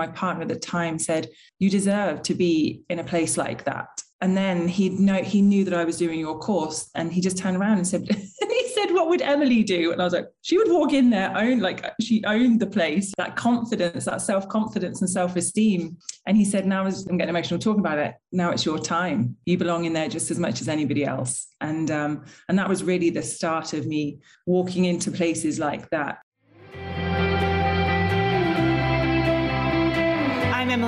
My 0.00 0.06
partner 0.06 0.40
at 0.40 0.48
the 0.48 0.56
time 0.56 0.98
said, 0.98 1.28
You 1.58 1.68
deserve 1.68 2.22
to 2.22 2.32
be 2.32 2.84
in 2.88 3.00
a 3.00 3.04
place 3.04 3.36
like 3.36 3.64
that. 3.64 3.90
And 4.22 4.34
then 4.34 4.66
he 4.66 4.88
know 4.88 5.22
he 5.22 5.42
knew 5.42 5.62
that 5.64 5.74
I 5.74 5.84
was 5.84 5.98
doing 5.98 6.18
your 6.18 6.38
course, 6.38 6.88
and 6.94 7.12
he 7.12 7.20
just 7.20 7.36
turned 7.36 7.58
around 7.58 7.76
and 7.76 7.86
said, 7.86 8.00
and 8.08 8.50
he 8.50 8.68
said, 8.68 8.94
"What 8.94 9.10
would 9.10 9.20
Emily 9.20 9.62
do?" 9.62 9.92
And 9.92 10.00
I 10.00 10.04
was 10.04 10.14
like, 10.14 10.28
"She 10.40 10.56
would 10.56 10.70
walk 10.70 10.94
in 10.94 11.10
there, 11.10 11.36
own 11.36 11.60
like 11.60 11.84
she 12.00 12.22
owned 12.24 12.60
the 12.60 12.66
place, 12.66 13.12
that 13.18 13.36
confidence, 13.36 14.06
that 14.06 14.22
self 14.22 14.48
confidence 14.48 15.02
and 15.02 15.10
self 15.10 15.36
esteem." 15.36 15.98
And 16.26 16.34
he 16.34 16.46
said, 16.46 16.66
"Now 16.66 16.86
I'm 16.86 17.18
getting 17.18 17.34
emotional 17.34 17.60
talking 17.60 17.80
about 17.80 17.98
it. 17.98 18.14
Now 18.32 18.52
it's 18.52 18.64
your 18.64 18.78
time. 18.78 19.36
You 19.44 19.58
belong 19.58 19.84
in 19.84 19.92
there 19.92 20.08
just 20.08 20.30
as 20.30 20.38
much 20.38 20.62
as 20.62 20.68
anybody 20.68 21.04
else." 21.04 21.48
And 21.60 21.90
um, 21.90 22.24
and 22.48 22.58
that 22.58 22.70
was 22.70 22.82
really 22.82 23.10
the 23.10 23.22
start 23.22 23.74
of 23.74 23.86
me 23.86 24.18
walking 24.46 24.86
into 24.86 25.10
places 25.10 25.58
like 25.58 25.90
that 25.90 26.18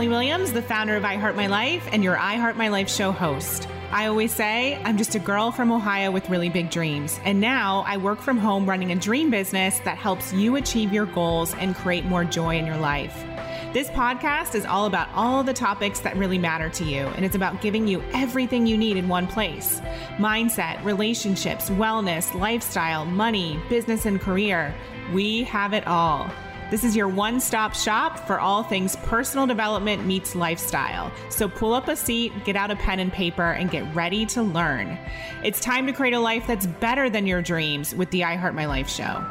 Williams, 0.09 0.53
the 0.53 0.62
founder 0.62 0.96
of 0.96 1.05
I 1.05 1.16
Heart 1.16 1.37
My 1.37 1.47
Life 1.47 1.88
and 1.92 2.02
your 2.02 2.19
I 2.19 2.37
Heart 2.37 2.56
My 2.56 2.69
Life 2.69 2.88
show 2.88 3.12
host. 3.12 3.69
I 3.91 4.06
always 4.06 4.33
say 4.33 4.80
I'm 4.84 4.97
just 4.97 5.15
a 5.15 5.19
girl 5.19 5.52
from 5.52 5.70
Ohio 5.70 6.11
with 6.11 6.30
really 6.30 6.48
big 6.48 6.70
dreams. 6.70 7.20
And 7.25 7.41
now 7.41 7.84
I 7.87 7.98
work 7.98 8.20
from 8.20 8.38
home 8.38 8.66
running 8.66 8.92
a 8.92 8.97
dream 8.97 9.30
business 9.30 9.78
that 9.80 9.98
helps 9.98 10.33
you 10.33 10.56
achieve 10.56 10.92
your 10.92 11.06
goals 11.06 11.55
and 11.55 11.77
create 11.77 12.05
more 12.05 12.25
joy 12.25 12.56
in 12.56 12.66
your 12.66 12.78
life. 12.78 13.25
This 13.73 13.88
podcast 13.88 14.55
is 14.55 14.66
all 14.66 14.87
about 14.87 15.09
all 15.15 15.42
the 15.42 15.55
topics 15.55 16.01
that 16.01 16.16
really 16.16 16.37
matter 16.39 16.69
to 16.69 16.84
you, 16.84 17.06
and 17.06 17.25
it's 17.25 17.34
about 17.34 17.62
giving 17.62 17.89
you 17.89 18.03
everything 18.12 18.66
you 18.66 18.77
need 18.77 18.97
in 18.97 19.09
one 19.09 19.27
place 19.27 19.80
mindset, 20.19 20.84
relationships, 20.84 21.70
wellness, 21.70 22.34
lifestyle, 22.39 23.06
money, 23.06 23.59
business, 23.69 24.05
and 24.05 24.20
career. 24.20 24.75
We 25.12 25.45
have 25.45 25.73
it 25.73 25.87
all. 25.87 26.30
This 26.73 26.85
is 26.85 26.97
your 26.97 27.07
one 27.07 27.39
stop 27.39 27.75
shop 27.75 28.27
for 28.27 28.41
all 28.41 28.62
things 28.62 28.97
personal 28.97 29.47
development 29.47 30.07
meets 30.07 30.35
lifestyle. 30.35 31.12
So 31.29 31.47
pull 31.47 31.75
up 31.75 31.89
a 31.89 31.95
seat, 31.95 32.33
get 32.47 32.57
out 32.57 32.71
a 32.71 32.77
pen 32.77 32.98
and 32.98 33.12
paper, 33.12 33.51
and 33.53 33.70
get 33.70 33.95
ready 33.95 34.25
to 34.25 34.42
learn. 34.42 34.98
It's 35.45 35.61
time 35.61 35.87
to 35.87 35.92
create 35.92 36.14
a 36.14 36.19
life 36.19 36.47
that's 36.47 36.67
better 36.67 37.11
than 37.11 37.27
your 37.27 37.42
dreams 37.42 37.95
with 37.95 38.11
the 38.11 38.25
I 38.25 38.37
Heart 38.37 38.55
My 38.55 38.64
Life 38.64 38.89
show. 38.89 39.23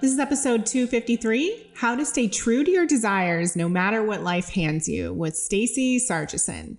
This 0.00 0.12
is 0.12 0.18
episode 0.18 0.66
253 0.66 1.70
How 1.76 1.94
to 1.94 2.04
Stay 2.04 2.26
True 2.26 2.64
to 2.64 2.70
Your 2.72 2.86
Desires 2.86 3.54
No 3.54 3.68
Matter 3.68 4.02
What 4.02 4.24
Life 4.24 4.48
Hands 4.48 4.88
You 4.88 5.12
with 5.12 5.36
Stacey 5.36 6.00
Sargison. 6.00 6.78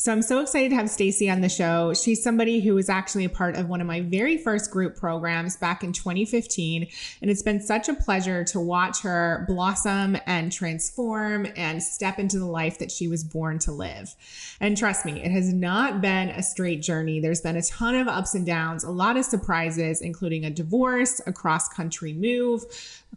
So 0.00 0.12
I'm 0.12 0.22
so 0.22 0.40
excited 0.40 0.68
to 0.68 0.76
have 0.76 0.88
Stacey 0.88 1.28
on 1.28 1.40
the 1.40 1.48
show. 1.48 1.92
She's 1.92 2.22
somebody 2.22 2.60
who 2.60 2.76
was 2.76 2.88
actually 2.88 3.24
a 3.24 3.28
part 3.28 3.56
of 3.56 3.68
one 3.68 3.80
of 3.80 3.88
my 3.88 4.00
very 4.00 4.38
first 4.38 4.70
group 4.70 4.94
programs 4.94 5.56
back 5.56 5.82
in 5.82 5.92
2015. 5.92 6.86
And 7.20 7.28
it's 7.28 7.42
been 7.42 7.60
such 7.60 7.88
a 7.88 7.94
pleasure 7.94 8.44
to 8.44 8.60
watch 8.60 9.02
her 9.02 9.44
blossom 9.48 10.16
and 10.24 10.52
transform 10.52 11.48
and 11.56 11.82
step 11.82 12.20
into 12.20 12.38
the 12.38 12.46
life 12.46 12.78
that 12.78 12.92
she 12.92 13.08
was 13.08 13.24
born 13.24 13.58
to 13.58 13.72
live. 13.72 14.14
And 14.60 14.76
trust 14.76 15.04
me, 15.04 15.20
it 15.20 15.32
has 15.32 15.52
not 15.52 16.00
been 16.00 16.28
a 16.28 16.44
straight 16.44 16.80
journey. 16.80 17.18
There's 17.18 17.40
been 17.40 17.56
a 17.56 17.62
ton 17.62 17.96
of 17.96 18.06
ups 18.06 18.36
and 18.36 18.46
downs, 18.46 18.84
a 18.84 18.92
lot 18.92 19.16
of 19.16 19.24
surprises, 19.24 20.00
including 20.00 20.44
a 20.44 20.50
divorce, 20.50 21.20
a 21.26 21.32
cross 21.32 21.68
country 21.68 22.12
move, 22.12 22.62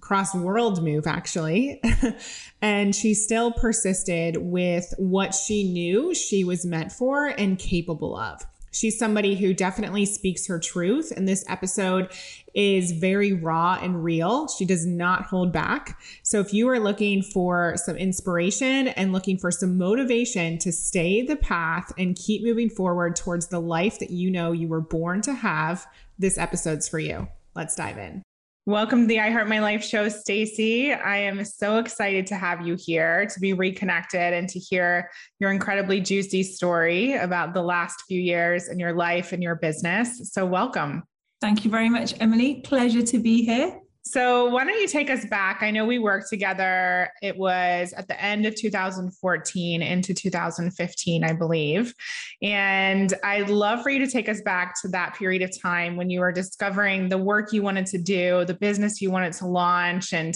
cross 0.01 0.35
world 0.35 0.83
move, 0.83 1.07
actually. 1.07 1.81
and 2.61 2.93
she 2.93 3.13
still 3.13 3.51
persisted 3.51 4.37
with 4.37 4.93
what 4.97 5.33
she 5.33 5.71
knew 5.71 6.13
she 6.13 6.43
was 6.43 6.65
meant 6.65 6.91
for 6.91 7.27
and 7.27 7.57
capable 7.57 8.17
of. 8.17 8.45
She's 8.73 8.97
somebody 8.97 9.35
who 9.35 9.53
definitely 9.53 10.05
speaks 10.05 10.47
her 10.47 10.57
truth, 10.57 11.11
and 11.15 11.27
this 11.27 11.43
episode 11.49 12.09
is 12.53 12.93
very 12.93 13.33
raw 13.33 13.77
and 13.81 14.01
real. 14.01 14.47
She 14.47 14.63
does 14.63 14.85
not 14.85 15.25
hold 15.25 15.51
back. 15.51 16.01
So, 16.23 16.39
if 16.39 16.53
you 16.53 16.69
are 16.69 16.79
looking 16.79 17.21
for 17.21 17.75
some 17.75 17.97
inspiration 17.97 18.87
and 18.89 19.11
looking 19.11 19.37
for 19.37 19.51
some 19.51 19.77
motivation 19.77 20.57
to 20.59 20.71
stay 20.71 21.21
the 21.21 21.35
path 21.35 21.91
and 21.97 22.15
keep 22.15 22.43
moving 22.43 22.69
forward 22.69 23.17
towards 23.17 23.47
the 23.47 23.59
life 23.59 23.99
that 23.99 24.09
you 24.09 24.31
know 24.31 24.53
you 24.53 24.69
were 24.69 24.81
born 24.81 25.21
to 25.23 25.33
have, 25.33 25.85
this 26.17 26.37
episode's 26.37 26.87
for 26.87 26.99
you. 26.99 27.27
Let's 27.55 27.75
dive 27.75 27.97
in. 27.97 28.23
Welcome 28.67 29.01
to 29.01 29.07
the 29.07 29.19
I 29.19 29.31
Heart 29.31 29.47
My 29.47 29.57
Life 29.57 29.83
show, 29.83 30.07
Stacey. 30.07 30.93
I 30.93 31.17
am 31.17 31.43
so 31.43 31.79
excited 31.79 32.27
to 32.27 32.35
have 32.35 32.61
you 32.61 32.77
here 32.77 33.25
to 33.25 33.39
be 33.39 33.53
reconnected 33.53 34.35
and 34.35 34.47
to 34.49 34.59
hear 34.59 35.09
your 35.39 35.49
incredibly 35.49 35.99
juicy 35.99 36.43
story 36.43 37.13
about 37.13 37.55
the 37.55 37.63
last 37.63 38.03
few 38.07 38.21
years 38.21 38.69
in 38.69 38.77
your 38.77 38.93
life 38.93 39.31
and 39.31 39.41
your 39.41 39.55
business. 39.55 40.31
So, 40.31 40.45
welcome. 40.45 41.01
Thank 41.41 41.65
you 41.65 41.71
very 41.71 41.89
much, 41.89 42.13
Emily. 42.19 42.61
Pleasure 42.61 43.01
to 43.01 43.17
be 43.17 43.43
here. 43.43 43.80
So, 44.03 44.47
why 44.49 44.65
don't 44.65 44.79
you 44.79 44.87
take 44.87 45.11
us 45.11 45.25
back? 45.25 45.61
I 45.61 45.69
know 45.69 45.85
we 45.85 45.99
worked 45.99 46.29
together. 46.29 47.09
It 47.21 47.37
was 47.37 47.93
at 47.93 48.07
the 48.07 48.19
end 48.19 48.47
of 48.47 48.55
2014 48.55 49.81
into 49.81 50.13
2015, 50.13 51.23
I 51.23 51.33
believe. 51.33 51.93
And 52.41 53.13
I'd 53.23 53.49
love 53.49 53.83
for 53.83 53.91
you 53.91 53.99
to 54.03 54.11
take 54.11 54.27
us 54.27 54.41
back 54.41 54.73
to 54.81 54.87
that 54.89 55.13
period 55.15 55.43
of 55.43 55.51
time 55.57 55.97
when 55.97 56.09
you 56.09 56.19
were 56.19 56.31
discovering 56.31 57.09
the 57.09 57.19
work 57.19 57.53
you 57.53 57.61
wanted 57.61 57.85
to 57.87 57.99
do, 57.99 58.43
the 58.45 58.55
business 58.55 59.01
you 59.01 59.11
wanted 59.11 59.33
to 59.33 59.45
launch, 59.45 60.13
and, 60.13 60.35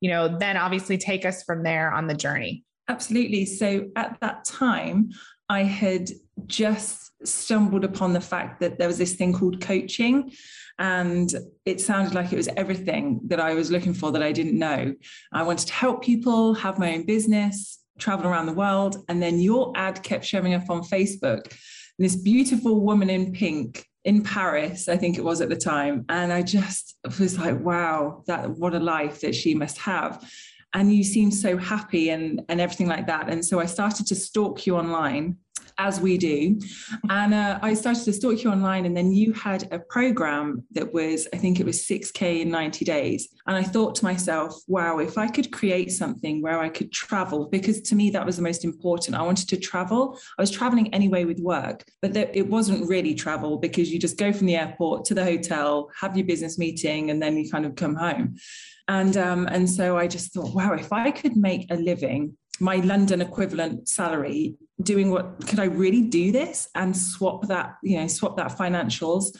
you 0.00 0.08
know, 0.08 0.38
then 0.38 0.56
obviously 0.56 0.96
take 0.96 1.24
us 1.24 1.42
from 1.42 1.64
there 1.64 1.92
on 1.92 2.06
the 2.06 2.14
journey. 2.14 2.64
Absolutely. 2.88 3.44
So, 3.44 3.88
at 3.96 4.18
that 4.20 4.44
time, 4.44 5.10
I 5.48 5.64
had 5.64 6.10
just 6.46 7.10
stumbled 7.26 7.84
upon 7.84 8.12
the 8.12 8.20
fact 8.20 8.60
that 8.60 8.78
there 8.78 8.86
was 8.86 8.98
this 8.98 9.14
thing 9.14 9.32
called 9.32 9.60
coaching 9.60 10.30
and 10.80 11.32
it 11.66 11.78
sounded 11.78 12.14
like 12.14 12.32
it 12.32 12.36
was 12.36 12.48
everything 12.56 13.20
that 13.26 13.38
I 13.38 13.52
was 13.52 13.70
looking 13.70 13.92
for 13.92 14.10
that 14.12 14.22
I 14.22 14.32
didn't 14.32 14.58
know. 14.58 14.94
I 15.30 15.42
wanted 15.42 15.68
to 15.68 15.74
help 15.74 16.02
people, 16.02 16.54
have 16.54 16.78
my 16.78 16.94
own 16.94 17.04
business, 17.04 17.80
travel 17.98 18.26
around 18.26 18.46
the 18.46 18.54
world. 18.54 18.96
And 19.10 19.22
then 19.22 19.38
your 19.38 19.72
ad 19.76 20.02
kept 20.02 20.24
showing 20.24 20.54
up 20.54 20.70
on 20.70 20.82
Facebook. 20.82 21.54
This 21.98 22.16
beautiful 22.16 22.80
woman 22.80 23.10
in 23.10 23.30
pink 23.32 23.84
in 24.04 24.22
Paris, 24.22 24.88
I 24.88 24.96
think 24.96 25.18
it 25.18 25.24
was 25.24 25.42
at 25.42 25.50
the 25.50 25.56
time. 25.56 26.06
And 26.08 26.32
I 26.32 26.40
just 26.40 26.96
was 27.18 27.38
like, 27.38 27.60
wow, 27.60 28.24
that 28.26 28.48
what 28.48 28.74
a 28.74 28.80
life 28.80 29.20
that 29.20 29.34
she 29.34 29.54
must 29.54 29.76
have. 29.78 30.26
And 30.72 30.94
you 30.94 31.04
seem 31.04 31.30
so 31.30 31.58
happy 31.58 32.08
and, 32.08 32.40
and 32.48 32.58
everything 32.58 32.88
like 32.88 33.06
that. 33.08 33.28
And 33.28 33.44
so 33.44 33.60
I 33.60 33.66
started 33.66 34.06
to 34.06 34.14
stalk 34.14 34.66
you 34.66 34.76
online 34.76 35.36
as 35.80 35.98
we 36.00 36.18
do. 36.18 36.60
And 37.08 37.32
uh, 37.32 37.58
I 37.62 37.72
started 37.74 38.04
to 38.04 38.12
stalk 38.12 38.44
you 38.44 38.50
online, 38.50 38.84
and 38.84 38.94
then 38.96 39.10
you 39.10 39.32
had 39.32 39.66
a 39.72 39.78
program 39.78 40.62
that 40.72 40.92
was, 40.92 41.26
I 41.32 41.38
think 41.38 41.58
it 41.58 41.66
was 41.66 41.84
6K 41.84 42.42
in 42.42 42.50
90 42.50 42.84
days. 42.84 43.28
And 43.46 43.56
I 43.56 43.62
thought 43.62 43.94
to 43.96 44.04
myself, 44.04 44.54
wow, 44.68 44.98
if 44.98 45.16
I 45.16 45.26
could 45.26 45.50
create 45.50 45.90
something 45.90 46.42
where 46.42 46.60
I 46.60 46.68
could 46.68 46.92
travel, 46.92 47.48
because 47.48 47.80
to 47.82 47.94
me 47.94 48.10
that 48.10 48.26
was 48.26 48.36
the 48.36 48.42
most 48.42 48.64
important. 48.64 49.16
I 49.16 49.22
wanted 49.22 49.48
to 49.48 49.56
travel. 49.56 50.18
I 50.38 50.42
was 50.42 50.50
traveling 50.50 50.92
anyway 50.92 51.24
with 51.24 51.40
work, 51.40 51.84
but 52.02 52.14
it 52.14 52.46
wasn't 52.46 52.88
really 52.88 53.14
travel 53.14 53.56
because 53.56 53.90
you 53.90 53.98
just 53.98 54.18
go 54.18 54.32
from 54.32 54.46
the 54.46 54.56
airport 54.56 55.06
to 55.06 55.14
the 55.14 55.24
hotel, 55.24 55.88
have 55.98 56.16
your 56.16 56.26
business 56.26 56.58
meeting, 56.58 57.10
and 57.10 57.22
then 57.22 57.38
you 57.38 57.50
kind 57.50 57.64
of 57.64 57.74
come 57.74 57.94
home. 57.94 58.36
And 58.88 59.16
um, 59.16 59.46
and 59.46 59.70
so 59.70 59.96
I 59.96 60.08
just 60.08 60.34
thought, 60.34 60.52
wow, 60.52 60.72
if 60.74 60.92
I 60.92 61.10
could 61.10 61.36
make 61.36 61.70
a 61.70 61.76
living 61.76 62.36
my 62.60 62.76
London 62.76 63.20
equivalent 63.20 63.88
salary 63.88 64.56
doing 64.82 65.10
what 65.10 65.46
could 65.46 65.58
I 65.58 65.64
really 65.64 66.02
do 66.02 66.32
this 66.32 66.68
and 66.74 66.96
swap 66.96 67.48
that, 67.48 67.74
you 67.82 67.98
know, 67.98 68.06
swap 68.06 68.36
that 68.36 68.56
financials. 68.56 69.36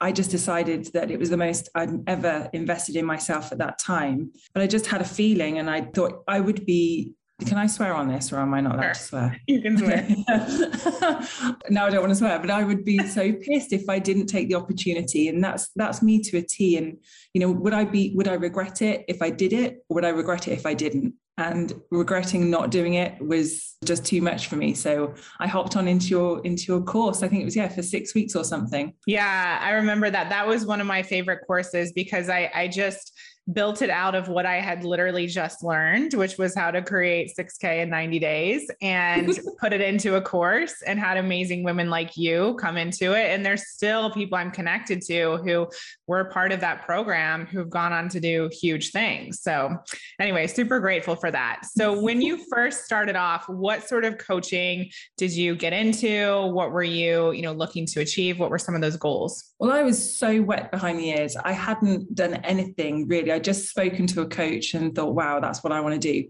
I 0.00 0.12
just 0.12 0.30
decided 0.30 0.86
that 0.92 1.10
it 1.10 1.18
was 1.18 1.30
the 1.30 1.36
most 1.36 1.68
I'd 1.74 1.90
ever 2.08 2.50
invested 2.52 2.96
in 2.96 3.04
myself 3.04 3.52
at 3.52 3.58
that 3.58 3.78
time. 3.78 4.32
But 4.52 4.62
I 4.62 4.66
just 4.66 4.86
had 4.86 5.00
a 5.00 5.04
feeling 5.04 5.58
and 5.58 5.70
I 5.70 5.82
thought 5.82 6.24
I 6.28 6.40
would 6.40 6.66
be 6.66 7.14
can 7.40 7.58
I 7.58 7.66
swear 7.66 7.94
on 7.94 8.08
this 8.08 8.32
or 8.32 8.38
am 8.38 8.54
I 8.54 8.60
not 8.60 8.76
allowed 8.76 8.94
to 8.94 9.00
swear? 9.00 9.40
You 9.48 9.60
can 9.60 9.76
swear. 9.76 10.06
no, 11.68 11.86
I 11.86 11.90
don't 11.90 12.00
want 12.00 12.10
to 12.10 12.14
swear, 12.14 12.38
but 12.38 12.50
I 12.50 12.62
would 12.62 12.84
be 12.84 12.98
so 13.06 13.32
pissed 13.32 13.72
if 13.72 13.88
I 13.88 13.98
didn't 13.98 14.26
take 14.26 14.48
the 14.48 14.54
opportunity. 14.54 15.28
And 15.28 15.42
that's 15.42 15.70
that's 15.74 16.02
me 16.02 16.20
to 16.20 16.38
a 16.38 16.42
T. 16.42 16.76
And 16.76 16.98
you 17.32 17.40
know, 17.40 17.50
would 17.50 17.74
I 17.74 17.84
be 17.84 18.12
would 18.14 18.28
I 18.28 18.34
regret 18.34 18.82
it 18.82 19.04
if 19.08 19.20
I 19.20 19.30
did 19.30 19.52
it, 19.52 19.84
or 19.88 19.96
would 19.96 20.04
I 20.04 20.10
regret 20.10 20.48
it 20.48 20.52
if 20.52 20.64
I 20.64 20.74
didn't? 20.74 21.14
and 21.36 21.72
regretting 21.90 22.48
not 22.48 22.70
doing 22.70 22.94
it 22.94 23.20
was 23.20 23.74
just 23.84 24.04
too 24.06 24.22
much 24.22 24.46
for 24.46 24.54
me 24.54 24.72
so 24.72 25.12
i 25.40 25.48
hopped 25.48 25.76
on 25.76 25.88
into 25.88 26.06
your 26.06 26.40
into 26.44 26.64
your 26.68 26.80
course 26.80 27.24
i 27.24 27.28
think 27.28 27.42
it 27.42 27.44
was 27.44 27.56
yeah 27.56 27.66
for 27.66 27.82
six 27.82 28.14
weeks 28.14 28.36
or 28.36 28.44
something 28.44 28.94
yeah 29.06 29.58
i 29.60 29.70
remember 29.70 30.10
that 30.10 30.28
that 30.28 30.46
was 30.46 30.64
one 30.64 30.80
of 30.80 30.86
my 30.86 31.02
favorite 31.02 31.40
courses 31.44 31.92
because 31.92 32.28
i 32.28 32.48
i 32.54 32.68
just 32.68 33.12
built 33.52 33.82
it 33.82 33.90
out 33.90 34.14
of 34.14 34.28
what 34.28 34.46
I 34.46 34.56
had 34.56 34.84
literally 34.84 35.26
just 35.26 35.62
learned, 35.62 36.14
which 36.14 36.38
was 36.38 36.54
how 36.54 36.70
to 36.70 36.80
create 36.80 37.32
6K 37.38 37.82
in 37.82 37.90
90 37.90 38.18
days 38.18 38.70
and 38.80 39.38
put 39.60 39.72
it 39.72 39.82
into 39.82 40.16
a 40.16 40.20
course 40.20 40.82
and 40.86 40.98
had 40.98 41.18
amazing 41.18 41.62
women 41.62 41.90
like 41.90 42.16
you 42.16 42.56
come 42.60 42.78
into 42.78 43.12
it. 43.12 43.26
And 43.26 43.44
there's 43.44 43.68
still 43.68 44.10
people 44.10 44.38
I'm 44.38 44.50
connected 44.50 45.02
to 45.02 45.36
who 45.38 45.68
were 46.06 46.24
part 46.26 46.52
of 46.52 46.60
that 46.60 46.86
program 46.86 47.46
who've 47.46 47.68
gone 47.68 47.92
on 47.92 48.08
to 48.10 48.20
do 48.20 48.48
huge 48.50 48.92
things. 48.92 49.42
So, 49.42 49.76
anyway, 50.18 50.46
super 50.46 50.80
grateful 50.80 51.14
for 51.16 51.30
that. 51.30 51.62
So 51.66 52.00
when 52.00 52.22
you 52.22 52.38
first 52.50 52.84
started 52.84 53.16
off, 53.16 53.48
what 53.48 53.86
sort 53.86 54.04
of 54.04 54.16
coaching 54.16 54.90
did 55.18 55.32
you 55.32 55.54
get 55.54 55.72
into? 55.72 56.46
What 56.46 56.72
were 56.72 56.82
you, 56.82 57.32
you 57.32 57.42
know, 57.42 57.52
looking 57.52 57.84
to 57.86 58.00
achieve? 58.00 58.38
What 58.38 58.50
were 58.50 58.58
some 58.58 58.74
of 58.74 58.80
those 58.80 58.96
goals? 58.96 59.53
Well, 59.58 59.72
I 59.72 59.82
was 59.82 60.16
so 60.18 60.42
wet 60.42 60.70
behind 60.70 60.98
the 60.98 61.10
ears. 61.10 61.36
I 61.36 61.52
hadn't 61.52 62.14
done 62.14 62.34
anything 62.34 63.06
really. 63.08 63.32
I 63.32 63.38
just 63.38 63.68
spoken 63.68 64.06
to 64.08 64.22
a 64.22 64.26
coach 64.26 64.74
and 64.74 64.94
thought, 64.94 65.14
wow, 65.14 65.40
that's 65.40 65.62
what 65.62 65.72
I 65.72 65.80
want 65.80 66.00
to 66.00 66.12
do. 66.12 66.28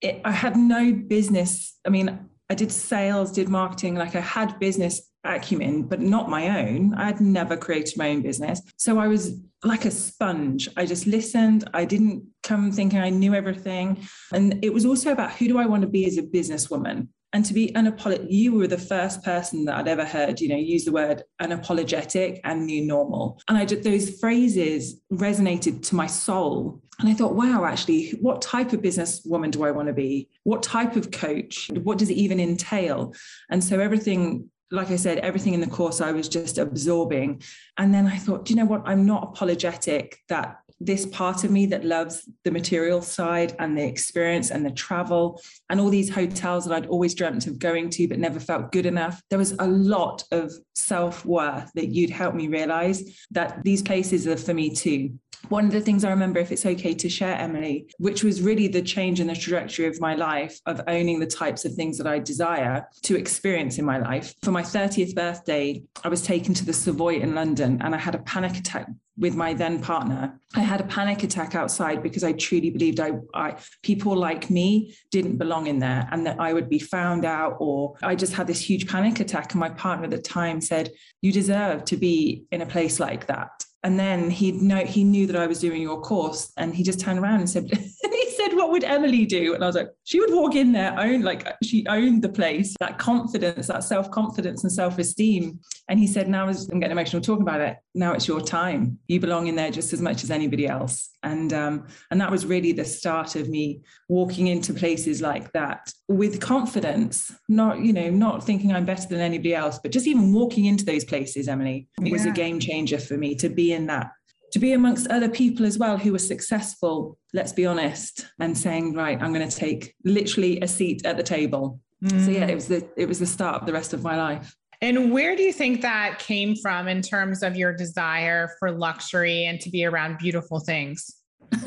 It, 0.00 0.20
I 0.24 0.32
had 0.32 0.56
no 0.56 0.92
business. 0.92 1.78
I 1.86 1.90
mean, 1.90 2.28
I 2.50 2.54
did 2.54 2.72
sales, 2.72 3.32
did 3.32 3.48
marketing, 3.48 3.94
like 3.94 4.16
I 4.16 4.20
had 4.20 4.58
business 4.58 5.10
acumen, 5.24 5.82
but 5.84 6.00
not 6.00 6.28
my 6.28 6.60
own. 6.60 6.94
I 6.94 7.06
had 7.06 7.20
never 7.20 7.56
created 7.56 7.96
my 7.96 8.10
own 8.10 8.22
business. 8.22 8.60
So 8.76 8.98
I 8.98 9.08
was 9.08 9.40
like 9.62 9.86
a 9.86 9.90
sponge. 9.90 10.68
I 10.76 10.84
just 10.84 11.06
listened. 11.06 11.68
I 11.72 11.84
didn't 11.84 12.24
come 12.42 12.70
thinking 12.70 12.98
I 12.98 13.10
knew 13.10 13.34
everything. 13.34 14.06
And 14.32 14.62
it 14.62 14.72
was 14.72 14.84
also 14.84 15.12
about 15.12 15.32
who 15.32 15.48
do 15.48 15.58
I 15.58 15.66
want 15.66 15.82
to 15.82 15.88
be 15.88 16.06
as 16.06 16.18
a 16.18 16.22
businesswoman? 16.22 17.08
And 17.34 17.44
to 17.46 17.52
be 17.52 17.72
unapologetic, 17.74 18.28
you 18.30 18.54
were 18.54 18.68
the 18.68 18.78
first 18.78 19.24
person 19.24 19.64
that 19.64 19.76
I'd 19.76 19.88
ever 19.88 20.04
heard, 20.04 20.40
you 20.40 20.48
know, 20.48 20.56
use 20.56 20.84
the 20.84 20.92
word 20.92 21.24
unapologetic 21.42 22.40
and 22.44 22.64
new 22.64 22.86
normal. 22.86 23.40
And 23.48 23.58
I 23.58 23.64
those 23.64 24.20
phrases 24.20 25.00
resonated 25.12 25.82
to 25.88 25.96
my 25.96 26.06
soul. 26.06 26.80
And 27.00 27.08
I 27.08 27.14
thought, 27.14 27.34
wow, 27.34 27.64
actually, 27.64 28.10
what 28.20 28.40
type 28.40 28.72
of 28.72 28.82
businesswoman 28.82 29.50
do 29.50 29.64
I 29.64 29.72
want 29.72 29.88
to 29.88 29.92
be? 29.92 30.28
What 30.44 30.62
type 30.62 30.94
of 30.94 31.10
coach? 31.10 31.70
What 31.82 31.98
does 31.98 32.08
it 32.08 32.14
even 32.14 32.38
entail? 32.38 33.12
And 33.50 33.62
so 33.62 33.80
everything 33.80 34.48
like 34.70 34.90
I 34.90 34.96
said, 34.96 35.18
everything 35.18 35.54
in 35.54 35.60
the 35.60 35.66
course 35.66 36.00
I 36.00 36.10
was 36.12 36.28
just 36.28 36.58
absorbing. 36.58 37.42
And 37.78 37.94
then 37.94 38.06
I 38.06 38.16
thought, 38.16 38.44
do 38.44 38.52
you 38.52 38.58
know 38.58 38.64
what? 38.64 38.82
I'm 38.86 39.06
not 39.06 39.22
apologetic 39.22 40.18
that 40.28 40.58
this 40.80 41.06
part 41.06 41.44
of 41.44 41.50
me 41.50 41.66
that 41.66 41.84
loves 41.84 42.28
the 42.44 42.50
material 42.50 43.00
side 43.00 43.54
and 43.58 43.76
the 43.76 43.84
experience 43.84 44.50
and 44.50 44.64
the 44.64 44.70
travel 44.70 45.40
and 45.70 45.80
all 45.80 45.88
these 45.88 46.12
hotels 46.12 46.64
that 46.64 46.74
I'd 46.74 46.86
always 46.86 47.14
dreamt 47.14 47.46
of 47.46 47.58
going 47.58 47.90
to 47.90 48.08
but 48.08 48.18
never 48.18 48.40
felt 48.40 48.72
good 48.72 48.86
enough. 48.86 49.22
There 49.30 49.38
was 49.38 49.52
a 49.58 49.66
lot 49.66 50.24
of 50.30 50.52
self 50.74 51.24
worth 51.24 51.70
that 51.74 51.88
you'd 51.88 52.10
help 52.10 52.34
me 52.34 52.48
realize 52.48 53.26
that 53.30 53.62
these 53.64 53.82
places 53.82 54.26
are 54.26 54.36
for 54.36 54.54
me 54.54 54.74
too 54.74 55.18
one 55.48 55.66
of 55.66 55.72
the 55.72 55.80
things 55.80 56.04
I 56.04 56.10
remember, 56.10 56.40
if 56.40 56.52
it's 56.52 56.66
okay 56.66 56.94
to 56.94 57.08
share, 57.08 57.36
Emily, 57.36 57.86
which 57.98 58.24
was 58.24 58.40
really 58.40 58.68
the 58.68 58.82
change 58.82 59.20
in 59.20 59.26
the 59.26 59.34
trajectory 59.34 59.86
of 59.86 60.00
my 60.00 60.14
life 60.14 60.58
of 60.66 60.80
owning 60.86 61.20
the 61.20 61.26
types 61.26 61.64
of 61.64 61.74
things 61.74 61.98
that 61.98 62.06
I 62.06 62.18
desire 62.18 62.86
to 63.02 63.16
experience 63.16 63.78
in 63.78 63.84
my 63.84 63.98
life. 63.98 64.34
For 64.42 64.50
my 64.50 64.62
30th 64.62 65.14
birthday, 65.14 65.82
I 66.02 66.08
was 66.08 66.22
taken 66.22 66.54
to 66.54 66.64
the 66.64 66.72
Savoy 66.72 67.16
in 67.16 67.34
London 67.34 67.80
and 67.82 67.94
I 67.94 67.98
had 67.98 68.14
a 68.14 68.20
panic 68.20 68.56
attack 68.56 68.88
with 69.16 69.34
my 69.34 69.54
then 69.54 69.80
partner. 69.80 70.38
I 70.54 70.60
had 70.60 70.80
a 70.80 70.84
panic 70.84 71.22
attack 71.22 71.54
outside 71.54 72.02
because 72.02 72.24
I 72.24 72.32
truly 72.32 72.70
believed 72.70 73.00
I, 73.00 73.12
I 73.34 73.56
people 73.82 74.16
like 74.16 74.50
me 74.50 74.94
didn't 75.10 75.36
belong 75.36 75.66
in 75.66 75.78
there 75.78 76.08
and 76.10 76.26
that 76.26 76.40
I 76.40 76.52
would 76.52 76.68
be 76.68 76.78
found 76.78 77.24
out 77.24 77.56
or 77.60 77.94
I 78.02 78.14
just 78.14 78.32
had 78.32 78.46
this 78.46 78.60
huge 78.60 78.88
panic 78.88 79.20
attack. 79.20 79.52
And 79.52 79.60
my 79.60 79.70
partner 79.70 80.04
at 80.04 80.10
the 80.10 80.18
time 80.18 80.60
said, 80.60 80.90
You 81.20 81.32
deserve 81.32 81.84
to 81.86 81.96
be 81.96 82.44
in 82.50 82.62
a 82.62 82.66
place 82.66 82.98
like 82.98 83.26
that 83.26 83.50
and 83.84 84.00
then 84.00 84.30
he 84.30 84.50
know 84.50 84.78
he 84.78 85.04
knew 85.04 85.26
that 85.26 85.36
I 85.36 85.46
was 85.46 85.60
doing 85.60 85.82
your 85.82 86.00
course, 86.00 86.52
and 86.56 86.74
he 86.74 86.82
just 86.82 86.98
turned 86.98 87.18
around 87.18 87.40
and 87.40 87.50
said, 87.50 87.70
said, 88.44 88.56
"What 88.56 88.70
would 88.70 88.84
Emily 88.84 89.26
do?" 89.26 89.54
And 89.54 89.62
I 89.62 89.66
was 89.66 89.76
like, 89.76 89.90
"She 90.04 90.20
would 90.20 90.32
walk 90.32 90.54
in 90.54 90.72
there, 90.72 90.98
own 90.98 91.22
like 91.22 91.46
she 91.62 91.86
owned 91.88 92.22
the 92.22 92.28
place, 92.28 92.74
that 92.80 92.98
confidence, 92.98 93.66
that 93.66 93.84
self 93.84 94.10
confidence 94.10 94.62
and 94.62 94.72
self 94.72 94.98
esteem." 94.98 95.60
And 95.88 95.98
he 95.98 96.06
said, 96.06 96.28
"Now 96.28 96.46
I'm 96.46 96.80
getting 96.80 96.90
emotional 96.90 97.22
talking 97.22 97.42
about 97.42 97.60
it. 97.60 97.76
Now 97.94 98.12
it's 98.12 98.28
your 98.28 98.40
time. 98.40 98.98
You 99.08 99.20
belong 99.20 99.46
in 99.46 99.56
there 99.56 99.70
just 99.70 99.92
as 99.92 100.00
much 100.00 100.24
as 100.24 100.30
anybody 100.30 100.66
else." 100.66 101.10
And 101.22 101.52
um, 101.52 101.86
and 102.10 102.20
that 102.20 102.30
was 102.30 102.46
really 102.46 102.72
the 102.72 102.84
start 102.84 103.36
of 103.36 103.48
me 103.48 103.80
walking 104.08 104.46
into 104.48 104.74
places 104.74 105.22
like 105.22 105.52
that 105.52 105.92
with 106.08 106.40
confidence, 106.40 107.32
not 107.48 107.80
you 107.80 107.92
know 107.92 108.10
not 108.10 108.44
thinking 108.44 108.72
I'm 108.72 108.84
better 108.84 109.08
than 109.08 109.20
anybody 109.20 109.54
else, 109.54 109.78
but 109.82 109.92
just 109.92 110.06
even 110.06 110.32
walking 110.32 110.66
into 110.66 110.84
those 110.84 111.04
places, 111.04 111.48
Emily, 111.48 111.88
yeah. 112.00 112.12
was 112.12 112.26
a 112.26 112.30
game 112.30 112.60
changer 112.60 112.98
for 112.98 113.16
me 113.16 113.34
to 113.36 113.48
be 113.48 113.72
in 113.72 113.86
that 113.86 114.10
to 114.54 114.60
be 114.60 114.72
amongst 114.72 115.08
other 115.08 115.28
people 115.28 115.66
as 115.66 115.78
well 115.78 115.98
who 115.98 116.12
were 116.12 116.18
successful, 116.18 117.18
let's 117.32 117.52
be 117.52 117.66
honest, 117.66 118.26
and 118.38 118.56
saying, 118.56 118.94
right, 118.94 119.20
I'm 119.20 119.32
going 119.32 119.48
to 119.48 119.56
take 119.56 119.96
literally 120.04 120.60
a 120.60 120.68
seat 120.68 121.04
at 121.04 121.16
the 121.16 121.24
table. 121.24 121.80
Mm. 122.04 122.24
So 122.24 122.30
yeah, 122.30 122.46
it 122.46 122.54
was 122.54 122.68
the 122.68 122.88
it 122.96 123.08
was 123.08 123.18
the 123.18 123.26
start 123.26 123.60
of 123.60 123.66
the 123.66 123.72
rest 123.72 123.94
of 123.94 124.04
my 124.04 124.16
life. 124.16 124.54
And 124.80 125.10
where 125.12 125.34
do 125.34 125.42
you 125.42 125.52
think 125.52 125.82
that 125.82 126.20
came 126.20 126.54
from 126.54 126.86
in 126.86 127.02
terms 127.02 127.42
of 127.42 127.56
your 127.56 127.74
desire 127.74 128.50
for 128.60 128.70
luxury 128.70 129.44
and 129.44 129.60
to 129.60 129.70
be 129.70 129.84
around 129.84 130.18
beautiful 130.18 130.60
things? 130.60 131.16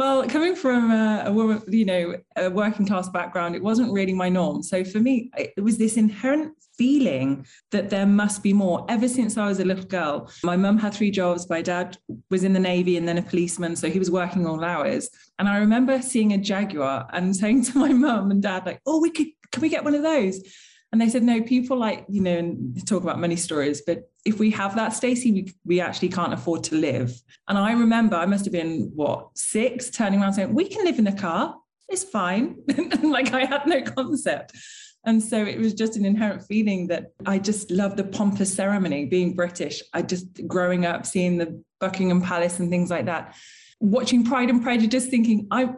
well, 0.00 0.26
coming 0.26 0.56
from 0.56 0.90
a, 0.90 1.24
a, 1.26 1.30
woman, 1.30 1.62
you 1.68 1.84
know, 1.84 2.14
a 2.34 2.48
working 2.48 2.86
class 2.86 3.10
background, 3.10 3.54
it 3.54 3.62
wasn't 3.62 3.92
really 3.92 4.14
my 4.14 4.30
norm. 4.30 4.62
So 4.62 4.82
for 4.82 4.98
me, 4.98 5.30
it 5.36 5.62
was 5.62 5.76
this 5.76 5.98
inherent 5.98 6.54
feeling 6.78 7.44
that 7.70 7.90
there 7.90 8.06
must 8.06 8.42
be 8.42 8.54
more. 8.54 8.86
Ever 8.88 9.06
since 9.06 9.36
I 9.36 9.44
was 9.44 9.60
a 9.60 9.64
little 9.66 9.84
girl, 9.84 10.32
my 10.42 10.56
mum 10.56 10.78
had 10.78 10.94
three 10.94 11.10
jobs. 11.10 11.50
My 11.50 11.60
dad 11.60 11.98
was 12.30 12.44
in 12.44 12.54
the 12.54 12.58
Navy 12.58 12.96
and 12.96 13.06
then 13.06 13.18
a 13.18 13.22
policeman. 13.22 13.76
So 13.76 13.90
he 13.90 13.98
was 13.98 14.10
working 14.10 14.46
all 14.46 14.64
hours. 14.64 15.10
And 15.38 15.46
I 15.46 15.58
remember 15.58 16.00
seeing 16.00 16.32
a 16.32 16.38
Jaguar 16.38 17.06
and 17.12 17.36
saying 17.42 17.64
to 17.64 17.76
my 17.76 17.92
mum 17.92 18.30
and 18.30 18.42
dad, 18.42 18.64
like, 18.64 18.80
oh, 18.86 19.02
we 19.02 19.10
could, 19.10 19.26
can 19.52 19.60
we 19.60 19.68
get 19.68 19.84
one 19.84 19.94
of 19.94 20.02
those? 20.02 20.40
And 20.92 21.00
they 21.00 21.10
said, 21.10 21.24
no, 21.24 21.42
people 21.42 21.76
like, 21.76 22.06
you 22.08 22.22
know, 22.22 22.38
and 22.38 22.86
talk 22.88 23.02
about 23.02 23.20
money 23.20 23.36
stories, 23.36 23.82
but 23.86 24.09
if 24.24 24.38
we 24.38 24.50
have 24.50 24.74
that, 24.76 24.92
Stacey, 24.92 25.32
we, 25.32 25.54
we 25.64 25.80
actually 25.80 26.10
can't 26.10 26.32
afford 26.32 26.64
to 26.64 26.74
live. 26.74 27.20
And 27.48 27.56
I 27.56 27.72
remember 27.72 28.16
I 28.16 28.26
must 28.26 28.44
have 28.44 28.52
been, 28.52 28.92
what, 28.94 29.28
six, 29.34 29.90
turning 29.90 30.20
around 30.20 30.34
saying, 30.34 30.54
we 30.54 30.68
can 30.68 30.84
live 30.84 30.98
in 30.98 31.06
a 31.06 31.16
car. 31.16 31.56
It's 31.88 32.04
fine. 32.04 32.56
like 33.02 33.32
I 33.32 33.44
had 33.44 33.66
no 33.66 33.82
concept. 33.82 34.52
And 35.04 35.22
so 35.22 35.44
it 35.44 35.58
was 35.58 35.72
just 35.72 35.96
an 35.96 36.04
inherent 36.04 36.42
feeling 36.42 36.86
that 36.88 37.12
I 37.24 37.38
just 37.38 37.70
love 37.70 37.96
the 37.96 38.04
pompous 38.04 38.54
ceremony, 38.54 39.06
being 39.06 39.34
British. 39.34 39.82
I 39.94 40.02
just 40.02 40.46
growing 40.46 40.84
up, 40.84 41.06
seeing 41.06 41.38
the 41.38 41.62
Buckingham 41.80 42.20
Palace 42.20 42.58
and 42.58 42.68
things 42.70 42.90
like 42.90 43.06
that, 43.06 43.34
watching 43.80 44.24
Pride 44.24 44.50
and 44.50 44.62
Prejudice, 44.62 45.06
thinking, 45.06 45.46
I, 45.50 45.70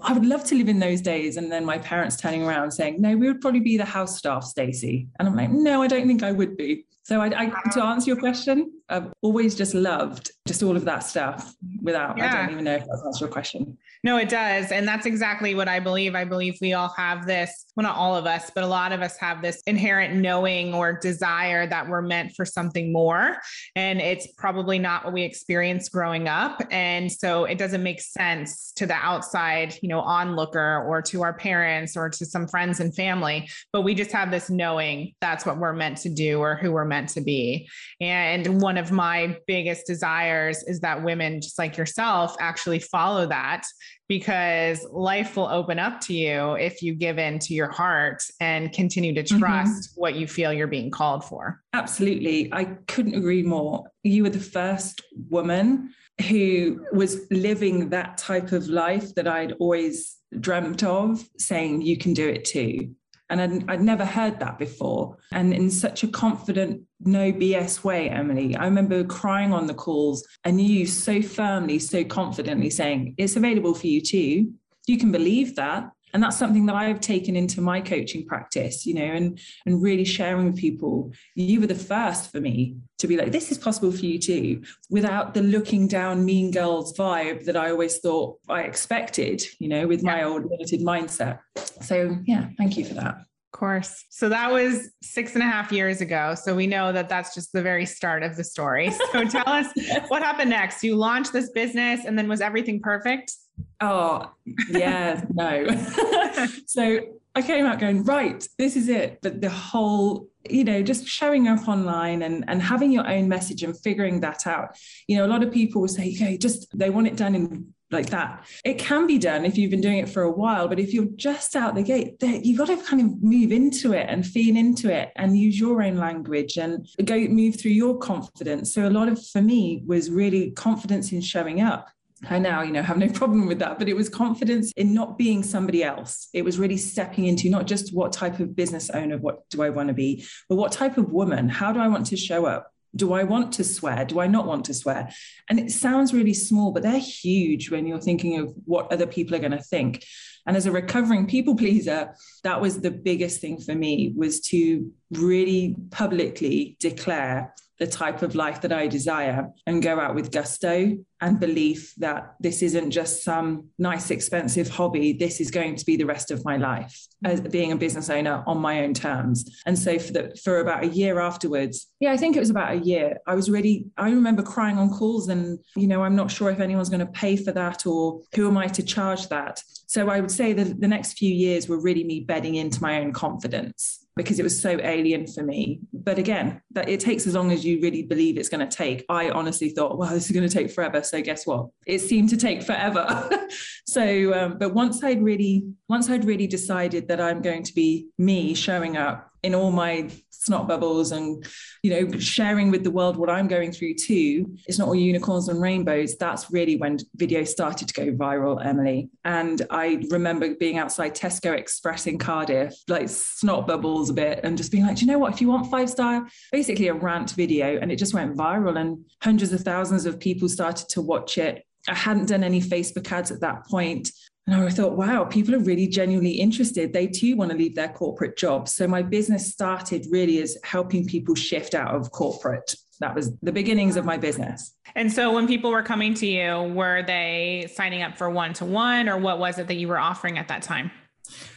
I 0.00 0.12
would 0.12 0.24
love 0.24 0.44
to 0.44 0.54
live 0.54 0.68
in 0.68 0.78
those 0.78 1.00
days. 1.00 1.36
And 1.36 1.50
then 1.50 1.64
my 1.64 1.78
parents 1.78 2.16
turning 2.16 2.44
around 2.44 2.70
saying, 2.70 3.00
no, 3.00 3.16
we 3.16 3.26
would 3.26 3.40
probably 3.40 3.60
be 3.60 3.76
the 3.76 3.84
house 3.84 4.16
staff, 4.16 4.44
Stacey. 4.44 5.08
And 5.18 5.26
I'm 5.26 5.34
like, 5.34 5.50
no, 5.50 5.82
I 5.82 5.88
don't 5.88 6.06
think 6.06 6.22
I 6.22 6.30
would 6.30 6.56
be. 6.56 6.86
So 7.08 7.22
I, 7.22 7.28
I, 7.28 7.46
um, 7.46 7.54
to 7.72 7.82
answer 7.82 8.10
your 8.10 8.18
question, 8.18 8.70
I've 8.90 9.10
always 9.22 9.54
just 9.54 9.72
loved 9.72 10.30
just 10.46 10.62
all 10.62 10.76
of 10.76 10.84
that 10.84 10.98
stuff 10.98 11.54
without, 11.82 12.18
yeah. 12.18 12.26
I 12.26 12.42
don't 12.42 12.50
even 12.50 12.64
know 12.64 12.74
if 12.74 12.84
that's 13.02 13.18
your 13.18 13.30
question. 13.30 13.78
No, 14.04 14.16
it 14.16 14.28
does. 14.28 14.70
And 14.70 14.86
that's 14.86 15.06
exactly 15.06 15.54
what 15.54 15.68
I 15.68 15.80
believe. 15.80 16.14
I 16.14 16.24
believe 16.24 16.56
we 16.60 16.72
all 16.72 16.92
have 16.96 17.26
this, 17.26 17.66
well, 17.74 17.82
not 17.82 17.96
all 17.96 18.14
of 18.14 18.26
us, 18.26 18.50
but 18.54 18.62
a 18.62 18.66
lot 18.66 18.92
of 18.92 19.02
us 19.02 19.16
have 19.18 19.42
this 19.42 19.60
inherent 19.66 20.14
knowing 20.14 20.72
or 20.72 20.92
desire 20.98 21.66
that 21.66 21.88
we're 21.88 22.02
meant 22.02 22.32
for 22.36 22.44
something 22.44 22.92
more. 22.92 23.38
And 23.74 24.00
it's 24.00 24.28
probably 24.38 24.78
not 24.78 25.04
what 25.04 25.12
we 25.12 25.22
experienced 25.22 25.90
growing 25.90 26.28
up. 26.28 26.62
And 26.70 27.10
so 27.10 27.44
it 27.44 27.58
doesn't 27.58 27.82
make 27.82 28.00
sense 28.00 28.72
to 28.76 28.86
the 28.86 28.94
outside, 28.94 29.74
you 29.82 29.88
know, 29.88 30.00
onlooker 30.00 30.84
or 30.86 31.02
to 31.02 31.22
our 31.22 31.34
parents 31.34 31.96
or 31.96 32.08
to 32.08 32.24
some 32.24 32.46
friends 32.46 32.78
and 32.78 32.94
family. 32.94 33.48
But 33.72 33.82
we 33.82 33.94
just 33.94 34.12
have 34.12 34.30
this 34.30 34.48
knowing 34.48 35.12
that's 35.20 35.44
what 35.44 35.58
we're 35.58 35.72
meant 35.72 35.98
to 35.98 36.08
do 36.08 36.38
or 36.38 36.54
who 36.54 36.72
we're 36.72 36.84
meant 36.84 37.08
to 37.10 37.20
be. 37.20 37.68
And 38.00 38.62
one 38.62 38.78
of 38.78 38.92
my 38.92 39.38
biggest 39.46 39.86
desires 39.86 40.62
is 40.64 40.80
that 40.80 41.02
women, 41.02 41.40
just 41.40 41.58
like 41.58 41.76
yourself, 41.76 42.36
actually 42.38 42.78
follow 42.78 43.26
that 43.26 43.64
because 44.08 44.86
life 44.90 45.36
will 45.36 45.48
open 45.48 45.78
up 45.78 46.00
to 46.00 46.14
you 46.14 46.54
if 46.54 46.82
you 46.82 46.94
give 46.94 47.18
in 47.18 47.38
to 47.38 47.54
your 47.54 47.70
heart 47.70 48.22
and 48.40 48.72
continue 48.72 49.14
to 49.14 49.22
mm-hmm. 49.22 49.38
trust 49.38 49.90
mm-hmm. 49.90 50.00
what 50.00 50.14
you 50.14 50.26
feel 50.26 50.52
you're 50.52 50.66
being 50.66 50.90
called 50.90 51.24
for. 51.24 51.62
Absolutely. 51.74 52.52
I 52.52 52.64
couldn't 52.86 53.14
agree 53.14 53.42
more. 53.42 53.84
You 54.02 54.24
were 54.24 54.30
the 54.30 54.40
first 54.40 55.02
woman 55.28 55.90
who 56.28 56.84
was 56.92 57.20
living 57.30 57.90
that 57.90 58.18
type 58.18 58.52
of 58.52 58.68
life 58.68 59.14
that 59.14 59.28
I'd 59.28 59.52
always 59.60 60.16
dreamt 60.40 60.82
of, 60.82 61.24
saying, 61.38 61.82
You 61.82 61.96
can 61.96 62.14
do 62.14 62.28
it 62.28 62.44
too. 62.44 62.94
And 63.30 63.40
I'd, 63.40 63.70
I'd 63.70 63.82
never 63.82 64.04
heard 64.04 64.40
that 64.40 64.58
before. 64.58 65.16
And 65.32 65.52
in 65.52 65.70
such 65.70 66.02
a 66.02 66.08
confident, 66.08 66.82
no 67.00 67.32
BS 67.32 67.84
way, 67.84 68.08
Emily. 68.08 68.56
I 68.56 68.64
remember 68.64 69.04
crying 69.04 69.52
on 69.52 69.66
the 69.66 69.74
calls 69.74 70.26
and 70.44 70.60
you 70.60 70.86
so 70.86 71.20
firmly, 71.20 71.78
so 71.78 72.04
confidently 72.04 72.70
saying, 72.70 73.14
it's 73.18 73.36
available 73.36 73.74
for 73.74 73.86
you 73.86 74.00
too. 74.00 74.52
You 74.86 74.98
can 74.98 75.12
believe 75.12 75.56
that 75.56 75.90
and 76.18 76.24
that's 76.24 76.36
something 76.36 76.66
that 76.66 76.74
i've 76.74 76.98
taken 76.98 77.36
into 77.36 77.60
my 77.60 77.80
coaching 77.80 78.26
practice 78.26 78.84
you 78.84 78.92
know 78.92 79.04
and 79.04 79.38
and 79.66 79.80
really 79.80 80.04
sharing 80.04 80.46
with 80.46 80.56
people 80.56 81.12
you 81.36 81.60
were 81.60 81.66
the 81.68 81.74
first 81.76 82.32
for 82.32 82.40
me 82.40 82.76
to 82.98 83.06
be 83.06 83.16
like 83.16 83.30
this 83.30 83.52
is 83.52 83.56
possible 83.56 83.92
for 83.92 84.04
you 84.04 84.18
too 84.18 84.60
without 84.90 85.32
the 85.32 85.40
looking 85.40 85.86
down 85.86 86.24
mean 86.24 86.50
girls 86.50 86.92
vibe 86.98 87.44
that 87.44 87.56
i 87.56 87.70
always 87.70 87.98
thought 87.98 88.36
i 88.48 88.62
expected 88.62 89.40
you 89.60 89.68
know 89.68 89.86
with 89.86 90.02
yeah. 90.02 90.10
my 90.10 90.24
old 90.24 90.44
limited 90.50 90.80
mindset 90.80 91.38
so 91.82 92.16
yeah 92.26 92.48
thank 92.58 92.76
you 92.76 92.84
for 92.84 92.94
that 92.94 93.14
Of 93.54 93.60
course. 93.60 94.04
So 94.10 94.28
that 94.28 94.52
was 94.52 94.90
six 95.02 95.32
and 95.32 95.42
a 95.42 95.46
half 95.46 95.72
years 95.72 96.02
ago. 96.02 96.34
So 96.34 96.54
we 96.54 96.66
know 96.66 96.92
that 96.92 97.08
that's 97.08 97.34
just 97.34 97.50
the 97.54 97.62
very 97.62 97.86
start 97.86 98.22
of 98.22 98.36
the 98.36 98.44
story. 98.44 98.90
So 98.90 99.24
tell 99.36 99.48
us 99.48 99.68
what 100.08 100.22
happened 100.22 100.50
next. 100.50 100.84
You 100.84 100.96
launched 100.96 101.32
this 101.32 101.50
business 101.50 102.04
and 102.04 102.16
then 102.16 102.28
was 102.28 102.42
everything 102.42 102.78
perfect? 102.78 103.32
Oh, 103.80 104.32
yeah, 104.70 105.24
no. 105.32 105.66
so 106.66 107.00
I 107.34 107.42
came 107.42 107.66
out 107.66 107.78
going, 107.78 108.04
right, 108.04 108.46
this 108.58 108.74
is 108.76 108.88
it. 108.88 109.20
But 109.22 109.40
the 109.40 109.50
whole, 109.50 110.28
you 110.48 110.64
know, 110.64 110.82
just 110.82 111.06
showing 111.06 111.46
up 111.46 111.68
online 111.68 112.22
and, 112.22 112.44
and 112.48 112.60
having 112.60 112.90
your 112.90 113.08
own 113.08 113.28
message 113.28 113.62
and 113.62 113.78
figuring 113.78 114.20
that 114.20 114.46
out. 114.46 114.76
You 115.06 115.18
know, 115.18 115.26
a 115.26 115.28
lot 115.28 115.42
of 115.42 115.52
people 115.52 115.80
will 115.80 115.88
say, 115.88 116.12
okay, 116.14 116.36
just 116.36 116.76
they 116.76 116.90
want 116.90 117.06
it 117.06 117.16
done 117.16 117.34
in 117.34 117.74
like 117.90 118.10
that. 118.10 118.44
It 118.64 118.78
can 118.78 119.06
be 119.06 119.18
done 119.18 119.44
if 119.44 119.56
you've 119.56 119.70
been 119.70 119.80
doing 119.80 119.98
it 119.98 120.08
for 120.08 120.22
a 120.22 120.30
while, 120.30 120.68
but 120.68 120.78
if 120.78 120.92
you're 120.92 121.06
just 121.16 121.56
out 121.56 121.74
the 121.74 121.82
gate, 121.82 122.16
you've 122.20 122.58
got 122.58 122.66
to 122.66 122.76
kind 122.76 123.00
of 123.00 123.22
move 123.22 123.50
into 123.50 123.92
it 123.92 124.06
and 124.10 124.26
feel 124.26 124.56
into 124.56 124.92
it 124.92 125.10
and 125.16 125.38
use 125.38 125.58
your 125.58 125.82
own 125.82 125.96
language 125.96 126.58
and 126.58 126.86
go 127.04 127.18
move 127.28 127.58
through 127.58 127.70
your 127.70 127.96
confidence. 127.98 128.74
So 128.74 128.86
a 128.86 128.90
lot 128.90 129.08
of 129.08 129.24
for 129.28 129.40
me 129.40 129.82
was 129.86 130.10
really 130.10 130.50
confidence 130.50 131.12
in 131.12 131.20
showing 131.20 131.60
up. 131.60 131.88
I 132.28 132.38
now, 132.38 132.62
you 132.62 132.72
know, 132.72 132.82
have 132.82 132.98
no 132.98 133.08
problem 133.20 133.46
with 133.46 133.58
that, 133.60 133.78
but 133.78 133.88
it 133.88 133.94
was 133.94 134.08
confidence 134.08 134.72
in 134.76 134.94
not 134.94 135.18
being 135.18 135.42
somebody 135.42 135.84
else. 135.84 136.28
It 136.32 136.44
was 136.44 136.58
really 136.58 136.76
stepping 136.76 137.26
into 137.26 137.48
not 137.48 137.66
just 137.66 137.94
what 137.94 138.12
type 138.12 138.40
of 138.40 138.56
business 138.56 138.90
owner, 138.90 139.18
what 139.18 139.48
do 139.50 139.62
I 139.62 139.70
want 139.70 139.88
to 139.88 139.94
be, 139.94 140.24
but 140.48 140.56
what 140.56 140.72
type 140.72 140.98
of 140.98 141.10
woman, 141.10 141.48
how 141.48 141.72
do 141.72 141.80
I 141.80 141.88
want 141.88 142.06
to 142.06 142.16
show 142.16 142.46
up? 142.46 142.72
do 142.96 143.12
I 143.12 143.24
want 143.24 143.52
to 143.54 143.64
swear? 143.64 144.04
Do 144.04 144.20
I 144.20 144.26
not 144.26 144.46
want 144.46 144.64
to 144.66 144.74
swear? 144.74 145.10
And 145.48 145.58
it 145.58 145.70
sounds 145.70 146.14
really 146.14 146.34
small, 146.34 146.72
but 146.72 146.82
they're 146.82 146.98
huge 146.98 147.70
when 147.70 147.86
you're 147.86 148.00
thinking 148.00 148.38
of 148.38 148.52
what 148.64 148.92
other 148.92 149.06
people 149.06 149.34
are 149.34 149.40
going 149.40 149.52
to 149.52 149.62
think. 149.62 150.04
And 150.48 150.56
as 150.56 150.64
a 150.64 150.72
recovering 150.72 151.26
people 151.26 151.54
pleaser, 151.54 152.14
that 152.42 152.60
was 152.60 152.80
the 152.80 152.90
biggest 152.90 153.40
thing 153.40 153.60
for 153.60 153.74
me 153.74 154.14
was 154.16 154.40
to 154.48 154.90
really 155.10 155.76
publicly 155.90 156.78
declare 156.80 157.54
the 157.78 157.86
type 157.86 158.22
of 158.22 158.34
life 158.34 158.60
that 158.62 158.72
I 158.72 158.88
desire 158.88 159.50
and 159.66 159.82
go 159.82 160.00
out 160.00 160.14
with 160.14 160.32
gusto 160.32 160.96
and 161.20 161.40
belief 161.40 161.94
that 161.98 162.34
this 162.40 162.62
isn't 162.62 162.90
just 162.90 163.22
some 163.22 163.68
nice, 163.78 164.10
expensive 164.10 164.68
hobby. 164.68 165.12
This 165.12 165.40
is 165.40 165.50
going 165.50 165.76
to 165.76 165.84
be 165.84 165.96
the 165.96 166.06
rest 166.06 166.30
of 166.30 166.44
my 166.44 166.56
life 166.56 167.06
as 167.24 167.40
being 167.40 167.72
a 167.72 167.76
business 167.76 168.10
owner 168.10 168.42
on 168.46 168.58
my 168.58 168.82
own 168.82 168.94
terms. 168.94 169.60
And 169.66 169.78
so 169.78 169.98
for 169.98 170.12
the 170.12 170.40
for 170.42 170.60
about 170.60 170.84
a 170.84 170.88
year 170.88 171.20
afterwards, 171.20 171.86
yeah, 172.00 172.12
I 172.12 172.16
think 172.16 172.36
it 172.36 172.40
was 172.40 172.50
about 172.50 172.72
a 172.72 172.78
year, 172.78 173.18
I 173.26 173.34
was 173.34 173.50
really, 173.50 173.86
I 173.96 174.10
remember 174.10 174.42
crying 174.42 174.78
on 174.78 174.90
calls 174.90 175.28
and, 175.28 175.58
you 175.76 175.86
know, 175.86 176.02
I'm 176.02 176.16
not 176.16 176.30
sure 176.30 176.50
if 176.50 176.60
anyone's 176.60 176.88
going 176.88 177.00
to 177.00 177.06
pay 177.06 177.36
for 177.36 177.52
that 177.52 177.86
or 177.86 178.20
who 178.34 178.48
am 178.48 178.56
I 178.56 178.66
to 178.68 178.82
charge 178.82 179.28
that. 179.28 179.62
So 179.88 180.10
I 180.10 180.20
would 180.20 180.30
say 180.30 180.52
that 180.52 180.80
the 180.80 180.86
next 180.86 181.14
few 181.14 181.34
years 181.34 181.66
were 181.66 181.80
really 181.80 182.04
me 182.04 182.20
bedding 182.20 182.56
into 182.56 182.80
my 182.82 183.00
own 183.00 183.10
confidence 183.12 184.06
because 184.16 184.38
it 184.38 184.42
was 184.42 184.60
so 184.60 184.78
alien 184.82 185.26
for 185.26 185.42
me. 185.42 185.80
But 185.94 186.18
again, 186.18 186.60
that 186.72 186.90
it 186.90 187.00
takes 187.00 187.26
as 187.26 187.34
long 187.34 187.52
as 187.52 187.64
you 187.64 187.80
really 187.80 188.02
believe 188.02 188.36
it's 188.36 188.50
going 188.50 188.68
to 188.68 188.76
take. 188.76 189.06
I 189.08 189.30
honestly 189.30 189.70
thought, 189.70 189.96
well, 189.96 190.10
this 190.12 190.26
is 190.26 190.32
going 190.32 190.46
to 190.46 190.54
take 190.54 190.70
forever. 190.70 191.02
So 191.02 191.22
guess 191.22 191.46
what? 191.46 191.68
It 191.86 192.00
seemed 192.00 192.28
to 192.30 192.36
take 192.36 192.62
forever. 192.62 193.30
so, 193.86 194.34
um, 194.34 194.58
but 194.58 194.74
once 194.74 195.02
I'd 195.02 195.22
really, 195.22 195.64
once 195.88 196.10
I'd 196.10 196.26
really 196.26 196.46
decided 196.46 197.08
that 197.08 197.20
I'm 197.20 197.40
going 197.40 197.62
to 197.62 197.74
be 197.74 198.08
me 198.18 198.52
showing 198.52 198.98
up 198.98 199.27
in 199.42 199.54
all 199.54 199.70
my 199.70 200.10
snot 200.30 200.68
bubbles 200.68 201.12
and 201.12 201.46
you 201.82 201.90
know 201.90 202.18
sharing 202.18 202.70
with 202.70 202.84
the 202.84 202.90
world 202.90 203.16
what 203.16 203.28
i'm 203.28 203.48
going 203.48 203.72
through 203.72 203.92
too 203.92 204.56
it's 204.66 204.78
not 204.78 204.88
all 204.88 204.94
unicorns 204.94 205.48
and 205.48 205.60
rainbows. 205.60 206.16
That's 206.16 206.50
really 206.50 206.76
when 206.76 206.98
video 207.16 207.44
started 207.44 207.88
to 207.88 207.94
go 207.94 208.12
viral 208.12 208.64
emily. 208.64 209.10
And 209.24 209.62
i 209.70 210.02
remember 210.10 210.54
being 210.54 210.78
outside 210.78 211.14
tesco 211.14 211.56
express 211.56 212.06
in 212.06 212.18
cardiff 212.18 212.74
like 212.88 213.08
snot 213.08 213.66
bubbles 213.66 214.10
a 214.10 214.14
bit 214.14 214.40
and 214.44 214.56
just 214.56 214.70
being 214.72 214.86
like 214.86 214.96
do 214.96 215.04
you 215.04 215.10
know 215.10 215.18
what? 215.18 215.34
If 215.34 215.40
you 215.40 215.48
want 215.48 215.70
five 215.70 215.90
star 215.90 216.26
basically 216.52 216.88
a 216.88 216.94
rant 216.94 217.32
video. 217.32 217.78
And 217.78 217.90
it 217.90 217.96
just 217.96 218.14
went 218.14 218.36
viral 218.36 218.78
and 218.78 219.04
hundreds 219.22 219.52
of 219.52 219.60
thousands 219.60 220.06
of 220.06 220.18
people 220.18 220.48
started 220.48 220.88
to 220.90 221.02
watch 221.02 221.38
it. 221.38 221.64
I 221.88 221.94
hadn't 221.94 222.26
done 222.26 222.44
any 222.44 222.60
Facebook 222.60 223.10
ads 223.10 223.30
at 223.30 223.40
that 223.40 223.66
point. 223.66 224.10
And 224.48 224.56
I 224.62 224.70
thought, 224.70 224.96
wow, 224.96 225.24
people 225.24 225.54
are 225.54 225.58
really 225.58 225.86
genuinely 225.86 226.30
interested. 226.30 226.94
They 226.94 227.06
too 227.06 227.36
want 227.36 227.50
to 227.50 227.56
leave 227.56 227.74
their 227.74 227.90
corporate 227.90 228.38
jobs. 228.38 228.72
So 228.72 228.88
my 228.88 229.02
business 229.02 229.52
started 229.52 230.06
really 230.10 230.40
as 230.40 230.56
helping 230.64 231.04
people 231.04 231.34
shift 231.34 231.74
out 231.74 231.94
of 231.94 232.10
corporate. 232.12 232.74
That 233.00 233.14
was 233.14 233.36
the 233.42 233.52
beginnings 233.52 233.96
of 233.96 234.06
my 234.06 234.16
business. 234.16 234.74
And 234.96 235.12
so 235.12 235.34
when 235.34 235.46
people 235.46 235.70
were 235.70 235.82
coming 235.82 236.14
to 236.14 236.26
you, 236.26 236.62
were 236.74 237.02
they 237.02 237.70
signing 237.74 238.02
up 238.02 238.16
for 238.16 238.30
one 238.30 238.54
to 238.54 238.64
one 238.64 239.06
or 239.10 239.18
what 239.18 239.38
was 239.38 239.58
it 239.58 239.66
that 239.66 239.76
you 239.76 239.86
were 239.86 239.98
offering 239.98 240.38
at 240.38 240.48
that 240.48 240.62
time? 240.62 240.92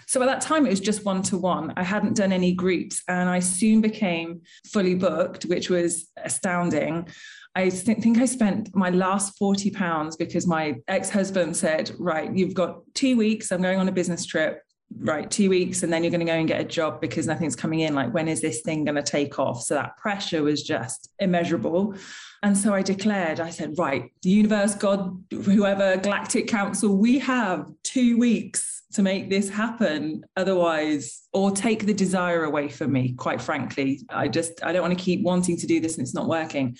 So 0.06 0.22
at 0.22 0.26
that 0.26 0.42
time, 0.42 0.66
it 0.66 0.70
was 0.70 0.82
just 0.82 1.06
one 1.06 1.22
to 1.24 1.38
one. 1.38 1.72
I 1.78 1.84
hadn't 1.84 2.18
done 2.18 2.34
any 2.34 2.52
groups 2.52 3.04
and 3.08 3.30
I 3.30 3.40
soon 3.40 3.80
became 3.80 4.42
fully 4.68 4.96
booked, 4.96 5.46
which 5.46 5.70
was 5.70 6.10
astounding. 6.18 7.08
I 7.56 7.70
think 7.70 8.18
I 8.18 8.26
spent 8.26 8.74
my 8.74 8.90
last 8.90 9.38
40 9.38 9.72
pounds 9.72 10.16
because 10.16 10.48
my 10.48 10.76
ex 10.88 11.10
husband 11.10 11.56
said, 11.58 11.92
Right, 12.00 12.34
you've 12.34 12.54
got 12.54 12.82
two 12.94 13.18
weeks. 13.18 13.52
I'm 13.52 13.62
going 13.62 13.80
on 13.80 13.88
a 13.88 13.92
business 13.92 14.26
trip. 14.26 14.62
Mm. 14.94 15.08
Right, 15.08 15.32
two 15.32 15.50
weeks, 15.50 15.84
and 15.84 15.92
then 15.92 16.04
you're 16.04 16.12
going 16.12 16.20
to 16.20 16.26
go 16.26 16.34
and 16.34 16.48
get 16.48 16.60
a 16.60 16.66
job 16.66 17.00
because 17.00 17.26
nothing's 17.26 17.56
coming 17.56 17.80
in. 17.82 17.96
Like, 17.96 18.14
when 18.14 18.28
is 18.28 18.42
this 18.42 18.62
thing 18.62 18.84
going 18.84 18.96
to 18.96 19.04
take 19.04 19.40
off? 19.40 19.64
So 19.64 19.74
that 19.76 19.96
pressure 19.98 20.44
was 20.44 20.64
just 20.64 21.10
immeasurable. 21.20 21.96
And 22.44 22.58
so 22.58 22.74
I 22.74 22.82
declared, 22.82 23.40
I 23.40 23.52
said, 23.52 23.74
Right, 23.78 24.12
the 24.22 24.30
universe, 24.30 24.76
God, 24.76 25.24
whoever, 25.32 25.98
Galactic 25.98 26.48
Council, 26.48 26.98
we 26.98 27.20
have 27.20 27.70
two 27.84 28.18
weeks 28.18 28.84
to 28.94 29.02
make 29.02 29.30
this 29.30 29.50
happen 29.50 30.24
otherwise 30.36 31.22
or 31.32 31.52
take 31.52 31.86
the 31.86 31.94
desire 31.94 32.44
away 32.44 32.68
from 32.68 32.92
me 32.92 33.14
quite 33.14 33.42
frankly 33.42 34.02
i 34.10 34.28
just 34.28 34.62
i 34.66 34.74
don't 34.74 34.82
want 34.82 34.98
to 34.98 35.02
keep 35.02 35.24
wanting 35.24 35.56
to 35.56 35.66
do 35.66 35.80
this 35.80 35.98
and 35.98 36.06
it's 36.06 36.14
not 36.14 36.28
working 36.28 36.76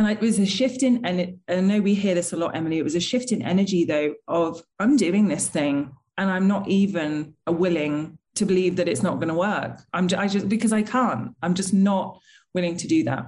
and 0.00 0.10
it 0.10 0.20
was 0.20 0.38
a 0.38 0.46
shift 0.46 0.82
in, 0.82 1.04
and 1.04 1.20
it, 1.20 1.36
I 1.46 1.60
know 1.60 1.80
we 1.80 1.94
hear 1.94 2.14
this 2.14 2.32
a 2.32 2.36
lot, 2.36 2.56
Emily. 2.56 2.78
It 2.78 2.84
was 2.84 2.94
a 2.94 3.00
shift 3.00 3.32
in 3.32 3.42
energy, 3.42 3.84
though, 3.84 4.14
of 4.26 4.62
I'm 4.78 4.96
doing 4.96 5.28
this 5.28 5.48
thing 5.48 5.92
and 6.16 6.30
I'm 6.30 6.48
not 6.48 6.68
even 6.68 7.34
willing 7.46 8.18
to 8.36 8.46
believe 8.46 8.76
that 8.76 8.88
it's 8.88 9.02
not 9.02 9.16
going 9.16 9.28
to 9.28 9.34
work. 9.34 9.82
I'm 9.92 10.08
I 10.16 10.26
just 10.26 10.48
because 10.48 10.72
I 10.72 10.82
can't. 10.82 11.34
I'm 11.42 11.54
just 11.54 11.74
not 11.74 12.18
willing 12.54 12.78
to 12.78 12.88
do 12.88 13.04
that. 13.04 13.26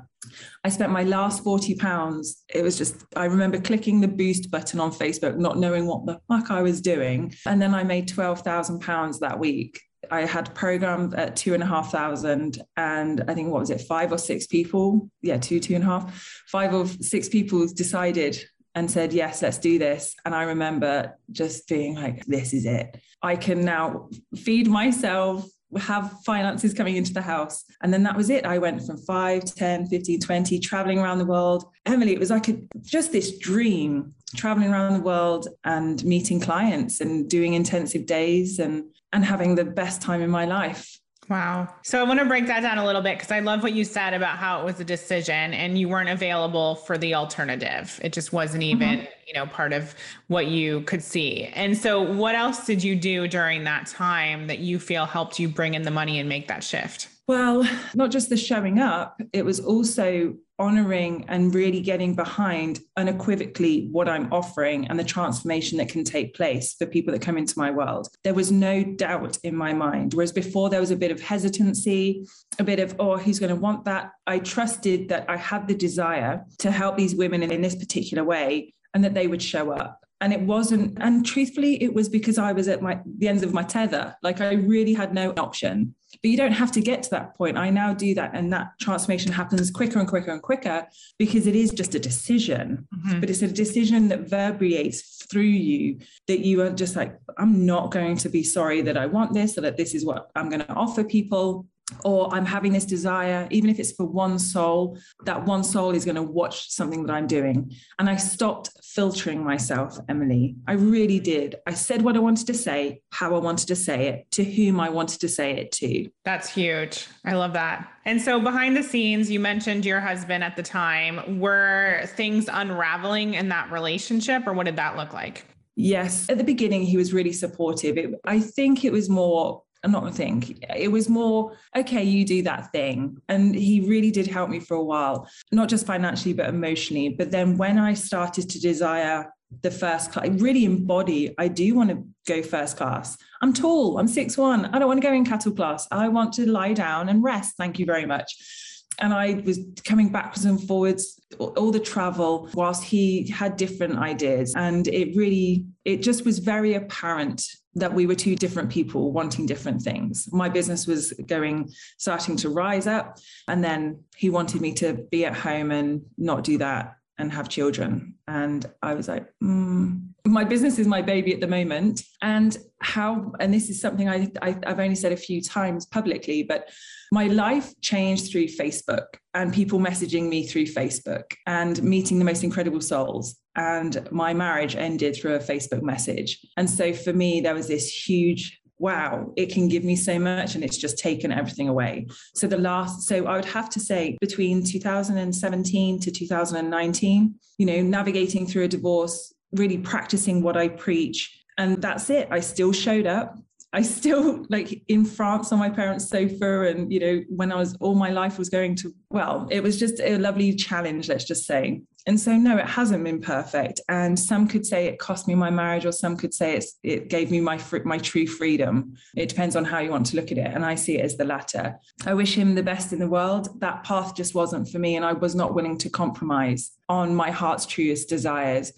I 0.64 0.71
spent 0.71 0.93
my 0.93 1.02
last 1.02 1.45
40 1.45 1.75
pounds. 1.75 2.43
It 2.49 2.62
was 2.62 2.79
just, 2.79 3.05
I 3.17 3.26
remember 3.26 3.61
clicking 3.61 4.00
the 4.00 4.09
boost 4.09 4.50
button 4.50 4.81
on 4.81 4.93
Facebook, 4.93 5.37
not 5.37 5.59
knowing 5.59 5.87
what 5.87 6.07
the 6.07 6.21
fuck 6.29 6.50
I 6.50 6.62
was 6.62 6.81
doing. 6.81 7.35
And 7.47 7.61
then 7.61 7.75
I 7.75 7.83
made 7.83 8.09
12,000 8.09 8.81
pounds 8.81 9.21
that 9.21 9.38
week. 9.38 9.81
I 10.11 10.23
had 10.23 10.54
programmed 10.54 11.14
at 11.14 11.37
two 11.37 11.54
and 11.54 11.62
a 11.62 11.66
half 11.66 11.90
thousand, 11.90 12.62
and 12.76 13.25
I 13.28 13.35
think 13.35 13.50
what 13.50 13.61
was 13.61 13.71
it, 13.71 13.82
five 13.82 14.12
or 14.12 14.18
six 14.18 14.47
people? 14.47 15.11
Yeah, 15.23 15.38
two, 15.38 15.61
two 15.61 15.75
and 15.75 15.85
a 15.85 15.87
half, 15.87 16.42
five 16.49 16.75
or 16.75 16.87
six 16.87 17.28
people 17.28 17.66
decided 17.68 18.42
and 18.75 18.90
said, 18.90 19.12
Yes, 19.12 19.42
let's 19.42 19.59
do 19.59 19.78
this. 19.78 20.14
And 20.25 20.35
I 20.35 20.44
remember 20.44 21.18
just 21.30 21.68
being 21.68 21.94
like, 21.94 22.25
This 22.26 22.52
is 22.52 22.66
it. 22.66 22.97
I 23.23 23.37
can 23.37 23.64
now 23.64 24.09
feed 24.37 24.66
myself, 24.66 25.47
have 25.78 26.12
finances 26.25 26.75
coming 26.75 26.97
into 26.97 27.12
the 27.12 27.23
house. 27.23 27.64
And 27.82 27.92
then 27.92 28.02
that 28.02 28.16
was 28.16 28.30
it. 28.30 28.44
I 28.44 28.59
went 28.59 28.85
from 28.85 28.99
5, 28.99 29.44
10, 29.44 29.87
15, 29.87 30.21
20, 30.21 30.59
traveling 30.59 30.99
around 30.99 31.18
the 31.18 31.25
world. 31.25 31.64
Emily, 31.87 32.12
it 32.12 32.18
was 32.18 32.30
like 32.30 32.49
a, 32.49 32.59
just 32.80 33.12
this 33.12 33.38
dream 33.38 34.14
traveling 34.37 34.73
around 34.73 34.94
the 34.94 35.04
world 35.04 35.49
and 35.64 36.02
meeting 36.04 36.40
clients 36.40 37.00
and 37.00 37.28
doing 37.28 37.54
intensive 37.54 38.06
days 38.06 38.59
and 38.59 38.85
and 39.12 39.25
having 39.25 39.54
the 39.54 39.64
best 39.64 40.02
time 40.02 40.23
in 40.23 40.31
my 40.31 40.45
life. 40.45 40.99
Wow. 41.28 41.73
So 41.83 42.00
I 42.00 42.02
want 42.02 42.19
to 42.19 42.26
break 42.26 42.47
that 42.49 42.61
down 42.61 42.78
a 42.78 42.85
little 42.85 43.00
bit 43.00 43.16
because 43.16 43.31
I 43.31 43.38
love 43.38 43.62
what 43.62 43.73
you 43.73 43.85
said 43.85 44.12
about 44.12 44.38
how 44.38 44.61
it 44.61 44.64
was 44.64 44.81
a 44.81 44.85
decision 44.85 45.54
and 45.54 45.78
you 45.78 45.88
weren't 45.88 46.09
available 46.09 46.75
for 46.75 46.99
the 46.99 47.14
alternative. 47.14 47.99
It 48.02 48.12
just 48.12 48.33
wasn't 48.33 48.64
even, 48.64 48.99
mm-hmm. 48.99 49.07
you 49.26 49.35
know, 49.35 49.47
part 49.47 49.73
of 49.73 49.95
what 50.26 50.49
you 50.49 50.83
could 50.83 51.02
see. 51.02 51.45
And 51.54 51.78
so 51.78 52.02
what 52.02 52.35
else 52.35 52.66
did 52.66 52.83
you 52.83 52.97
do 52.97 53.28
during 53.28 53.64
that 53.64 53.87
time 53.87 54.49
that 54.49 54.59
you 54.59 54.78
feel 54.78 55.07
helped 55.07 55.38
you 55.38 55.49
bring 55.49 55.75
in 55.75 55.83
the 55.83 55.90
money 55.90 56.19
and 56.19 56.28
make 56.28 56.49
that 56.49 56.64
shift? 56.64 57.09
Well, 57.28 57.66
not 57.95 58.11
just 58.11 58.28
the 58.28 58.37
showing 58.37 58.81
up, 58.81 59.21
it 59.33 59.45
was 59.45 59.61
also 59.61 60.35
honoring 60.62 61.25
and 61.28 61.52
really 61.52 61.81
getting 61.81 62.14
behind 62.14 62.81
unequivocally 62.97 63.88
what 63.90 64.09
I'm 64.09 64.33
offering 64.33 64.87
and 64.87 64.99
the 64.99 65.04
transformation 65.04 65.76
that 65.78 65.88
can 65.88 66.04
take 66.04 66.35
place 66.35 66.75
for 66.75 66.87
people 66.87 67.12
that 67.12 67.21
come 67.21 67.37
into 67.37 67.59
my 67.59 67.73
world. 67.73 68.07
There 68.23 68.33
was 68.33 68.52
no 68.52 68.85
doubt 68.85 69.38
in 69.42 69.57
my 69.57 69.73
mind. 69.73 70.14
Whereas 70.14 70.31
before, 70.31 70.71
there 70.71 70.81
was 70.81 70.92
a 70.92 70.97
bit 70.97 71.11
of 71.11 71.21
hesitancy, 71.21 72.25
a 72.61 72.64
bit 72.64 72.78
of, 72.78 72.95
oh, 73.00 73.16
who's 73.16 73.40
going 73.40 73.54
to 73.54 73.61
want 73.61 73.85
that? 73.87 74.12
I 74.28 74.38
trusted 74.38 75.09
that 75.09 75.28
I 75.28 75.37
had 75.37 75.66
the 75.66 75.75
desire 75.75 76.45
to 76.59 76.71
help 76.71 76.97
these 76.97 77.16
women 77.16 77.42
in, 77.42 77.50
in 77.50 77.61
this 77.61 77.75
particular 77.75 78.23
way 78.23 78.73
and 78.95 79.02
that 79.02 79.14
they 79.14 79.26
would 79.26 79.42
show 79.42 79.73
up 79.73 79.99
and 80.21 80.33
it 80.33 80.40
wasn't 80.40 80.97
and 81.00 81.26
truthfully 81.26 81.83
it 81.83 81.92
was 81.92 82.09
because 82.09 82.38
i 82.38 82.52
was 82.52 82.69
at 82.69 82.81
my 82.81 83.00
the 83.19 83.26
ends 83.26 83.42
of 83.42 83.52
my 83.52 83.62
tether 83.62 84.14
like 84.23 84.40
i 84.40 84.52
really 84.52 84.95
had 84.95 85.12
no 85.12 85.33
option 85.37 85.95
But 86.21 86.31
you 86.31 86.37
don't 86.37 86.52
have 86.52 86.73
to 86.73 86.81
get 86.81 87.02
to 87.04 87.11
that 87.11 87.37
point. 87.37 87.57
I 87.57 87.71
now 87.71 87.95
do 87.95 88.14
that. 88.14 88.33
And 88.35 88.52
that 88.52 88.78
transformation 88.81 89.33
happens 89.33 89.71
quicker 89.71 89.99
and 89.99 90.09
quicker 90.09 90.31
and 90.31 90.42
quicker 90.42 90.87
because 91.19 91.47
it 91.47 91.57
is 91.57 91.71
just 91.71 91.95
a 91.95 91.99
decision. 91.99 92.87
Mm-hmm. 92.95 93.21
But 93.21 93.31
it's 93.31 93.42
a 93.42 93.49
decision 93.49 94.09
that 94.09 94.21
reverberates 94.21 95.25
through 95.31 95.42
you 95.42 95.99
that 96.28 96.40
you 96.40 96.62
are 96.62 96.71
just 96.71 96.97
like, 96.97 97.16
I'm 97.38 97.64
not 97.64 97.90
going 97.90 98.16
to 98.19 98.28
be 98.28 98.42
sorry 98.42 98.83
that 98.83 98.97
I 98.97 99.07
want 99.07 99.33
this 99.33 99.57
or 99.57 99.62
that 99.62 99.76
this 99.76 99.95
is 99.95 100.04
what 100.04 100.31
I'm 100.35 100.49
going 100.49 100.61
to 100.61 100.73
offer 100.73 101.02
people 101.02 101.66
or 102.04 102.32
I'm 102.34 102.46
having 102.46 102.72
this 102.72 102.84
desire, 102.84 103.46
even 103.50 103.70
if 103.70 103.78
it's 103.78 103.92
for 103.92 104.06
one 104.06 104.38
soul, 104.38 104.99
that 105.25 105.44
one 105.44 105.64
soul 105.64 105.92
is 105.94 106.04
going 106.04 106.16
to 106.16 106.22
watch 106.22 106.70
something 106.70 107.06
that 107.06 107.12
I'm 107.12 107.26
doing. 107.26 107.72
And 107.99 108.08
I 108.08 108.16
stopped 108.16 108.70
filtering 108.82 109.44
myself, 109.44 109.99
Emily. 110.08 110.56
I 110.66 110.72
really 110.72 111.18
did. 111.18 111.56
I 111.66 111.75
said 111.75 112.02
what 112.02 112.16
I 112.16 112.20
wanted 112.20 112.46
to 112.49 112.54
say, 112.54 113.02
how 113.11 113.34
I 113.34 113.38
wanted 113.38 113.68
to 113.68 113.76
say 113.76 114.08
it, 114.08 114.30
to 114.32 114.44
whom 114.44 114.80
I 114.80 114.88
wanted 114.88 115.20
to 115.20 115.28
say 115.28 115.52
it 115.52 115.72
to. 115.72 116.08
That's 116.25 116.49
huge. 116.49 117.06
I 117.25 117.34
love 117.34 117.52
that. 117.54 117.88
And 118.04 118.20
so, 118.20 118.40
behind 118.40 118.76
the 118.76 118.82
scenes, 118.82 119.30
you 119.30 119.38
mentioned 119.40 119.84
your 119.84 120.00
husband 120.00 120.42
at 120.42 120.56
the 120.56 120.62
time. 120.62 121.38
Were 121.38 122.02
things 122.16 122.49
unraveling 122.52 123.34
in 123.34 123.49
that 123.50 123.70
relationship, 123.70 124.46
or 124.46 124.52
what 124.52 124.66
did 124.66 124.76
that 124.76 124.96
look 124.96 125.12
like? 125.12 125.46
Yes. 125.76 126.28
At 126.28 126.38
the 126.38 126.44
beginning, 126.44 126.82
he 126.82 126.96
was 126.96 127.12
really 127.12 127.32
supportive. 127.32 127.96
It, 127.96 128.14
I 128.25 128.40
think 128.40 128.84
it 128.84 128.92
was 128.92 129.08
more 129.08 129.62
not 129.90 130.06
to 130.06 130.12
think 130.12 130.64
it 130.76 130.90
was 130.90 131.08
more 131.08 131.56
okay 131.76 132.04
you 132.04 132.24
do 132.24 132.42
that 132.42 132.70
thing. 132.72 133.18
And 133.28 133.54
he 133.54 133.80
really 133.80 134.10
did 134.10 134.26
help 134.26 134.48
me 134.50 134.60
for 134.60 134.76
a 134.76 134.84
while 134.84 135.28
not 135.50 135.68
just 135.68 135.86
financially 135.86 136.34
but 136.34 136.48
emotionally. 136.48 137.08
But 137.08 137.30
then 137.30 137.56
when 137.56 137.78
i 137.78 137.94
started 137.94 138.48
to 138.50 138.60
desire 138.60 139.32
the 139.62 139.70
first 139.70 140.12
class 140.12 140.24
I 140.26 140.28
really 140.28 140.64
embody 140.64 141.34
i 141.38 141.48
do 141.48 141.74
want 141.74 141.90
to 141.90 142.06
go 142.26 142.42
first 142.42 142.76
class. 142.76 143.16
I'm 143.42 143.52
tall 143.52 143.98
i'm 143.98 144.08
six 144.08 144.38
one 144.38 144.66
i 144.66 144.78
don't 144.78 144.88
want 144.88 145.02
to 145.02 145.06
go 145.06 145.12
in 145.12 145.24
cattle 145.24 145.52
class. 145.52 145.88
I 145.90 146.08
want 146.08 146.32
to 146.34 146.48
lie 146.48 146.74
down 146.74 147.08
and 147.08 147.22
rest. 147.22 147.56
Thank 147.56 147.78
you 147.78 147.86
very 147.86 148.06
much 148.06 148.62
and 149.00 149.12
I 149.12 149.42
was 149.44 149.58
coming 149.84 150.11
backwards 150.11 150.44
and 150.44 150.62
forwards, 150.62 151.20
all 151.38 151.70
the 151.70 151.80
travel, 151.80 152.49
whilst 152.54 152.84
he 152.84 153.28
had 153.28 153.56
different 153.56 153.99
ideas. 153.99 154.54
And 154.54 154.87
it 154.88 155.16
really, 155.16 155.64
it 155.84 156.02
just 156.02 156.25
was 156.25 156.38
very 156.38 156.75
apparent 156.75 157.44
that 157.75 157.92
we 157.92 158.06
were 158.06 158.14
two 158.14 158.37
different 158.37 158.70
people 158.70 159.12
wanting 159.12 159.46
different 159.46 159.80
things. 159.80 160.28
My 160.30 160.49
business 160.49 160.87
was 160.87 161.12
going, 161.26 161.70
starting 161.99 162.37
to 162.37 162.50
rise 162.50 162.87
up. 162.87 163.18
And 163.49 163.64
then 163.64 164.00
he 164.14 164.28
wanted 164.28 164.61
me 164.61 164.75
to 164.75 164.94
be 165.11 165.25
at 165.25 165.34
home 165.34 165.70
and 165.70 166.02
not 166.18 166.44
do 166.44 166.58
that 166.58 166.96
and 167.19 167.33
have 167.33 167.49
children. 167.49 168.14
And 168.26 168.64
I 168.83 168.95
was 168.95 169.09
like, 169.09 169.26
mm. 169.42 170.00
my 170.25 170.45
business 170.45 170.78
is 170.78 170.87
my 170.87 171.02
baby 171.02 171.35
at 171.35 171.40
the 171.40 171.47
moment. 171.47 172.02
And 172.23 172.57
how, 172.81 173.33
and 173.38 173.52
this 173.52 173.69
is 173.69 173.81
something 173.81 174.09
I, 174.09 174.28
I, 174.40 174.57
I've 174.66 174.81
only 174.81 174.95
said 174.95 175.12
a 175.12 175.16
few 175.16 175.42
times 175.42 175.87
publicly, 175.87 176.42
but 176.42 176.71
my 177.12 177.26
life 177.26 177.73
changed 177.83 178.33
through 178.33 178.47
Facebook 178.47 179.04
and 179.35 179.52
people 179.52 179.78
messaging 179.78 180.28
me 180.28 180.47
through 180.47 180.64
Facebook 180.64 181.25
and 181.47 181.83
meeting 181.83 182.19
the 182.19 182.25
most 182.25 182.42
incredible 182.42 182.81
souls. 182.81 183.37
And 183.54 184.11
my 184.11 184.33
marriage 184.33 184.75
ended 184.75 185.16
through 185.16 185.35
a 185.35 185.38
Facebook 185.38 185.83
message. 185.83 186.38
And 186.57 186.69
so 186.69 186.95
for 186.95 187.12
me, 187.12 187.42
there 187.42 187.54
was 187.54 187.69
this 187.69 187.88
huge 187.88 188.62
wow, 188.82 189.32
it 189.36 189.52
can 189.52 189.68
give 189.68 189.84
me 189.84 189.94
so 189.94 190.18
much 190.18 190.56
and 190.56 190.64
it's 190.64 190.76
just 190.76 190.98
taken 190.98 191.30
everything 191.30 191.68
away. 191.68 192.04
So 192.34 192.48
the 192.48 192.58
last, 192.58 193.02
so 193.02 193.26
I 193.26 193.36
would 193.36 193.44
have 193.44 193.70
to 193.70 193.80
say 193.80 194.18
between 194.20 194.64
2017 194.64 196.00
to 196.00 196.10
2019, 196.10 197.34
you 197.58 197.66
know, 197.66 197.80
navigating 197.80 198.44
through 198.44 198.64
a 198.64 198.68
divorce, 198.68 199.32
really 199.52 199.78
practicing 199.78 200.42
what 200.42 200.56
I 200.56 200.66
preach. 200.66 201.44
And 201.56 201.80
that's 201.80 202.10
it. 202.10 202.26
I 202.32 202.40
still 202.40 202.72
showed 202.72 203.06
up. 203.06 203.38
I 203.75 203.83
still 203.83 204.45
like 204.50 204.83
in 204.88 205.05
France 205.05 205.50
on 205.50 205.59
my 205.59 205.71
parents' 205.71 206.09
sofa, 206.09 206.62
and 206.62 206.93
you 206.93 207.00
know, 207.00 207.23
when 207.29 207.50
I 207.50 207.57
was 207.57 207.75
all 207.81 207.95
my 207.95 208.11
life 208.11 208.38
was 208.38 208.50
going 208.50 208.75
to 208.76 208.95
well, 209.11 209.47
it 209.50 209.62
was 209.62 209.79
just 209.79 210.00
a 210.00 210.19
lovely 210.19 210.55
challenge, 210.55 211.09
let's 211.09 211.25
just 211.25 211.47
say. 211.47 211.83
And 212.07 212.19
so, 212.19 212.37
no, 212.37 212.59
it 212.59 212.67
hasn't 212.67 213.05
been 213.05 213.21
perfect. 213.21 213.81
And 213.88 214.19
some 214.19 214.49
could 214.49 214.67
say 214.67 214.87
it 214.87 214.99
cost 214.99 215.29
me 215.29 215.35
my 215.35 215.50
marriage, 215.50 215.87
or 215.87 215.93
some 215.93 216.17
could 216.17 216.35
say 216.35 216.57
it's, 216.57 216.79
it 216.83 217.09
gave 217.09 217.31
me 217.31 217.41
my 217.41 217.61
my 217.85 217.99
true 217.99 218.26
freedom. 218.26 218.95
It 219.17 219.29
depends 219.29 219.57
on 219.57 219.64
how 219.64 219.79
you 219.79 219.91
want 219.91 220.07
to 220.07 220.17
look 220.17 220.33
at 220.33 220.38
it. 220.38 220.50
And 220.52 220.64
I 220.64 220.75
see 220.75 220.99
it 220.99 221.05
as 221.05 221.17
the 221.17 221.25
latter. 221.25 221.79
I 222.05 222.14
wish 222.14 222.35
him 222.35 222.55
the 222.55 222.62
best 222.62 222.93
in 222.93 222.99
the 222.99 223.09
world. 223.09 223.61
That 223.61 223.85
path 223.85 224.14
just 224.14 224.35
wasn't 224.35 224.69
for 224.69 224.79
me, 224.79 224.97
and 224.97 225.05
I 225.05 225.12
was 225.12 225.35
not 225.35 225.55
willing 225.55 225.79
to 225.79 225.88
compromise 225.88 226.73
on 226.88 227.14
my 227.14 227.31
heart's 227.31 227.67
truest 227.67 228.09
desires. 228.09 228.73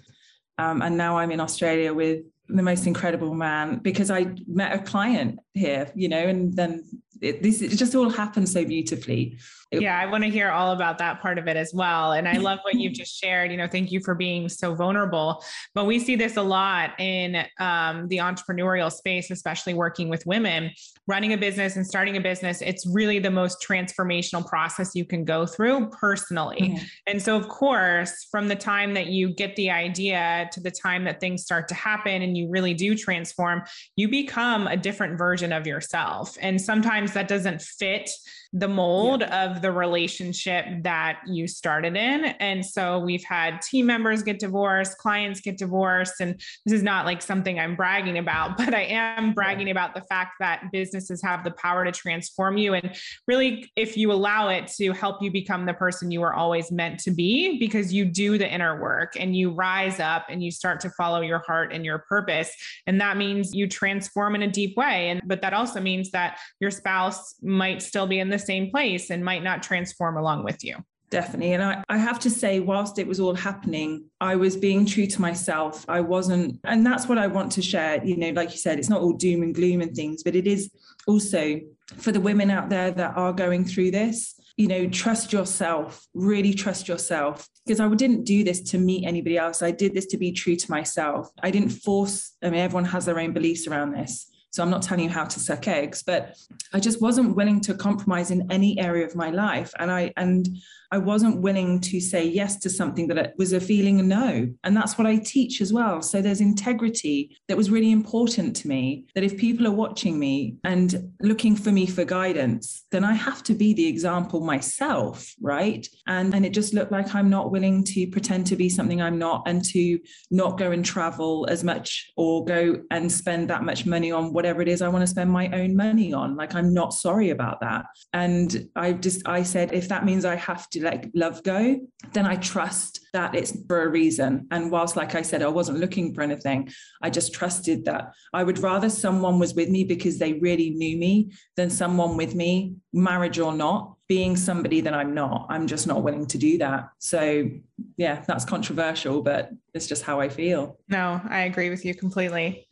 Um, 0.59 0.83
and 0.83 0.97
now 0.97 1.19
I'm 1.19 1.33
in 1.33 1.41
Australia 1.41 1.93
with 1.93 2.21
the 2.49 2.63
most 2.63 2.87
incredible 2.87 3.35
man 3.35 3.79
because 3.79 4.11
I 4.11 4.35
met 4.47 4.75
a 4.75 4.79
client 4.83 5.41
here, 5.55 5.91
you 5.95 6.09
know, 6.09 6.19
and 6.19 6.55
then 6.55 6.85
it, 7.21 7.43
this 7.43 7.63
it 7.63 7.77
just 7.77 7.95
all 7.95 8.11
happened 8.11 8.49
so 8.49 8.65
beautifully. 8.65 9.39
Yeah, 9.81 9.99
I 9.99 10.07
want 10.07 10.25
to 10.25 10.31
hear 10.31 10.50
all 10.50 10.73
about 10.73 10.99
that 10.99 11.21
part 11.21 11.38
of 11.38 11.49
it 11.49 11.57
as 11.57 11.73
well. 11.75 12.12
And 12.12 12.28
I 12.28 12.38
love 12.38 12.59
what 12.62 12.75
you've 12.75 12.93
just 12.95 13.19
shared. 13.19 13.50
You 13.50 13.57
know, 13.57 13.69
thank 13.69 13.93
you 13.93 14.00
for 14.00 14.14
being 14.14 14.49
so 14.49 14.75
vulnerable. 14.75 15.43
But 15.75 15.87
we 15.87 15.99
see 15.99 16.16
this 16.16 16.37
a 16.37 16.43
lot 16.43 16.99
in 16.99 17.45
um, 17.59 18.09
the 18.09 18.19
entrepreneurial 18.19 18.90
space, 18.90 19.31
especially 19.31 19.75
working 19.75 20.09
with 20.09 20.25
women. 20.26 20.71
Running 21.06 21.34
a 21.34 21.37
business 21.37 21.76
and 21.76 21.87
starting 21.87 22.17
a 22.17 22.21
business, 22.21 22.63
it's 22.63 22.87
really 22.87 23.19
the 23.19 23.30
most 23.30 23.65
transformational 23.67 24.47
process 24.47 24.95
you 24.95 25.04
can 25.04 25.25
go 25.25 25.45
through 25.45 25.91
personally. 25.91 26.60
Mm-hmm. 26.60 26.84
And 27.06 27.23
so, 27.23 27.37
of 27.37 27.49
course, 27.49 28.26
from 28.30 28.49
the 28.49 28.56
time 28.56 28.95
that 28.95 29.08
you 29.08 29.28
get 29.34 29.54
the 29.56 29.71
idea 29.71 30.49
to 30.52 30.60
the 30.60 30.71
time 30.71 31.04
that 31.04 31.21
things 31.21 31.43
start 31.43 31.69
to 31.69 31.75
happen 31.75 32.23
and 32.23 32.37
you 32.37 32.49
really 32.49 32.75
do 32.75 32.95
transform, 32.95 33.63
you 33.97 34.08
become 34.08 34.67
a 34.67 34.76
different 34.76 35.19
version 35.19 35.52
of 35.52 35.67
yourself. 35.67 36.37
And 36.41 36.60
sometimes 36.60 37.13
that 37.13 37.28
doesn't 37.28 37.60
fit 37.60 38.10
the 38.54 38.69
mold 38.69 39.21
yeah. 39.21 39.45
of 39.45 39.62
the 39.62 39.73
relationship 39.73 40.64
that 40.82 41.19
you 41.26 41.49
started 41.49 41.97
in. 41.97 42.26
And 42.38 42.64
so 42.64 43.00
we've 43.00 43.25
had 43.25 43.60
team 43.60 43.86
members 43.86 44.23
get 44.23 44.38
divorced, 44.38 44.97
clients 44.97 45.40
get 45.40 45.58
divorced. 45.58 46.14
And 46.21 46.40
this 46.64 46.73
is 46.73 46.82
not 46.82 47.04
like 47.04 47.21
something 47.21 47.58
I'm 47.58 47.75
bragging 47.75 48.17
about, 48.17 48.56
but 48.56 48.73
I 48.73 48.82
am 48.82 49.34
bragging 49.34 49.71
about 49.71 49.95
the 49.95 50.02
fact 50.02 50.34
that 50.38 50.71
businesses 50.71 51.21
have 51.23 51.43
the 51.43 51.50
power 51.50 51.84
to 51.84 51.90
transform 51.90 52.56
you. 52.56 52.75
And 52.75 52.95
really, 53.26 53.71
if 53.75 53.97
you 53.97 54.12
allow 54.12 54.49
it 54.49 54.69
to 54.78 54.93
help 54.93 55.21
you 55.21 55.32
become 55.32 55.67
the 55.67 55.75
person 55.75 56.12
you 56.12 56.21
were 56.21 56.34
always 56.34 56.71
meant 56.71 57.00
to 57.00 57.10
be, 57.10 57.58
because 57.58 57.93
you 57.93 58.04
do 58.04 58.38
the 58.38 58.49
inner 58.49 58.80
work 58.80 59.14
and 59.19 59.36
you 59.36 59.50
rise 59.50 59.99
up 59.99 60.26
and 60.28 60.45
you 60.45 60.52
start 60.52 60.78
to 60.80 60.90
follow 60.90 61.23
your 61.23 61.43
heart 61.45 61.73
and 61.73 61.84
your 61.84 62.04
purpose. 62.08 62.54
And 62.86 63.00
that 63.00 63.17
means 63.17 63.52
you 63.52 63.67
transform 63.67 64.36
in 64.36 64.43
a 64.43 64.50
deep 64.50 64.76
way. 64.76 65.08
And 65.08 65.21
but 65.25 65.43
that 65.43 65.52
also 65.52 65.80
means 65.80 66.12
that 66.12 66.38
your 66.60 66.71
spouse 66.71 67.34
might 67.43 67.82
still 67.82 68.06
be 68.06 68.21
in 68.21 68.28
the 68.28 68.44
same 68.45 68.71
place 68.71 69.11
and 69.11 69.25
might 69.25 69.43
not 69.43 69.63
transform 69.63 70.17
along 70.17 70.45
with 70.45 70.65
you. 70.65 70.76
Definitely. 71.11 71.52
And 71.52 71.63
I, 71.63 71.85
I 71.89 71.99
have 71.99 72.19
to 72.21 72.30
say, 72.30 72.61
whilst 72.61 72.99
it 72.99 73.07
was 73.07 73.21
all 73.21 73.35
happening, 73.35 74.07
I 74.21 74.35
was 74.37 74.57
being 74.57 74.85
true 74.85 75.07
to 75.07 75.21
myself. 75.21 75.85
I 75.89 76.00
wasn't, 76.00 76.59
and 76.65 76.85
that's 76.85 77.07
what 77.07 77.19
I 77.19 77.28
want 77.28 77.52
to 77.52 77.63
share. 77.63 78.04
You 78.04 78.17
know, 78.17 78.30
like 78.30 78.50
you 78.50 78.59
said, 78.59 78.78
it's 78.78 78.89
not 78.89 79.00
all 79.00 79.13
doom 79.13 79.43
and 79.43 79.54
gloom 79.54 79.80
and 79.80 79.95
things, 79.95 80.25
but 80.25 80.35
it 80.35 80.49
is 80.49 80.71
also 81.07 81.61
for 81.99 82.11
the 82.11 82.21
women 82.21 82.50
out 82.50 82.69
there 82.69 82.91
that 82.91 83.17
are 83.17 83.33
going 83.33 83.65
through 83.65 83.93
this 83.93 84.35
you 84.57 84.69
know 84.69 84.89
trust 84.89 85.33
yourself 85.33 86.07
really 86.15 86.54
trust 86.54 86.89
yourself 86.89 87.49
because 87.67 87.80
i 87.80 87.89
didn't 87.95 88.25
do 88.25 88.45
this 88.45 88.61
to 88.61 88.78
meet 88.78 89.07
anybody 89.07 89.37
else 89.37 89.63
i 89.63 89.71
did 89.71 89.95
this 89.95 90.07
to 90.07 90.17
be 90.17 90.33
true 90.33 90.57
to 90.57 90.71
myself 90.71 91.28
i 91.43 91.50
didn't 91.50 91.71
force 91.71 92.37
i 92.43 92.49
mean 92.49 92.61
everyone 92.61 92.85
has 92.85 93.04
their 93.04 93.19
own 93.19 93.33
beliefs 93.33 93.67
around 93.67 93.93
this 93.93 94.30
so 94.54 94.62
I'm 94.62 94.71
not 94.71 94.82
telling 94.82 95.02
you 95.02 95.10
how 95.10 95.25
to 95.25 95.40
suck 95.40 95.67
eggs, 95.67 96.04
but 96.04 96.36
I 96.73 96.78
just 96.78 97.02
wasn't 97.02 97.34
willing 97.34 97.60
to 97.62 97.75
compromise 97.75 98.30
in 98.30 98.52
any 98.52 98.78
area 98.78 99.04
of 99.04 99.17
my 99.17 99.30
life. 99.30 99.73
And 99.80 99.90
I 99.90 100.12
and 100.17 100.47
I 100.93 100.99
wasn't 100.99 101.40
willing 101.40 101.80
to 101.80 102.00
say 102.00 102.25
yes 102.25 102.60
to 102.60 102.71
something 102.71 103.08
that 103.08 103.36
was 103.36 103.52
a 103.52 103.60
feeling 103.60 104.06
no. 104.06 104.49
And 104.62 104.76
that's 104.76 104.97
what 104.97 105.08
I 105.08 105.17
teach 105.17 105.60
as 105.60 105.73
well. 105.73 106.02
So 106.02 106.23
there's 106.23 106.40
integrity 106.40 107.36
that 107.49 107.56
was 107.56 107.69
really 107.69 107.90
important 107.90 108.54
to 108.58 108.69
me 108.69 109.06
that 109.17 109.25
if 109.25 109.36
people 109.36 109.67
are 109.67 109.73
watching 109.73 110.21
me 110.21 110.58
and 110.62 111.10
looking 111.21 111.56
for 111.56 111.73
me 111.73 111.86
for 111.86 112.04
guidance, 112.04 112.84
then 112.93 113.02
I 113.02 113.14
have 113.14 113.43
to 113.45 113.54
be 113.54 113.75
the 113.75 113.88
example 113.88 114.40
myself, 114.40 115.34
right? 115.43 115.84
And 116.06 116.32
and 116.32 116.47
it 116.47 116.54
just 116.54 116.75
looked 116.75 116.93
like 116.93 117.12
I'm 117.12 117.28
not 117.28 117.50
willing 117.50 117.82
to 117.84 118.06
pretend 118.06 118.47
to 118.49 118.56
be 118.56 118.69
something 118.69 119.02
I'm 119.02 119.19
not 119.19 119.43
and 119.47 119.64
to 119.73 119.99
not 120.30 120.58
go 120.58 120.71
and 120.71 120.84
travel 120.84 121.45
as 121.50 121.64
much 121.64 122.12
or 122.17 122.45
go 122.45 122.82
and 122.93 123.10
spend 123.10 123.50
that 123.50 123.64
much 123.64 123.84
money 123.84 124.12
on 124.12 124.32
whatever 124.45 124.61
it 124.61 124.69
is 124.69 124.83
I 124.83 124.89
want 124.89 125.00
to 125.00 125.07
spend 125.07 125.30
my 125.30 125.49
own 125.59 125.75
money 125.75 126.13
on. 126.13 126.37
Like 126.37 126.54
I'm 126.54 126.75
not 126.75 126.93
sorry 126.93 127.30
about 127.30 127.63
that. 127.63 127.87
And 128.13 128.69
I 128.76 128.93
just 128.93 129.26
I 129.26 129.43
said 129.43 129.73
if 129.73 129.89
that 129.89 130.04
means 130.04 130.26
I 130.26 130.35
have 130.35 130.69
to 130.71 130.85
let 130.85 131.07
love 131.15 131.43
go, 131.43 131.80
then 132.13 132.26
I 132.26 132.37
trust 132.37 133.00
that 133.15 133.35
it's 133.35 133.57
for 133.67 133.85
a 133.85 133.89
reason. 133.89 134.47
And 134.50 134.71
whilst, 134.71 134.97
like 134.97 135.15
I 135.15 135.23
said, 135.23 135.41
I 135.41 135.49
wasn't 135.49 135.78
looking 135.78 136.13
for 136.13 136.21
anything, 136.21 136.69
I 137.00 137.09
just 137.09 137.33
trusted 137.33 137.87
that 137.87 138.13
I 138.35 138.45
would 138.45 138.59
rather 138.59 138.91
someone 138.91 139.39
was 139.39 139.54
with 139.54 139.71
me 139.71 139.85
because 139.85 140.19
they 140.19 140.35
really 140.35 140.71
knew 140.71 140.99
me 140.99 141.33
than 141.57 141.71
someone 141.71 142.19
with 142.19 142.35
me, 142.35 142.75
marriage 142.93 143.39
or 143.39 143.54
not, 143.54 143.97
being 144.09 144.37
somebody 144.37 144.83
that 144.83 144.93
I'm 144.93 145.15
not. 145.15 145.47
I'm 145.49 145.67
just 145.67 145.87
not 145.87 146.02
willing 146.02 146.26
to 146.26 146.39
do 146.39 146.59
that. 146.59 146.91
So, 146.99 147.49
yeah, 147.97 148.23
that's 148.26 148.45
controversial, 148.45 149.23
but 149.23 149.50
it's 149.73 149.87
just 149.87 150.02
how 150.02 150.21
I 150.21 150.28
feel. 150.28 150.78
No, 150.89 151.21
I 151.28 151.43
agree 151.43 151.71
with 151.71 151.85
you 151.85 151.95
completely. 151.95 152.64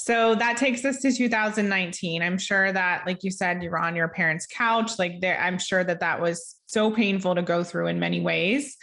So 0.00 0.36
that 0.36 0.56
takes 0.56 0.84
us 0.84 1.00
to 1.00 1.10
2019. 1.10 2.22
I'm 2.22 2.38
sure 2.38 2.70
that, 2.70 3.04
like 3.04 3.24
you 3.24 3.32
said, 3.32 3.64
you're 3.64 3.76
on 3.76 3.96
your 3.96 4.06
parents' 4.06 4.46
couch. 4.46 4.92
Like, 4.96 5.20
there, 5.20 5.36
I'm 5.40 5.58
sure 5.58 5.82
that 5.82 5.98
that 5.98 6.20
was 6.20 6.54
so 6.66 6.92
painful 6.92 7.34
to 7.34 7.42
go 7.42 7.64
through 7.64 7.88
in 7.88 7.98
many 7.98 8.20
ways. 8.20 8.76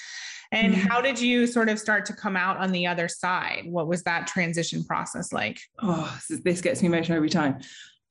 And 0.51 0.73
mm-hmm. 0.73 0.87
how 0.87 0.99
did 0.99 1.17
you 1.17 1.47
sort 1.47 1.69
of 1.69 1.79
start 1.79 2.05
to 2.07 2.13
come 2.13 2.35
out 2.35 2.57
on 2.57 2.73
the 2.73 2.85
other 2.87 3.07
side? 3.07 3.63
What 3.65 3.87
was 3.87 4.03
that 4.03 4.27
transition 4.27 4.83
process 4.83 5.31
like? 5.31 5.57
Oh, 5.81 6.19
this 6.43 6.59
gets 6.59 6.81
me 6.81 6.87
emotional 6.87 7.15
every 7.15 7.29
time. 7.29 7.59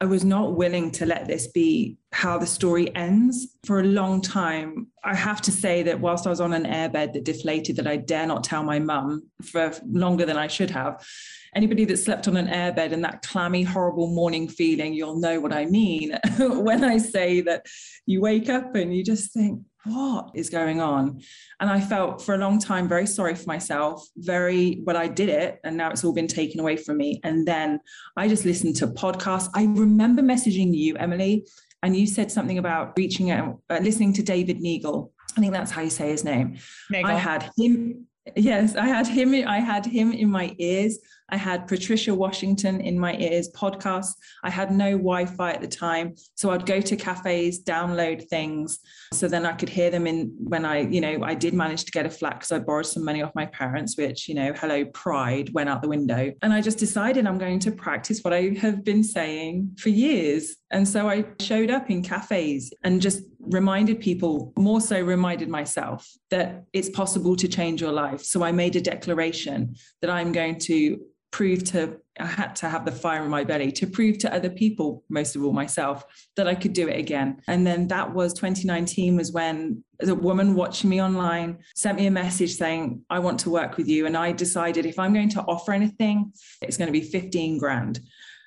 I 0.04 0.06
was 0.06 0.22
not 0.22 0.54
willing 0.54 0.90
to 0.90 1.06
let 1.06 1.26
this 1.26 1.46
be 1.46 1.96
how 2.12 2.36
the 2.36 2.44
story 2.44 2.94
ends 2.94 3.56
for 3.64 3.80
a 3.80 3.84
long 3.84 4.20
time. 4.20 4.88
I 5.02 5.14
have 5.14 5.40
to 5.40 5.50
say 5.50 5.82
that 5.84 5.98
whilst 5.98 6.26
I 6.26 6.30
was 6.30 6.42
on 6.42 6.52
an 6.52 6.64
airbed 6.64 7.14
that 7.14 7.24
deflated, 7.24 7.76
that 7.76 7.86
I 7.86 7.96
dare 7.96 8.26
not 8.26 8.44
tell 8.44 8.62
my 8.62 8.78
mum 8.78 9.22
for 9.42 9.72
longer 9.86 10.26
than 10.26 10.36
I 10.36 10.46
should 10.46 10.68
have. 10.72 11.02
Anybody 11.54 11.86
that 11.86 11.96
slept 11.96 12.28
on 12.28 12.36
an 12.36 12.48
airbed 12.48 12.92
and 12.92 13.02
that 13.02 13.22
clammy, 13.22 13.62
horrible 13.62 14.08
morning 14.08 14.46
feeling, 14.46 14.92
you'll 14.92 15.20
know 15.20 15.40
what 15.40 15.54
I 15.54 15.64
mean 15.64 16.18
when 16.38 16.84
I 16.84 16.98
say 16.98 17.40
that 17.40 17.64
you 18.04 18.20
wake 18.20 18.50
up 18.50 18.74
and 18.74 18.94
you 18.94 19.02
just 19.02 19.32
think, 19.32 19.62
what 19.84 20.30
is 20.34 20.50
going 20.50 20.80
on? 20.80 21.20
And 21.60 21.70
I 21.70 21.80
felt 21.80 22.22
for 22.22 22.34
a 22.34 22.38
long 22.38 22.58
time 22.58 22.88
very 22.88 23.06
sorry 23.06 23.34
for 23.34 23.46
myself, 23.46 24.06
very, 24.16 24.82
well, 24.84 24.96
I 24.96 25.08
did 25.08 25.28
it 25.28 25.60
and 25.64 25.76
now 25.76 25.90
it's 25.90 26.04
all 26.04 26.12
been 26.12 26.26
taken 26.26 26.60
away 26.60 26.76
from 26.76 26.96
me. 26.96 27.20
And 27.22 27.46
then 27.46 27.80
I 28.16 28.28
just 28.28 28.44
listened 28.44 28.76
to 28.76 28.88
podcasts. 28.88 29.50
I 29.54 29.64
remember 29.64 30.22
messaging 30.22 30.74
you, 30.74 30.96
Emily, 30.96 31.46
and 31.82 31.96
you 31.96 32.06
said 32.06 32.32
something 32.32 32.58
about 32.58 32.96
reaching 32.96 33.30
out, 33.30 33.60
uh, 33.68 33.78
listening 33.82 34.12
to 34.14 34.22
David 34.22 34.60
Neagle. 34.60 35.12
I 35.36 35.40
think 35.40 35.52
that's 35.52 35.70
how 35.70 35.82
you 35.82 35.90
say 35.90 36.08
his 36.10 36.24
name. 36.24 36.58
Nagel. 36.90 37.10
I 37.10 37.14
had 37.14 37.50
him. 37.56 38.06
Yes, 38.36 38.76
I 38.76 38.86
had 38.86 39.06
him. 39.06 39.34
I 39.46 39.58
had 39.58 39.84
him 39.84 40.12
in 40.12 40.30
my 40.30 40.54
ears. 40.58 40.98
I 41.30 41.36
had 41.36 41.66
Patricia 41.66 42.14
Washington 42.14 42.80
in 42.80 42.98
my 42.98 43.16
ears, 43.16 43.50
podcasts. 43.52 44.14
I 44.42 44.50
had 44.50 44.70
no 44.70 44.92
Wi 44.92 45.26
Fi 45.26 45.52
at 45.52 45.60
the 45.60 45.68
time. 45.68 46.14
So 46.34 46.50
I'd 46.50 46.66
go 46.66 46.80
to 46.80 46.96
cafes, 46.96 47.62
download 47.62 48.28
things. 48.28 48.78
So 49.12 49.26
then 49.26 49.46
I 49.46 49.52
could 49.52 49.68
hear 49.68 49.90
them 49.90 50.06
in 50.06 50.34
when 50.38 50.64
I, 50.64 50.80
you 50.80 51.00
know, 51.00 51.24
I 51.24 51.34
did 51.34 51.54
manage 51.54 51.84
to 51.84 51.92
get 51.92 52.06
a 52.06 52.10
flat 52.10 52.34
because 52.34 52.52
I 52.52 52.58
borrowed 52.58 52.86
some 52.86 53.04
money 53.04 53.22
off 53.22 53.34
my 53.34 53.46
parents, 53.46 53.96
which, 53.96 54.28
you 54.28 54.34
know, 54.34 54.52
hello, 54.52 54.84
pride 54.86 55.50
went 55.54 55.68
out 55.68 55.82
the 55.82 55.88
window. 55.88 56.32
And 56.42 56.52
I 56.52 56.60
just 56.60 56.78
decided 56.78 57.26
I'm 57.26 57.38
going 57.38 57.58
to 57.60 57.72
practice 57.72 58.20
what 58.22 58.34
I 58.34 58.54
have 58.60 58.84
been 58.84 59.02
saying 59.02 59.76
for 59.78 59.88
years. 59.88 60.56
And 60.70 60.86
so 60.86 61.08
I 61.08 61.24
showed 61.40 61.70
up 61.70 61.90
in 61.90 62.02
cafes 62.02 62.72
and 62.82 63.00
just 63.00 63.22
reminded 63.40 64.00
people, 64.00 64.52
more 64.56 64.80
so 64.80 65.00
reminded 65.00 65.48
myself 65.48 66.10
that 66.30 66.64
it's 66.72 66.88
possible 66.88 67.36
to 67.36 67.48
change 67.48 67.80
your 67.80 67.92
life. 67.92 68.22
So 68.22 68.42
I 68.42 68.52
made 68.52 68.76
a 68.76 68.80
declaration 68.80 69.74
that 70.00 70.10
I'm 70.10 70.32
going 70.32 70.58
to 70.60 71.00
prove 71.34 71.64
to 71.64 71.98
I 72.20 72.26
had 72.26 72.54
to 72.56 72.68
have 72.68 72.84
the 72.84 72.92
fire 72.92 73.24
in 73.24 73.28
my 73.28 73.42
belly 73.42 73.72
to 73.72 73.88
prove 73.88 74.18
to 74.18 74.32
other 74.32 74.48
people, 74.48 75.02
most 75.08 75.34
of 75.34 75.42
all 75.42 75.52
myself, 75.52 76.04
that 76.36 76.46
I 76.46 76.54
could 76.54 76.72
do 76.72 76.86
it 76.86 76.96
again. 76.96 77.42
And 77.48 77.66
then 77.66 77.88
that 77.88 78.14
was 78.14 78.32
2019 78.34 79.16
was 79.16 79.32
when 79.32 79.82
the 79.98 80.14
woman 80.14 80.54
watching 80.54 80.90
me 80.90 81.02
online 81.02 81.58
sent 81.74 81.98
me 81.98 82.06
a 82.06 82.12
message 82.12 82.54
saying, 82.54 83.02
I 83.10 83.18
want 83.18 83.40
to 83.40 83.50
work 83.50 83.76
with 83.76 83.88
you. 83.88 84.06
And 84.06 84.16
I 84.16 84.30
decided 84.30 84.86
if 84.86 84.96
I'm 84.96 85.12
going 85.12 85.30
to 85.30 85.42
offer 85.42 85.72
anything, 85.72 86.32
it's 86.62 86.76
going 86.76 86.86
to 86.86 86.92
be 86.92 87.00
15 87.00 87.58
grand. 87.58 87.98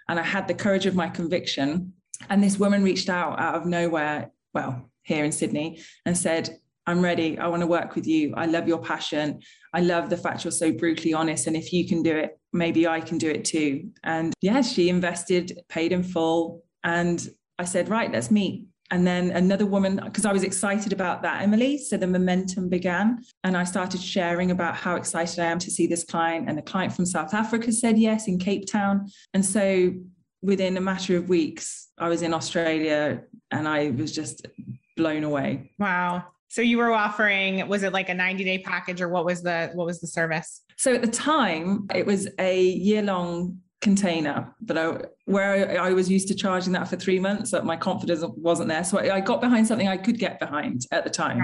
And 0.08 0.18
I 0.18 0.24
had 0.24 0.48
the 0.48 0.54
courage 0.54 0.86
of 0.86 0.96
my 0.96 1.10
conviction. 1.10 1.92
And 2.30 2.42
this 2.42 2.58
woman 2.58 2.86
reached 2.86 3.10
out 3.10 3.38
out 3.38 3.56
of 3.56 3.66
nowhere, 3.66 4.32
well, 4.54 4.90
here 5.02 5.26
in 5.26 5.34
Sydney, 5.34 5.82
and 6.06 6.18
said, 6.18 6.58
I'm 6.88 7.02
ready. 7.02 7.38
I 7.38 7.48
want 7.48 7.62
to 7.62 7.68
work 7.68 7.96
with 7.96 8.08
you. 8.08 8.34
I 8.38 8.46
love 8.46 8.66
your 8.66 8.80
passion. 8.80 9.42
I 9.74 9.82
love 9.82 10.10
the 10.10 10.16
fact 10.16 10.46
you're 10.46 10.52
so 10.52 10.72
brutally 10.72 11.14
honest. 11.14 11.48
And 11.48 11.58
if 11.58 11.74
you 11.74 11.86
can 11.86 12.02
do 12.02 12.16
it, 12.16 12.40
maybe 12.54 12.88
I 12.88 13.02
can 13.02 13.18
do 13.18 13.30
it 13.30 13.46
too. 13.46 13.92
And 14.04 14.34
yeah, 14.42 14.62
she 14.62 14.90
invested, 14.90 15.62
paid 15.70 15.92
in 15.92 16.04
full. 16.04 16.64
And 16.84 17.28
I 17.60 17.66
said, 17.66 17.90
right, 17.90 18.12
let's 18.12 18.32
meet. 18.32 18.66
And 18.90 19.06
then 19.06 19.32
another 19.32 19.66
woman, 19.66 20.00
because 20.04 20.26
I 20.26 20.32
was 20.32 20.44
excited 20.44 20.94
about 20.94 21.22
that, 21.24 21.42
Emily. 21.42 21.78
So 21.78 21.98
the 21.98 22.08
momentum 22.08 22.70
began. 22.70 23.22
And 23.44 23.58
I 23.58 23.66
started 23.66 24.02
sharing 24.02 24.52
about 24.52 24.76
how 24.78 24.96
excited 24.96 25.40
I 25.40 25.48
am 25.48 25.60
to 25.60 25.72
see 25.72 25.88
this 25.88 26.06
client. 26.06 26.48
And 26.48 26.58
the 26.58 26.62
client 26.62 26.94
from 26.94 27.06
South 27.06 27.34
Africa 27.34 27.72
said 27.72 27.98
yes 27.98 28.30
in 28.30 28.40
Cape 28.40 28.66
Town. 28.66 29.08
And 29.34 29.46
so 29.46 29.94
within 30.42 30.78
a 30.78 30.82
matter 30.82 31.18
of 31.18 31.28
weeks, 31.28 31.90
I 31.98 32.08
was 32.08 32.22
in 32.22 32.34
Australia 32.34 33.24
and 33.52 33.68
I 33.68 33.90
was 33.90 34.14
just 34.14 34.48
blown 34.96 35.26
away. 35.26 35.72
Wow. 35.78 36.24
So 36.50 36.62
you 36.62 36.78
were 36.78 36.92
offering, 36.92 37.68
was 37.68 37.84
it 37.84 37.94
like 37.94 38.10
a 38.10 38.14
90 38.14 38.44
day 38.44 38.60
package 38.60 39.02
or 39.02 39.10
what 39.10 39.26
was 39.26 39.42
the, 39.42 39.70
what 39.74 39.86
was 39.86 40.00
the 40.00 40.08
service? 40.08 40.62
So 40.78 40.94
at 40.94 41.02
the 41.02 41.08
time 41.08 41.88
it 41.94 42.06
was 42.06 42.28
a 42.40 42.62
year 42.62 43.02
long 43.02 43.60
container, 43.82 44.56
but 44.62 44.78
I, 44.78 44.98
where 45.26 45.80
I, 45.80 45.90
I, 45.90 45.94
was 45.94 46.10
used 46.10 46.28
to 46.30 46.36
charging 46.36 46.74
that 46.74 46.88
for 46.88 46.96
three 46.96 47.20
months, 47.20 47.52
that 47.52 47.64
my 47.64 47.76
confidence 47.76 48.24
wasn't 48.36 48.70
there. 48.70 48.84
So 48.84 48.98
I, 48.98 49.18
I 49.18 49.20
got 49.20 49.40
behind 49.40 49.68
something 49.68 49.88
I 49.88 49.98
could 49.98 50.18
get 50.18 50.40
behind 50.40 50.86
at 50.92 51.04
the 51.04 51.10
time. 51.10 51.44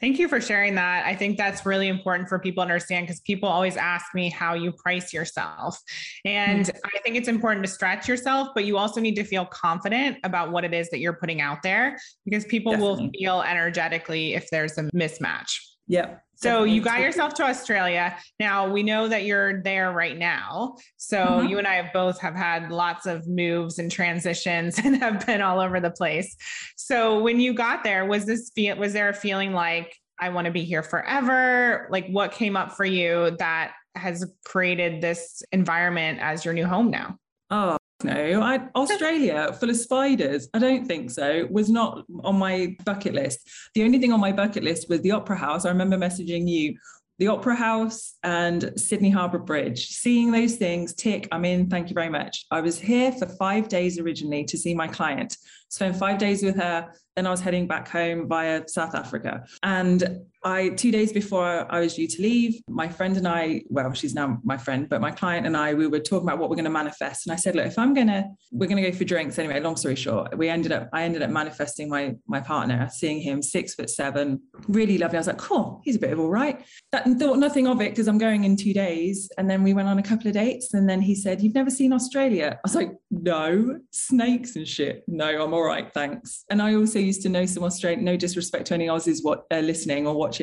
Thank 0.00 0.18
you 0.18 0.28
for 0.28 0.40
sharing 0.40 0.76
that. 0.76 1.06
I 1.06 1.14
think 1.14 1.36
that's 1.36 1.66
really 1.66 1.88
important 1.88 2.28
for 2.28 2.38
people 2.38 2.62
to 2.62 2.70
understand 2.70 3.06
because 3.06 3.20
people 3.20 3.48
always 3.48 3.76
ask 3.76 4.14
me 4.14 4.30
how 4.30 4.54
you 4.54 4.70
price 4.70 5.12
yourself. 5.12 5.78
And 6.24 6.66
mm-hmm. 6.66 6.78
I 6.96 7.00
think 7.00 7.16
it's 7.16 7.28
important 7.28 7.66
to 7.66 7.72
stretch 7.72 8.06
yourself, 8.06 8.48
but 8.54 8.64
you 8.64 8.78
also 8.78 9.00
need 9.00 9.16
to 9.16 9.24
feel 9.24 9.44
confident 9.46 10.18
about 10.22 10.52
what 10.52 10.64
it 10.64 10.72
is 10.72 10.88
that 10.90 11.00
you're 11.00 11.14
putting 11.14 11.40
out 11.40 11.62
there 11.62 11.98
because 12.24 12.44
people 12.44 12.72
Definitely. 12.72 13.04
will 13.04 13.10
feel 13.18 13.42
energetically 13.42 14.34
if 14.34 14.48
there's 14.50 14.78
a 14.78 14.82
mismatch. 14.94 15.56
Yep. 15.88 16.22
So 16.40 16.62
you 16.62 16.80
got 16.80 17.00
yourself 17.00 17.34
to 17.34 17.44
Australia. 17.44 18.16
Now 18.38 18.70
we 18.70 18.84
know 18.84 19.08
that 19.08 19.24
you're 19.24 19.60
there 19.62 19.90
right 19.90 20.16
now. 20.16 20.76
So 20.96 21.18
mm-hmm. 21.18 21.48
you 21.48 21.58
and 21.58 21.66
I 21.66 21.74
have 21.74 21.92
both 21.92 22.20
have 22.20 22.36
had 22.36 22.70
lots 22.70 23.06
of 23.06 23.26
moves 23.26 23.80
and 23.80 23.90
transitions 23.90 24.78
and 24.84 24.96
have 24.98 25.26
been 25.26 25.42
all 25.42 25.58
over 25.58 25.80
the 25.80 25.90
place. 25.90 26.36
So 26.76 27.20
when 27.20 27.40
you 27.40 27.54
got 27.54 27.82
there, 27.82 28.04
was 28.04 28.24
this 28.24 28.52
was 28.76 28.92
there 28.92 29.08
a 29.08 29.14
feeling 29.14 29.52
like 29.52 29.96
I 30.20 30.28
want 30.28 30.44
to 30.44 30.52
be 30.52 30.62
here 30.62 30.84
forever? 30.84 31.88
Like 31.90 32.06
what 32.08 32.30
came 32.30 32.56
up 32.56 32.76
for 32.76 32.84
you 32.84 33.36
that 33.38 33.72
has 33.96 34.24
created 34.44 35.00
this 35.00 35.42
environment 35.50 36.20
as 36.20 36.44
your 36.44 36.54
new 36.54 36.66
home 36.66 36.90
now? 36.90 37.16
Oh, 37.50 37.78
no, 38.04 38.42
I, 38.42 38.60
Australia 38.76 39.52
full 39.58 39.70
of 39.70 39.76
spiders. 39.76 40.48
I 40.54 40.58
don't 40.58 40.86
think 40.86 41.10
so. 41.10 41.48
Was 41.50 41.68
not 41.68 42.04
on 42.22 42.38
my 42.38 42.76
bucket 42.84 43.14
list. 43.14 43.48
The 43.74 43.82
only 43.82 43.98
thing 43.98 44.12
on 44.12 44.20
my 44.20 44.32
bucket 44.32 44.62
list 44.62 44.88
was 44.88 45.00
the 45.00 45.12
Opera 45.12 45.36
House. 45.36 45.64
I 45.64 45.70
remember 45.70 45.96
messaging 45.96 46.48
you 46.48 46.76
the 47.18 47.26
Opera 47.26 47.56
House 47.56 48.14
and 48.22 48.72
Sydney 48.76 49.10
Harbour 49.10 49.40
Bridge. 49.40 49.88
Seeing 49.88 50.30
those 50.30 50.54
things, 50.54 50.94
tick, 50.94 51.26
I'm 51.32 51.44
in, 51.44 51.68
thank 51.68 51.88
you 51.88 51.94
very 51.94 52.08
much. 52.08 52.46
I 52.52 52.60
was 52.60 52.78
here 52.78 53.10
for 53.10 53.26
five 53.26 53.68
days 53.68 53.98
originally 53.98 54.44
to 54.44 54.56
see 54.56 54.72
my 54.74 54.86
client, 54.86 55.36
spent 55.68 55.96
five 55.96 56.18
days 56.18 56.44
with 56.44 56.54
her, 56.56 56.92
then 57.16 57.26
I 57.26 57.30
was 57.30 57.40
heading 57.40 57.66
back 57.66 57.88
home 57.88 58.28
via 58.28 58.62
South 58.68 58.94
Africa. 58.94 59.44
And 59.64 60.20
I, 60.48 60.70
two 60.70 60.90
days 60.90 61.12
before 61.12 61.66
I 61.70 61.80
was 61.80 61.94
due 61.94 62.08
to 62.08 62.22
leave, 62.22 62.62
my 62.68 62.88
friend 62.88 63.18
and 63.18 63.28
I, 63.28 63.62
well, 63.68 63.92
she's 63.92 64.14
now 64.14 64.38
my 64.44 64.56
friend, 64.56 64.88
but 64.88 65.02
my 65.02 65.10
client 65.10 65.46
and 65.46 65.54
I, 65.54 65.74
we 65.74 65.86
were 65.86 66.00
talking 66.00 66.26
about 66.26 66.38
what 66.38 66.48
we're 66.48 66.56
going 66.56 66.64
to 66.64 66.70
manifest. 66.70 67.26
And 67.26 67.34
I 67.34 67.36
said, 67.36 67.54
look, 67.54 67.66
if 67.66 67.78
I'm 67.78 67.92
going 67.92 68.06
to, 68.06 68.24
we're 68.50 68.66
going 68.66 68.82
to 68.82 68.90
go 68.90 68.96
for 68.96 69.04
drinks 69.04 69.38
anyway, 69.38 69.60
long 69.60 69.76
story 69.76 69.94
short, 69.94 70.36
we 70.38 70.48
ended 70.48 70.72
up, 70.72 70.88
I 70.94 71.02
ended 71.02 71.22
up 71.22 71.28
manifesting 71.28 71.90
my, 71.90 72.14
my 72.26 72.40
partner, 72.40 72.88
seeing 72.90 73.20
him 73.20 73.42
six 73.42 73.74
foot 73.74 73.90
seven, 73.90 74.40
really 74.68 74.96
lovely. 74.96 75.18
I 75.18 75.20
was 75.20 75.26
like, 75.26 75.36
cool, 75.36 75.82
he's 75.84 75.96
a 75.96 75.98
bit 75.98 76.12
of 76.12 76.18
all 76.18 76.30
right. 76.30 76.64
That 76.92 77.04
thought 77.18 77.38
nothing 77.38 77.66
of 77.66 77.82
it 77.82 77.90
because 77.90 78.08
I'm 78.08 78.18
going 78.18 78.44
in 78.44 78.56
two 78.56 78.72
days. 78.72 79.30
And 79.36 79.50
then 79.50 79.62
we 79.62 79.74
went 79.74 79.88
on 79.88 79.98
a 79.98 80.02
couple 80.02 80.28
of 80.28 80.34
dates. 80.34 80.72
And 80.72 80.88
then 80.88 81.02
he 81.02 81.14
said, 81.14 81.42
you've 81.42 81.54
never 81.54 81.70
seen 81.70 81.92
Australia? 81.92 82.56
I 82.56 82.60
was 82.64 82.74
like, 82.74 82.92
no, 83.10 83.80
snakes 83.90 84.56
and 84.56 84.66
shit. 84.66 85.04
No, 85.06 85.28
I'm 85.44 85.52
all 85.52 85.64
right. 85.64 85.92
Thanks. 85.92 86.46
And 86.50 86.62
I 86.62 86.74
also 86.74 86.98
used 86.98 87.22
to 87.24 87.28
know 87.28 87.44
some 87.44 87.64
Australian, 87.64 88.02
no 88.04 88.16
disrespect 88.16 88.68
to 88.68 88.74
any 88.74 88.86
Aussies 88.86 89.18
what 89.22 89.44
uh, 89.50 89.58
listening 89.58 90.06
or 90.06 90.14
watching, 90.14 90.37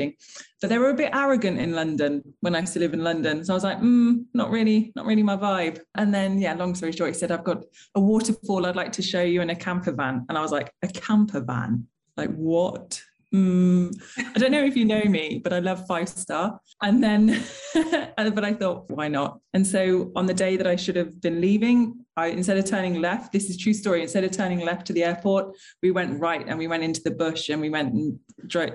but 0.61 0.69
they 0.69 0.77
were 0.77 0.89
a 0.89 0.95
bit 0.95 1.11
arrogant 1.13 1.59
in 1.59 1.73
London 1.73 2.23
when 2.41 2.55
I 2.55 2.61
used 2.61 2.73
to 2.73 2.79
live 2.79 2.93
in 2.93 3.03
London. 3.03 3.43
So 3.43 3.53
I 3.53 3.55
was 3.55 3.63
like, 3.63 3.79
mm, 3.79 4.25
not 4.33 4.49
really, 4.49 4.91
not 4.95 5.05
really 5.05 5.23
my 5.23 5.37
vibe. 5.37 5.79
And 5.95 6.13
then, 6.13 6.39
yeah, 6.39 6.53
long 6.53 6.75
story 6.75 6.91
short, 6.91 7.11
he 7.11 7.13
said, 7.13 7.31
I've 7.31 7.43
got 7.43 7.63
a 7.93 7.99
waterfall 7.99 8.65
I'd 8.65 8.75
like 8.75 8.91
to 8.93 9.01
show 9.01 9.21
you 9.21 9.41
in 9.41 9.49
a 9.49 9.55
camper 9.55 9.91
van. 9.91 10.25
And 10.27 10.37
I 10.37 10.41
was 10.41 10.51
like, 10.51 10.71
a 10.81 10.87
camper 10.87 11.41
van? 11.41 11.87
Like 12.17 12.33
what? 12.35 13.01
Mm, 13.33 13.93
I 14.17 14.39
don't 14.39 14.51
know 14.51 14.63
if 14.63 14.77
you 14.77 14.85
know 14.85 15.03
me, 15.03 15.41
but 15.43 15.51
I 15.51 15.59
love 15.59 15.85
five 15.87 16.07
star. 16.07 16.59
And 16.81 17.03
then, 17.03 17.43
but 17.73 18.45
I 18.45 18.53
thought, 18.53 18.89
why 18.89 19.07
not? 19.07 19.39
And 19.53 19.65
so 19.65 20.11
on 20.15 20.25
the 20.25 20.33
day 20.33 20.57
that 20.57 20.67
I 20.67 20.75
should 20.75 20.95
have 20.95 21.19
been 21.21 21.41
leaving, 21.41 22.05
I 22.17 22.27
instead 22.27 22.57
of 22.57 22.65
turning 22.65 23.01
left, 23.01 23.33
this 23.33 23.49
is 23.49 23.57
true 23.57 23.73
story. 23.73 24.01
Instead 24.01 24.23
of 24.23 24.31
turning 24.31 24.59
left 24.61 24.87
to 24.87 24.93
the 24.93 25.03
airport, 25.03 25.55
we 25.81 25.91
went 25.91 26.19
right 26.19 26.45
and 26.47 26.57
we 26.57 26.67
went 26.67 26.83
into 26.83 27.01
the 27.03 27.11
bush 27.11 27.49
and 27.49 27.61
we 27.61 27.69
went 27.69 27.93
and 27.93 28.19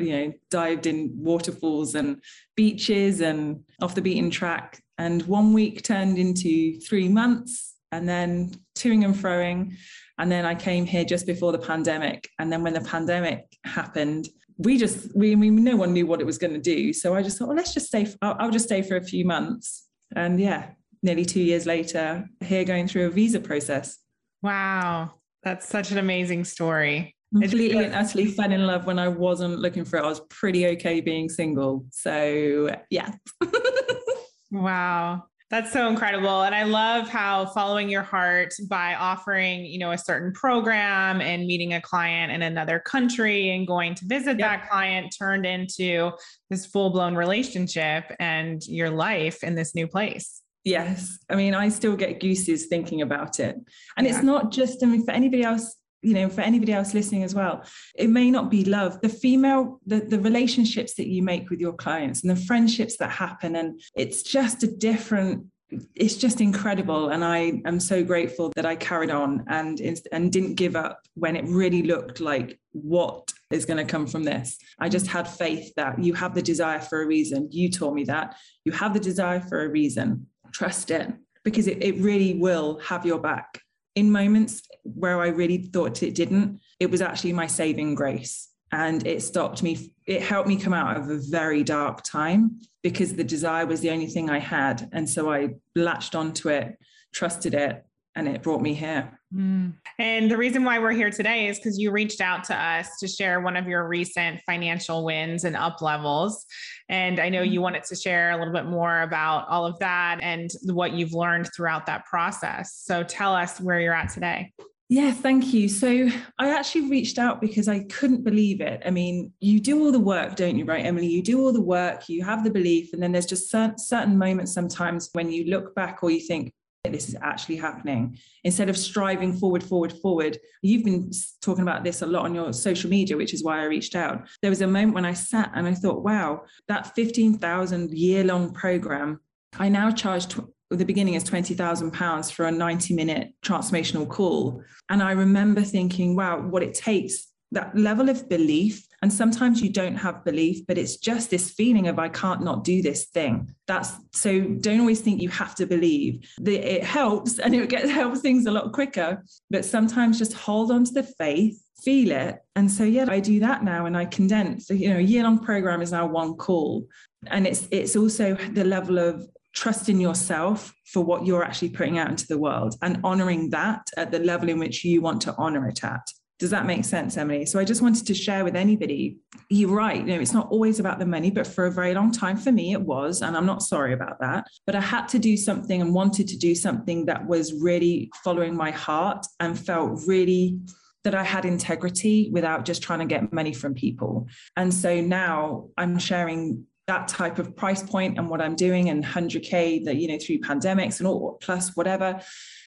you 0.01 0.13
know 0.13 0.33
dived 0.51 0.87
in 0.87 1.11
waterfalls 1.15 1.95
and 1.95 2.23
beaches 2.57 3.21
and 3.21 3.61
off 3.81 3.95
the 3.95 4.03
beaten 4.03 4.31
track. 4.31 4.83
And 4.99 5.23
one 5.23 5.55
week 5.55 5.83
turned 5.83 6.19
into 6.19 6.79
three 6.81 7.09
months 7.09 7.70
and 7.93 8.09
then 8.09 8.53
toing 8.77 9.05
and 9.05 9.15
froing. 9.15 9.75
And 10.19 10.31
then 10.31 10.45
I 10.45 10.55
came 10.55 10.85
here 10.85 11.05
just 11.05 11.27
before 11.27 11.53
the 11.53 11.59
pandemic. 11.59 12.29
And 12.39 12.53
then 12.53 12.63
when 12.63 12.75
the 12.75 12.83
pandemic 12.83 13.45
happened, 13.65 14.29
we 14.59 14.77
just, 14.77 15.17
we, 15.17 15.35
we 15.35 15.49
no 15.51 15.77
one 15.77 15.93
knew 15.93 16.07
what 16.07 16.21
it 16.21 16.27
was 16.27 16.37
going 16.37 16.53
to 16.53 16.61
do. 16.61 16.93
So 16.93 17.15
I 17.15 17.23
just 17.23 17.39
thought, 17.39 17.49
well, 17.49 17.57
let's 17.57 17.73
just 17.73 17.87
stay, 17.87 18.07
I'll, 18.21 18.37
I'll 18.39 18.51
just 18.51 18.67
stay 18.67 18.83
for 18.83 18.97
a 18.97 19.03
few 19.03 19.25
months. 19.25 19.89
And 20.15 20.39
yeah, 20.39 20.71
nearly 21.03 21.25
two 21.25 21.41
years 21.41 21.67
later, 21.67 22.29
here 22.45 22.65
going 22.65 22.87
through 22.87 23.07
a 23.07 23.11
visa 23.11 23.41
process. 23.41 23.99
Wow. 24.43 25.15
That's 25.43 25.67
such 25.67 25.91
an 25.91 25.99
amazing 25.99 26.45
story. 26.45 27.17
Completely 27.33 27.85
and 27.85 27.95
utterly 27.95 28.27
fell 28.27 28.51
in 28.51 28.67
love 28.67 28.87
when 28.87 28.99
I 28.99 29.09
wasn't 29.09 29.61
looking 29.61 29.85
for 29.85 29.99
it. 29.99 30.03
I 30.03 30.09
was 30.09 30.21
pretty 30.29 30.67
okay 30.69 31.01
being 31.01 31.29
single. 31.29 31.87
So 31.93 32.77
yeah. 32.91 33.13
wow. 34.51 35.25
That's 35.51 35.73
so 35.73 35.89
incredible. 35.89 36.43
And 36.43 36.55
I 36.55 36.63
love 36.63 37.09
how 37.09 37.47
following 37.47 37.89
your 37.89 38.05
heart 38.05 38.55
by 38.69 38.95
offering, 38.95 39.65
you 39.65 39.81
know, 39.81 39.91
a 39.91 39.99
certain 39.99 40.33
program 40.33 41.21
and 41.21 41.45
meeting 41.45 41.75
a 41.75 41.81
client 41.81 42.31
in 42.31 42.43
another 42.43 42.79
country 42.79 43.51
and 43.51 43.67
going 43.67 43.97
to 43.97 44.05
visit 44.05 44.39
yep. 44.39 44.49
that 44.49 44.71
client 44.71 45.13
turned 45.19 45.45
into 45.45 46.13
this 46.51 46.67
full-blown 46.67 47.17
relationship 47.17 48.05
and 48.21 48.65
your 48.67 48.91
life 48.91 49.43
in 49.43 49.57
this 49.57 49.75
new 49.75 49.89
place. 49.89 50.41
Yes. 50.63 51.19
I 51.29 51.35
mean, 51.35 51.55
I 51.55 51.69
still 51.71 51.97
get 51.97 52.21
gooses 52.21 52.67
thinking 52.67 53.03
about 53.03 53.41
it. 53.41 53.57
And 53.97 54.07
yeah. 54.07 54.15
it's 54.15 54.23
not 54.23 54.53
just, 54.53 54.85
I 54.85 54.87
mean, 54.87 55.05
for 55.05 55.11
anybody 55.11 55.43
else, 55.43 55.75
you 56.03 56.15
know, 56.15 56.29
for 56.29 56.41
anybody 56.41 56.73
else 56.73 56.95
listening 56.95 57.23
as 57.23 57.35
well, 57.35 57.65
it 57.95 58.09
may 58.09 58.31
not 58.31 58.51
be 58.51 58.65
love. 58.65 59.01
The 59.01 59.09
female, 59.09 59.81
the, 59.87 60.01
the 60.01 60.19
relationships 60.19 60.95
that 60.95 61.09
you 61.09 61.23
make 61.23 61.51
with 61.51 61.61
your 61.61 61.75
clients 61.75 62.23
and 62.23 62.31
the 62.31 62.41
friendships 62.41 62.97
that 62.99 63.11
happen, 63.11 63.57
and 63.57 63.81
it's 63.95 64.23
just 64.23 64.63
a 64.63 64.67
different 64.67 65.47
it's 65.95 66.17
just 66.17 66.41
incredible. 66.41 67.11
And 67.11 67.25
i 67.25 67.63
am 67.65 67.79
so 67.79 68.03
grateful 68.03 68.51
that 68.57 68.67
i 68.67 68.75
carried 68.75 69.11
on 69.11 69.45
and 69.47 69.81
and 70.11 70.33
didn't 70.33 70.57
give 70.57 70.75
up 70.75 70.99
when 71.15 71.37
it 71.37 71.45
really 71.47 71.83
looked 71.83 72.19
like 72.19 72.59
what 72.73 73.31
is 73.51 73.65
going 73.65 73.85
to 73.85 73.91
come 73.91 74.07
from 74.07 74.23
this? 74.23 74.59
I 74.79 74.89
just 74.89 75.07
had 75.07 75.27
faith 75.29 75.73
that 75.77 76.03
you 76.03 76.15
have 76.15 76.35
the 76.35 76.43
desire 76.43 76.81
for 76.81 77.03
a 77.03 77.07
reason. 77.07 77.49
You 77.51 77.71
taught 77.71 77.95
me 77.95 78.05
that. 78.05 78.37
You 78.65 78.73
have 78.73 78.95
the 78.95 79.01
desire 79.01 79.41
for 79.41 79.65
a 79.65 79.69
reason. 79.69 80.27
Trust 80.53 80.91
it 80.91 81.13
because 81.45 81.67
it, 81.67 81.83
it 81.83 81.97
really 81.97 82.35
will 82.35 82.79
have 82.81 83.05
your 83.07 83.19
back. 83.19 83.61
In 83.95 84.11
moments 84.11 84.63
where 84.83 85.21
I 85.21 85.29
really 85.29 85.59
thought 85.59 86.03
it 86.03 86.15
didn't, 86.15 86.61
it 86.79 86.91
was 86.91 87.03
actually 87.03 87.33
my 87.33 87.47
saving 87.47 87.95
grace. 87.95 88.49
And 88.73 89.05
it 89.07 89.23
stopped 89.23 89.63
me, 89.63 89.93
it 90.07 90.23
helped 90.23 90.49
me 90.49 90.57
come 90.57 90.73
out 90.73 90.97
of 90.97 91.11
a 91.11 91.19
very 91.19 91.65
dark 91.65 92.03
time 92.05 92.61
because 92.83 93.15
the 93.15 93.25
desire 93.25 93.67
was 93.67 93.81
the 93.81 93.91
only 93.91 94.07
thing 94.07 94.31
I 94.31 94.39
had. 94.39 94.89
And 94.93 95.09
so 95.09 95.31
I 95.31 95.57
latched 95.75 96.15
onto 96.15 96.49
it, 96.51 96.79
trusted 97.13 97.55
it, 97.55 97.85
and 98.15 98.29
it 98.29 98.43
brought 98.43 98.63
me 98.63 98.75
here. 98.75 99.20
Mm. 99.35 99.75
And 99.99 100.31
the 100.31 100.37
reason 100.37 100.65
why 100.65 100.79
we're 100.79 100.93
here 100.93 101.11
today 101.11 101.47
is 101.47 101.59
because 101.59 101.79
you 101.79 101.93
reached 101.93 102.21
out 102.21 102.43
to 102.45 102.55
us 102.55 102.99
to 102.99 103.07
share 103.07 103.41
one 103.41 103.57
of 103.57 103.69
your 103.69 103.87
recent 103.87 104.41
financial 104.45 105.05
wins 105.05 105.45
and 105.45 105.57
up 105.57 105.81
levels. 105.81 106.45
And 106.89 107.21
I 107.21 107.29
know 107.29 107.43
you 107.43 107.55
mm-hmm. 107.55 107.63
wanted 107.63 107.85
to 107.85 107.97
share 107.97 108.33
a 108.33 108.39
little 108.39 108.53
bit 108.53 108.67
more 108.67 109.03
about 109.03 109.49
all 109.49 109.67
of 109.67 109.79
that 109.79 110.19
and 110.23 110.51
what 110.65 110.93
you've 110.93 111.13
learned 111.13 111.49
throughout 111.55 111.87
that 111.87 112.05
process. 112.07 112.75
So 112.85 113.05
tell 113.05 113.35
us 113.35 113.61
where 113.61 113.81
you're 113.81 113.95
at 113.95 114.11
today. 114.11 114.53
Yeah, 114.89 115.13
thank 115.13 115.55
you. 115.55 115.69
So 115.69 116.09
I 116.41 116.51
actually 116.51 116.91
reached 116.91 117.17
out 117.17 117.41
because 117.41 117.69
I 117.69 117.85
couldn't 117.85 118.25
believe 118.25 118.61
it. 118.61 118.83
I 118.85 118.91
mean, 118.91 119.33
you 119.39 119.61
do 119.61 119.79
all 119.85 119.93
the 119.93 120.01
work, 120.01 120.35
don't 120.35 120.57
you, 120.57 120.65
right, 120.65 120.85
Emily? 120.85 121.07
You 121.07 121.23
do 121.23 121.41
all 121.41 121.53
the 121.53 121.61
work, 121.61 122.09
you 122.09 122.25
have 122.25 122.43
the 122.43 122.51
belief, 122.51 122.93
and 122.93 123.01
then 123.01 123.13
there's 123.13 123.27
just 123.27 123.49
certain, 123.49 123.79
certain 123.79 124.19
moments 124.19 124.53
sometimes 124.53 125.09
when 125.13 125.31
you 125.31 125.45
look 125.45 125.77
back 125.77 126.03
or 126.03 126.11
you 126.11 126.19
think, 126.19 126.53
this 126.85 127.09
is 127.09 127.17
actually 127.21 127.57
happening 127.57 128.17
instead 128.45 128.71
of 128.71 128.77
striving 128.77 129.35
forward 129.35 129.63
forward 129.63 129.93
forward 129.93 130.39
you've 130.63 130.85
been 130.85 131.11
talking 131.43 131.63
about 131.63 131.85
this 131.85 132.01
a 132.01 132.07
lot 132.07 132.25
on 132.25 132.35
your 132.35 132.53
social 132.55 132.89
media 132.89 133.17
which 133.17 133.35
is 133.35 133.45
why 133.45 133.61
i 133.61 133.65
reached 133.65 133.95
out 133.95 134.27
there 134.41 134.51
was 134.51 134.63
a 134.63 134.67
moment 134.67 134.95
when 134.95 135.05
i 135.05 135.13
sat 135.13 135.51
and 135.55 135.67
i 135.67 135.75
thought 135.75 136.03
wow 136.03 136.43
that 136.69 136.95
15000 136.95 137.91
year 137.91 138.25
long 138.25 138.51
program 138.55 139.21
i 139.59 139.69
now 139.69 139.91
charge 139.91 140.27
tw- 140.27 140.49
the 140.71 140.85
beginning 140.85 141.15
is 141.15 141.25
£20,000 141.25 142.33
for 142.33 142.47
a 142.47 142.53
90 142.53 142.95
minute 142.95 143.35
transformational 143.43 144.09
call. 144.09 144.63
And 144.89 145.03
I 145.03 145.13
remember 145.13 145.63
thinking, 145.63 146.15
wow, 146.15 146.41
what 146.41 146.63
it 146.63 146.75
takes, 146.75 147.27
that 147.53 147.77
level 147.77 148.09
of 148.09 148.29
belief 148.29 148.87
and 149.03 149.13
sometimes 149.13 149.63
you 149.63 149.71
don't 149.71 149.97
have 149.97 150.25
belief, 150.25 150.67
but 150.67 150.77
it's 150.77 150.97
just 150.97 151.31
this 151.31 151.51
feeling 151.51 151.89
of 151.89 151.99
I 151.99 152.09
can't 152.11 152.43
not 152.43 152.65
do 152.65 152.83
this 152.83 153.07
thing. 153.07 153.55
That's 153.67 153.93
so 154.13 154.41
don't 154.41 154.81
always 154.81 155.01
think 155.01 155.23
you 155.23 155.31
have 155.31 155.55
to 155.55 155.67
believe. 155.67 156.29
The, 156.39 156.57
it 156.57 156.85
helps 156.85 157.39
and 157.39 157.55
it 157.55 157.69
gets 157.71 157.91
helps 157.91 158.21
things 158.21 158.47
a 158.47 158.51
lot 158.51 158.73
quicker. 158.73 159.25
But 159.49 159.65
sometimes 159.65 160.19
just 160.19 160.35
hold 160.35 160.71
on 160.71 160.85
to 160.85 160.93
the 160.93 161.03
faith, 161.03 161.63
feel 161.83 162.11
it. 162.13 162.41
And 162.57 162.71
so 162.71 162.85
yeah, 162.85 163.07
I 163.09 163.21
do 163.21 163.41
that 163.41 163.65
now 163.65 163.87
and 163.87 163.97
I 163.97 164.05
condense. 164.05 164.69
You 164.69 164.91
know, 164.91 164.99
a 164.99 165.03
year-long 165.03 165.39
program 165.39 165.81
is 165.81 165.93
now 165.93 166.07
one 166.07 166.35
call. 166.35 166.87
And 167.29 167.47
it's 167.47 167.69
it's 167.71 167.97
also 167.97 168.35
the 168.35 168.65
level 168.65 168.99
of 168.99 169.27
trust 169.53 169.89
in 169.89 169.99
yourself 169.99 170.73
for 170.85 171.03
what 171.03 171.27
you're 171.27 171.43
actually 171.43 171.71
putting 171.71 171.99
out 171.99 172.11
into 172.11 172.27
the 172.27 172.39
world 172.39 172.77
and 172.83 173.01
honoring 173.03 173.51
that 173.51 173.89
at 173.97 174.11
the 174.11 174.19
level 174.19 174.49
in 174.49 174.59
which 174.59 174.85
you 174.85 175.01
want 175.01 175.23
to 175.23 175.35
honor 175.37 175.67
it 175.69 175.83
at. 175.83 176.03
Does 176.41 176.51
that 176.51 176.65
make 176.65 176.87
sense, 176.87 177.19
Emily? 177.19 177.45
So 177.45 177.61
I 177.61 177.65
just 177.65 177.83
wanted 177.83 178.07
to 178.07 178.15
share 178.15 178.45
with 178.45 178.57
anybody. 178.57 179.19
You're 179.51 179.77
right. 179.77 180.01
You 180.01 180.15
know, 180.15 180.21
it's 180.21 180.33
not 180.33 180.49
always 180.51 180.81
about 180.81 180.99
the 180.99 181.05
money, 181.05 181.31
but 181.31 181.47
for 181.47 181.67
a 181.67 181.71
very 181.71 181.93
long 181.93 182.11
time 182.11 182.39
for 182.39 182.51
me, 182.51 182.73
it 182.73 182.81
was. 182.81 183.21
And 183.21 183.37
I'm 183.37 183.45
not 183.45 183.63
sorry 183.63 183.93
about 183.93 184.19
that. 184.21 184.47
But 184.65 184.75
I 184.75 184.81
had 184.81 185.07
to 185.09 185.19
do 185.19 185.37
something 185.37 185.83
and 185.83 185.95
wanted 185.95 186.29
to 186.29 186.39
do 186.39 186.55
something 186.55 187.05
that 187.07 187.27
was 187.27 187.53
really 187.53 188.11
following 188.25 188.57
my 188.57 188.71
heart 188.71 189.27
and 189.39 189.59
felt 189.59 190.01
really 190.07 190.59
that 191.05 191.15
I 191.15 191.25
had 191.25 191.45
integrity 191.45 192.31
without 192.33 192.65
just 192.65 192.83
trying 192.83 193.01
to 193.01 193.05
get 193.05 193.35
money 193.35 193.53
from 193.53 193.75
people. 193.75 194.27
And 194.57 194.73
so 194.73 194.99
now 195.03 195.69
I'm 195.77 195.99
sharing 195.99 196.65
that 196.87 197.07
type 197.07 197.39
of 197.39 197.55
price 197.55 197.83
point 197.83 198.19
and 198.19 198.31
what 198.31 198.41
I'm 198.41 198.57
doing 198.57 198.89
and 198.89 199.05
100K 199.05 199.85
that, 199.85 199.97
you 199.97 200.09
know, 200.09 200.19
through 200.19 200.39
pandemics 200.39 200.99
and 200.99 201.07
all 201.07 201.39
plus 201.41 201.77
whatever 201.77 202.21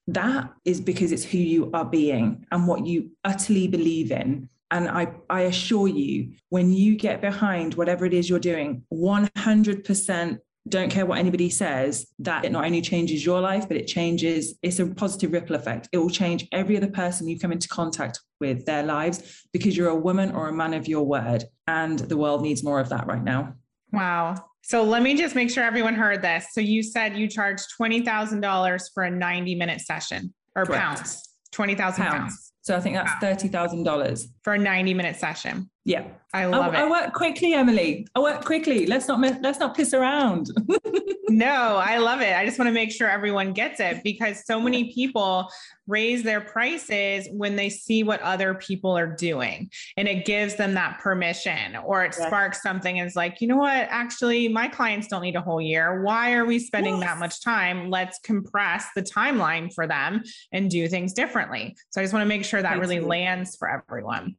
that 0.07 0.51
is 0.65 0.81
because 0.81 1.11
it's 1.11 1.23
who 1.23 1.37
you 1.37 1.71
are 1.73 1.85
being 1.85 2.45
and 2.51 2.67
what 2.67 2.85
you 2.85 3.11
utterly 3.23 3.67
believe 3.67 4.11
in. 4.11 4.49
And 4.71 4.89
I, 4.89 5.13
I 5.29 5.41
assure 5.41 5.87
you, 5.87 6.33
when 6.49 6.73
you 6.73 6.97
get 6.97 7.21
behind 7.21 7.75
whatever 7.75 8.05
it 8.05 8.13
is 8.13 8.27
you're 8.27 8.39
doing, 8.39 8.83
100% 8.91 10.39
don't 10.69 10.89
care 10.89 11.05
what 11.05 11.19
anybody 11.19 11.49
says, 11.49 12.07
that 12.19 12.45
it 12.45 12.51
not 12.51 12.65
only 12.65 12.81
changes 12.81 13.25
your 13.25 13.41
life, 13.41 13.67
but 13.67 13.77
it 13.77 13.85
changes, 13.85 14.57
it's 14.61 14.79
a 14.79 14.87
positive 14.87 15.31
ripple 15.31 15.55
effect. 15.55 15.89
It 15.91 15.97
will 15.97 16.09
change 16.09 16.47
every 16.51 16.77
other 16.77 16.89
person 16.89 17.27
you 17.27 17.37
come 17.37 17.51
into 17.51 17.67
contact 17.67 18.19
with 18.39 18.65
their 18.65 18.83
lives 18.83 19.45
because 19.51 19.75
you're 19.75 19.89
a 19.89 19.95
woman 19.95 20.31
or 20.31 20.47
a 20.47 20.53
man 20.53 20.73
of 20.73 20.87
your 20.87 21.03
word. 21.03 21.43
And 21.67 21.99
the 21.99 22.17
world 22.17 22.41
needs 22.41 22.63
more 22.63 22.79
of 22.79 22.89
that 22.89 23.07
right 23.07 23.23
now. 23.23 23.55
Wow. 23.91 24.45
So 24.65 24.81
let 24.81 25.03
me 25.03 25.15
just 25.15 25.35
make 25.35 25.49
sure 25.51 25.63
everyone 25.63 25.93
heard 25.93 26.21
this. 26.21 26.47
So 26.53 26.61
you 26.61 26.83
said 26.83 27.17
you 27.17 27.27
charged 27.27 27.65
$20,000 27.79 28.89
for 28.93 29.03
a 29.03 29.11
90 29.11 29.55
minute 29.55 29.81
session 29.81 30.33
or 30.55 30.65
Correct. 30.65 30.81
pounds, 30.81 31.21
20,000 31.51 32.03
pounds. 32.03 32.17
pounds. 32.17 32.53
So 32.61 32.77
I 32.77 32.79
think 32.79 32.95
that's 32.95 33.11
$30,000 33.43 34.25
for 34.41 34.53
a 34.53 34.57
90 34.57 34.93
minute 34.93 35.17
session. 35.17 35.69
Yeah. 35.85 36.07
I 36.35 36.45
love 36.45 36.73
I, 36.73 36.79
it. 36.79 36.81
I 36.81 36.89
work 36.89 37.13
quickly, 37.13 37.53
Emily. 37.53 38.07
I 38.15 38.19
work 38.19 38.43
quickly. 38.43 38.87
Let's 38.87 39.07
not 39.07 39.19
let's 39.19 39.59
not 39.59 39.75
piss 39.75 39.93
around. 39.93 40.49
no, 41.29 41.77
I 41.77 41.99
love 41.99 42.21
it. 42.21 42.35
I 42.35 42.43
just 42.43 42.57
want 42.57 42.69
to 42.69 42.73
make 42.73 42.91
sure 42.91 43.07
everyone 43.07 43.53
gets 43.53 43.79
it 43.79 44.01
because 44.03 44.43
so 44.45 44.59
many 44.59 44.91
people 44.93 45.47
raise 45.85 46.23
their 46.23 46.41
prices 46.41 47.27
when 47.31 47.55
they 47.55 47.69
see 47.69 48.03
what 48.03 48.21
other 48.21 48.55
people 48.55 48.97
are 48.97 49.05
doing 49.05 49.69
and 49.97 50.07
it 50.07 50.25
gives 50.25 50.55
them 50.55 50.73
that 50.73 50.97
permission 50.99 51.75
or 51.75 52.05
it 52.05 52.15
yes. 52.17 52.25
sparks 52.25 52.63
something 52.63 52.99
and 52.99 53.05
it's 53.05 53.17
like, 53.17 53.41
you 53.41 53.47
know 53.47 53.57
what? 53.57 53.87
Actually, 53.89 54.47
my 54.47 54.67
clients 54.67 55.07
don't 55.07 55.21
need 55.21 55.35
a 55.35 55.41
whole 55.41 55.61
year. 55.61 56.01
Why 56.01 56.33
are 56.33 56.45
we 56.45 56.57
spending 56.57 56.99
yes. 56.99 57.03
that 57.03 57.19
much 57.19 57.43
time? 57.43 57.89
Let's 57.89 58.17
compress 58.19 58.87
the 58.95 59.03
timeline 59.03 59.71
for 59.71 59.85
them 59.85 60.23
and 60.51 60.71
do 60.71 60.87
things 60.87 61.13
differently. 61.13 61.75
So 61.91 62.01
I 62.01 62.03
just 62.03 62.13
want 62.13 62.23
to 62.23 62.29
make 62.29 62.45
sure 62.45 62.61
that 62.61 62.79
really 62.79 63.01
lands 63.01 63.55
for 63.55 63.69
everyone. 63.69 64.37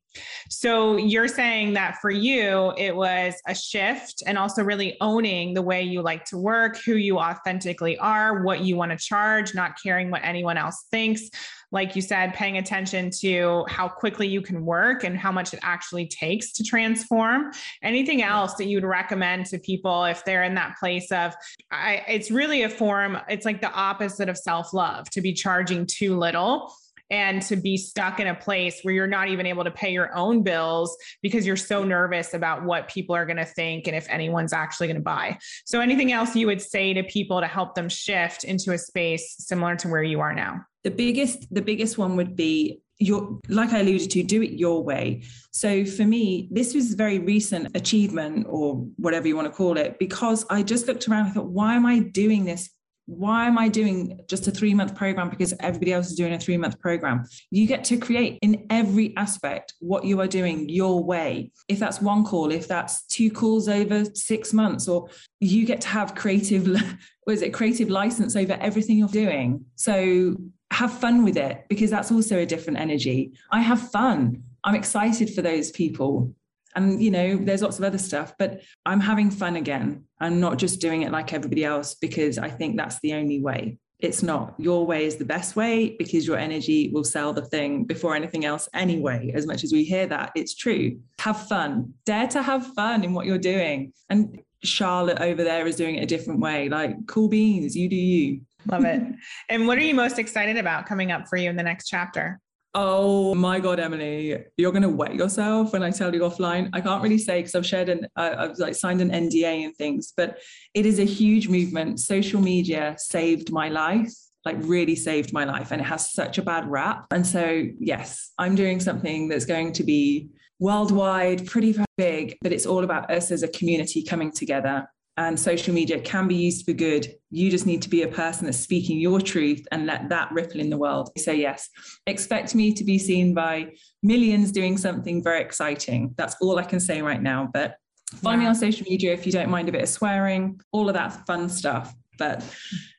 So 0.48 0.96
you're 0.96 1.28
saying 1.34 1.74
that 1.74 1.96
for 2.00 2.10
you, 2.10 2.72
it 2.76 2.94
was 2.94 3.34
a 3.46 3.54
shift 3.54 4.22
and 4.26 4.38
also 4.38 4.62
really 4.62 4.96
owning 5.00 5.54
the 5.54 5.62
way 5.62 5.82
you 5.82 6.02
like 6.02 6.24
to 6.26 6.38
work, 6.38 6.76
who 6.78 6.94
you 6.94 7.18
authentically 7.18 7.98
are, 7.98 8.42
what 8.42 8.60
you 8.60 8.76
want 8.76 8.92
to 8.92 8.98
charge, 8.98 9.54
not 9.54 9.72
caring 9.82 10.10
what 10.10 10.22
anyone 10.24 10.56
else 10.56 10.86
thinks. 10.90 11.28
Like 11.72 11.96
you 11.96 12.02
said, 12.02 12.34
paying 12.34 12.58
attention 12.58 13.10
to 13.20 13.64
how 13.68 13.88
quickly 13.88 14.28
you 14.28 14.40
can 14.40 14.64
work 14.64 15.02
and 15.02 15.18
how 15.18 15.32
much 15.32 15.52
it 15.52 15.60
actually 15.62 16.06
takes 16.06 16.52
to 16.52 16.62
transform. 16.62 17.50
Anything 17.82 18.22
else 18.22 18.54
that 18.54 18.66
you'd 18.66 18.84
recommend 18.84 19.46
to 19.46 19.58
people 19.58 20.04
if 20.04 20.24
they're 20.24 20.44
in 20.44 20.54
that 20.54 20.76
place 20.78 21.10
of, 21.10 21.34
I, 21.72 22.04
it's 22.06 22.30
really 22.30 22.62
a 22.62 22.68
form, 22.68 23.18
it's 23.28 23.44
like 23.44 23.60
the 23.60 23.72
opposite 23.72 24.28
of 24.28 24.38
self 24.38 24.72
love 24.72 25.10
to 25.10 25.20
be 25.20 25.32
charging 25.32 25.86
too 25.86 26.16
little 26.16 26.72
and 27.14 27.40
to 27.42 27.54
be 27.54 27.76
stuck 27.76 28.18
in 28.18 28.26
a 28.26 28.34
place 28.34 28.80
where 28.82 28.92
you're 28.92 29.06
not 29.06 29.28
even 29.28 29.46
able 29.46 29.62
to 29.62 29.70
pay 29.70 29.92
your 29.92 30.12
own 30.16 30.42
bills 30.42 30.96
because 31.22 31.46
you're 31.46 31.56
so 31.56 31.84
nervous 31.84 32.34
about 32.34 32.64
what 32.64 32.88
people 32.88 33.14
are 33.14 33.24
going 33.24 33.36
to 33.36 33.44
think 33.44 33.86
and 33.86 33.94
if 33.94 34.04
anyone's 34.10 34.52
actually 34.52 34.88
going 34.88 34.96
to 34.96 35.02
buy. 35.02 35.38
So, 35.64 35.80
anything 35.80 36.10
else 36.10 36.34
you 36.34 36.48
would 36.48 36.60
say 36.60 36.92
to 36.92 37.04
people 37.04 37.40
to 37.40 37.46
help 37.46 37.76
them 37.76 37.88
shift 37.88 38.42
into 38.42 38.72
a 38.72 38.78
space 38.78 39.36
similar 39.38 39.76
to 39.76 39.88
where 39.88 40.02
you 40.02 40.18
are 40.18 40.34
now? 40.34 40.62
The 40.82 40.90
biggest, 40.90 41.54
the 41.54 41.62
biggest 41.62 41.98
one 41.98 42.16
would 42.16 42.34
be 42.34 42.80
your 42.98 43.40
like 43.48 43.72
i 43.72 43.80
alluded 43.80 44.08
to 44.08 44.22
do 44.22 44.40
it 44.40 44.52
your 44.52 44.80
way 44.84 45.20
so 45.50 45.84
for 45.84 46.04
me 46.04 46.48
this 46.52 46.74
was 46.74 46.92
a 46.92 46.96
very 46.96 47.18
recent 47.18 47.76
achievement 47.76 48.46
or 48.48 48.76
whatever 48.98 49.26
you 49.26 49.34
want 49.34 49.48
to 49.48 49.52
call 49.52 49.76
it 49.76 49.98
because 49.98 50.46
i 50.48 50.62
just 50.62 50.86
looked 50.86 51.08
around 51.08 51.26
and 51.26 51.34
thought 51.34 51.46
why 51.46 51.74
am 51.74 51.84
i 51.84 51.98
doing 51.98 52.44
this 52.44 52.70
why 53.06 53.46
am 53.46 53.58
I 53.58 53.68
doing 53.68 54.20
just 54.28 54.46
a 54.48 54.50
three 54.50 54.74
month 54.74 54.94
program 54.94 55.28
because 55.28 55.52
everybody 55.60 55.92
else 55.92 56.10
is 56.10 56.16
doing 56.16 56.32
a 56.32 56.38
three 56.38 56.56
month 56.56 56.80
program? 56.80 57.24
You 57.50 57.66
get 57.66 57.84
to 57.84 57.98
create 57.98 58.38
in 58.42 58.66
every 58.70 59.14
aspect 59.16 59.74
what 59.80 60.04
you 60.04 60.20
are 60.20 60.26
doing 60.26 60.68
your 60.68 61.04
way. 61.04 61.50
If 61.68 61.78
that's 61.78 62.00
one 62.00 62.24
call, 62.24 62.50
if 62.50 62.66
that's 62.66 63.04
two 63.06 63.30
calls 63.30 63.68
over 63.68 64.04
six 64.14 64.52
months, 64.52 64.88
or 64.88 65.08
you 65.40 65.66
get 65.66 65.80
to 65.82 65.88
have 65.88 66.14
creative, 66.14 66.66
what 67.24 67.32
is 67.32 67.42
it, 67.42 67.52
creative 67.52 67.90
license 67.90 68.36
over 68.36 68.54
everything 68.60 68.98
you're 68.98 69.08
doing. 69.08 69.64
So 69.76 70.36
have 70.70 70.92
fun 70.92 71.24
with 71.24 71.36
it 71.36 71.64
because 71.68 71.90
that's 71.90 72.10
also 72.10 72.38
a 72.38 72.46
different 72.46 72.78
energy. 72.78 73.32
I 73.52 73.60
have 73.60 73.90
fun. 73.90 74.42
I'm 74.64 74.74
excited 74.74 75.32
for 75.34 75.42
those 75.42 75.70
people 75.70 76.34
and 76.74 77.02
you 77.02 77.10
know 77.10 77.36
there's 77.36 77.62
lots 77.62 77.78
of 77.78 77.84
other 77.84 77.98
stuff 77.98 78.34
but 78.38 78.60
i'm 78.86 79.00
having 79.00 79.30
fun 79.30 79.56
again 79.56 80.04
i'm 80.20 80.40
not 80.40 80.58
just 80.58 80.80
doing 80.80 81.02
it 81.02 81.12
like 81.12 81.32
everybody 81.32 81.64
else 81.64 81.94
because 81.94 82.38
i 82.38 82.48
think 82.48 82.76
that's 82.76 83.00
the 83.00 83.12
only 83.14 83.40
way. 83.40 83.78
It's 84.00 84.22
not. 84.22 84.54
Your 84.58 84.84
way 84.84 85.06
is 85.06 85.16
the 85.16 85.24
best 85.24 85.56
way 85.56 85.96
because 85.98 86.26
your 86.26 86.36
energy 86.36 86.90
will 86.92 87.04
sell 87.04 87.32
the 87.32 87.46
thing 87.46 87.84
before 87.84 88.14
anything 88.14 88.44
else 88.44 88.68
anyway. 88.74 89.32
As 89.34 89.46
much 89.46 89.64
as 89.64 89.72
we 89.72 89.84
hear 89.84 90.06
that 90.08 90.32
it's 90.34 90.54
true. 90.54 90.98
Have 91.20 91.46
fun. 91.48 91.94
Dare 92.04 92.26
to 92.28 92.42
have 92.42 92.66
fun 92.74 93.04
in 93.04 93.14
what 93.14 93.24
you're 93.24 93.38
doing. 93.38 93.92
And 94.10 94.42
charlotte 94.62 95.20
over 95.20 95.44
there 95.44 95.66
is 95.66 95.76
doing 95.76 95.94
it 95.94 96.02
a 96.02 96.06
different 96.06 96.40
way. 96.40 96.68
Like 96.68 97.06
cool 97.06 97.28
beans 97.28 97.76
you 97.76 97.88
do 97.88 97.96
you. 97.96 98.40
Love 98.66 98.84
it. 98.84 99.02
And 99.48 99.66
what 99.66 99.78
are 99.78 99.82
you 99.82 99.94
most 99.94 100.18
excited 100.18 100.56
about 100.56 100.86
coming 100.86 101.12
up 101.12 101.28
for 101.28 101.36
you 101.36 101.48
in 101.48 101.56
the 101.56 101.62
next 101.62 101.88
chapter 101.88 102.40
Oh 102.76 103.36
my 103.36 103.60
God, 103.60 103.78
Emily, 103.78 104.36
you're 104.56 104.72
going 104.72 104.82
to 104.82 104.88
wet 104.88 105.14
yourself 105.14 105.72
when 105.72 105.84
I 105.84 105.90
tell 105.90 106.12
you 106.12 106.22
offline. 106.22 106.70
I 106.72 106.80
can't 106.80 107.04
really 107.04 107.18
say 107.18 107.38
because 107.38 107.54
I've 107.54 107.64
shared 107.64 107.88
an, 107.88 108.08
uh, 108.16 108.34
I've 108.36 108.58
like 108.58 108.74
signed 108.74 109.00
an 109.00 109.10
NDA 109.10 109.64
and 109.64 109.76
things, 109.76 110.12
but 110.16 110.38
it 110.74 110.84
is 110.84 110.98
a 110.98 111.04
huge 111.04 111.48
movement. 111.48 112.00
Social 112.00 112.40
media 112.40 112.96
saved 112.98 113.52
my 113.52 113.68
life, 113.68 114.12
like 114.44 114.56
really 114.58 114.96
saved 114.96 115.32
my 115.32 115.44
life. 115.44 115.70
And 115.70 115.80
it 115.80 115.84
has 115.84 116.12
such 116.12 116.38
a 116.38 116.42
bad 116.42 116.68
rap. 116.68 117.06
And 117.12 117.24
so, 117.24 117.64
yes, 117.78 118.32
I'm 118.38 118.56
doing 118.56 118.80
something 118.80 119.28
that's 119.28 119.46
going 119.46 119.72
to 119.74 119.84
be 119.84 120.30
worldwide, 120.58 121.46
pretty 121.46 121.76
big, 121.96 122.36
but 122.42 122.52
it's 122.52 122.66
all 122.66 122.82
about 122.82 123.08
us 123.08 123.30
as 123.30 123.44
a 123.44 123.48
community 123.48 124.02
coming 124.02 124.32
together 124.32 124.88
and 125.16 125.38
social 125.38 125.72
media 125.72 126.00
can 126.00 126.26
be 126.26 126.34
used 126.34 126.64
for 126.64 126.72
good. 126.72 127.14
You 127.30 127.50
just 127.50 127.66
need 127.66 127.82
to 127.82 127.88
be 127.88 128.02
a 128.02 128.08
person 128.08 128.46
that's 128.46 128.58
speaking 128.58 128.98
your 128.98 129.20
truth 129.20 129.64
and 129.70 129.86
let 129.86 130.08
that 130.08 130.32
ripple 130.32 130.60
in 130.60 130.70
the 130.70 130.76
world. 130.76 131.10
So, 131.18 131.30
yes, 131.30 131.68
expect 132.06 132.54
me 132.54 132.72
to 132.72 132.84
be 132.84 132.98
seen 132.98 133.32
by 133.32 133.72
millions 134.02 134.50
doing 134.50 134.76
something 134.76 135.22
very 135.22 135.40
exciting. 135.40 136.14
That's 136.16 136.34
all 136.40 136.58
I 136.58 136.64
can 136.64 136.80
say 136.80 137.00
right 137.00 137.22
now. 137.22 137.48
But 137.52 137.76
find 138.16 138.40
me 138.40 138.46
on 138.46 138.54
social 138.56 138.86
media 138.88 139.12
if 139.12 139.24
you 139.24 139.32
don't 139.32 139.50
mind 139.50 139.68
a 139.68 139.72
bit 139.72 139.82
of 139.82 139.88
swearing, 139.88 140.60
all 140.72 140.88
of 140.88 140.94
that 140.94 141.26
fun 141.26 141.48
stuff. 141.48 141.94
But 142.18 142.44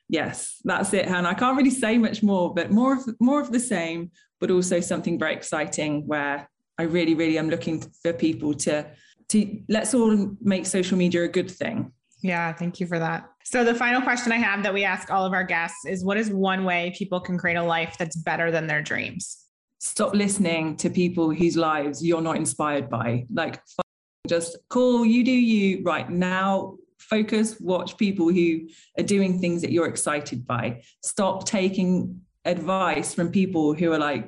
yes, 0.08 0.60
that's 0.64 0.94
it, 0.94 1.06
Hannah. 1.06 1.28
I 1.28 1.34
can't 1.34 1.56
really 1.56 1.70
say 1.70 1.98
much 1.98 2.22
more, 2.22 2.54
but 2.54 2.70
more 2.70 2.94
of 2.94 3.08
more 3.20 3.40
of 3.40 3.52
the 3.52 3.60
same, 3.60 4.10
but 4.40 4.50
also 4.50 4.80
something 4.80 5.18
very 5.18 5.34
exciting 5.34 6.06
where 6.06 6.48
I 6.78 6.84
really, 6.84 7.14
really 7.14 7.38
am 7.38 7.50
looking 7.50 7.82
for 8.02 8.14
people 8.14 8.54
to 8.54 8.86
to 9.28 9.60
let's 9.68 9.92
all 9.92 10.36
make 10.40 10.64
social 10.64 10.96
media 10.96 11.24
a 11.24 11.28
good 11.28 11.50
thing 11.50 11.92
yeah, 12.22 12.52
thank 12.52 12.80
you 12.80 12.86
for 12.86 12.98
that. 12.98 13.28
So, 13.44 13.64
the 13.64 13.74
final 13.74 14.00
question 14.00 14.32
I 14.32 14.38
have 14.38 14.62
that 14.62 14.74
we 14.74 14.84
ask 14.84 15.10
all 15.10 15.24
of 15.24 15.32
our 15.32 15.44
guests 15.44 15.84
is 15.86 16.04
what 16.04 16.16
is 16.16 16.30
one 16.30 16.64
way 16.64 16.94
people 16.96 17.20
can 17.20 17.38
create 17.38 17.56
a 17.56 17.62
life 17.62 17.96
that's 17.98 18.16
better 18.16 18.50
than 18.50 18.66
their 18.66 18.82
dreams? 18.82 19.44
Stop 19.78 20.14
listening 20.14 20.76
to 20.78 20.90
people 20.90 21.32
whose 21.32 21.56
lives 21.56 22.04
you're 22.04 22.22
not 22.22 22.36
inspired 22.36 22.88
by. 22.88 23.26
Like, 23.32 23.60
just 24.26 24.56
call, 24.68 25.04
you 25.04 25.24
do 25.24 25.32
you 25.32 25.82
right 25.84 26.08
now. 26.08 26.76
Focus, 26.98 27.60
watch 27.60 27.96
people 27.96 28.32
who 28.32 28.68
are 28.98 29.04
doing 29.04 29.38
things 29.38 29.62
that 29.62 29.70
you're 29.70 29.86
excited 29.86 30.46
by. 30.46 30.82
Stop 31.04 31.46
taking 31.46 32.20
advice 32.44 33.14
from 33.14 33.30
people 33.30 33.74
who 33.74 33.92
are 33.92 33.98
like 33.98 34.26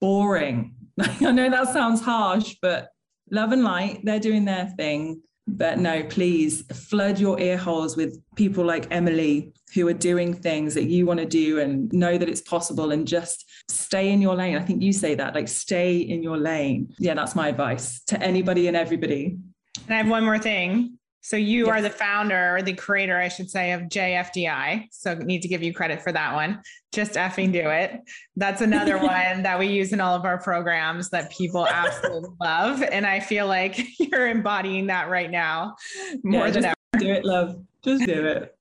boring. 0.00 0.76
I 1.00 1.32
know 1.32 1.50
that 1.50 1.72
sounds 1.72 2.00
harsh, 2.00 2.56
but 2.62 2.90
love 3.30 3.52
and 3.52 3.64
light, 3.64 4.00
they're 4.04 4.20
doing 4.20 4.44
their 4.44 4.72
thing 4.78 5.20
but 5.56 5.78
no, 5.78 6.02
please 6.04 6.62
flood 6.88 7.18
your 7.18 7.38
ear 7.40 7.56
holes 7.56 7.96
with 7.96 8.20
people 8.36 8.64
like 8.64 8.86
Emily 8.90 9.52
who 9.74 9.86
are 9.88 9.94
doing 9.94 10.34
things 10.34 10.74
that 10.74 10.84
you 10.84 11.06
want 11.06 11.20
to 11.20 11.26
do 11.26 11.60
and 11.60 11.92
know 11.92 12.18
that 12.18 12.28
it's 12.28 12.40
possible 12.40 12.92
and 12.92 13.06
just 13.06 13.48
stay 13.68 14.10
in 14.10 14.20
your 14.20 14.34
lane. 14.34 14.56
I 14.56 14.62
think 14.62 14.82
you 14.82 14.92
say 14.92 15.14
that, 15.14 15.34
like 15.34 15.48
stay 15.48 15.98
in 15.98 16.22
your 16.22 16.36
lane. 16.36 16.94
Yeah, 16.98 17.14
that's 17.14 17.34
my 17.34 17.48
advice 17.48 18.02
to 18.06 18.20
anybody 18.20 18.68
and 18.68 18.76
everybody. 18.76 19.38
And 19.86 19.94
I 19.94 19.98
have 19.98 20.08
one 20.08 20.24
more 20.24 20.38
thing. 20.38 20.98
So 21.22 21.36
you 21.36 21.66
yes. 21.66 21.76
are 21.76 21.82
the 21.82 21.90
founder 21.90 22.56
or 22.56 22.62
the 22.62 22.72
creator, 22.72 23.18
I 23.18 23.28
should 23.28 23.50
say, 23.50 23.72
of 23.72 23.82
JFDI. 23.82 24.86
So 24.90 25.14
need 25.14 25.42
to 25.42 25.48
give 25.48 25.62
you 25.62 25.74
credit 25.74 26.02
for 26.02 26.12
that 26.12 26.34
one. 26.34 26.62
Just 26.92 27.12
effing 27.12 27.52
do 27.52 27.68
it. 27.68 28.00
That's 28.36 28.62
another 28.62 28.96
one 29.02 29.42
that 29.42 29.58
we 29.58 29.66
use 29.66 29.92
in 29.92 30.00
all 30.00 30.14
of 30.14 30.24
our 30.24 30.38
programs 30.38 31.10
that 31.10 31.30
people 31.30 31.66
absolutely 31.66 32.30
love. 32.40 32.82
And 32.82 33.06
I 33.06 33.20
feel 33.20 33.46
like 33.46 33.80
you're 33.98 34.28
embodying 34.28 34.86
that 34.86 35.10
right 35.10 35.30
now 35.30 35.76
more 36.22 36.46
yeah, 36.46 36.52
than 36.52 36.64
ever. 36.66 36.74
Do 36.98 37.08
it, 37.08 37.24
love. 37.24 37.62
Just 37.82 38.04
do 38.04 38.26
it. 38.26 38.56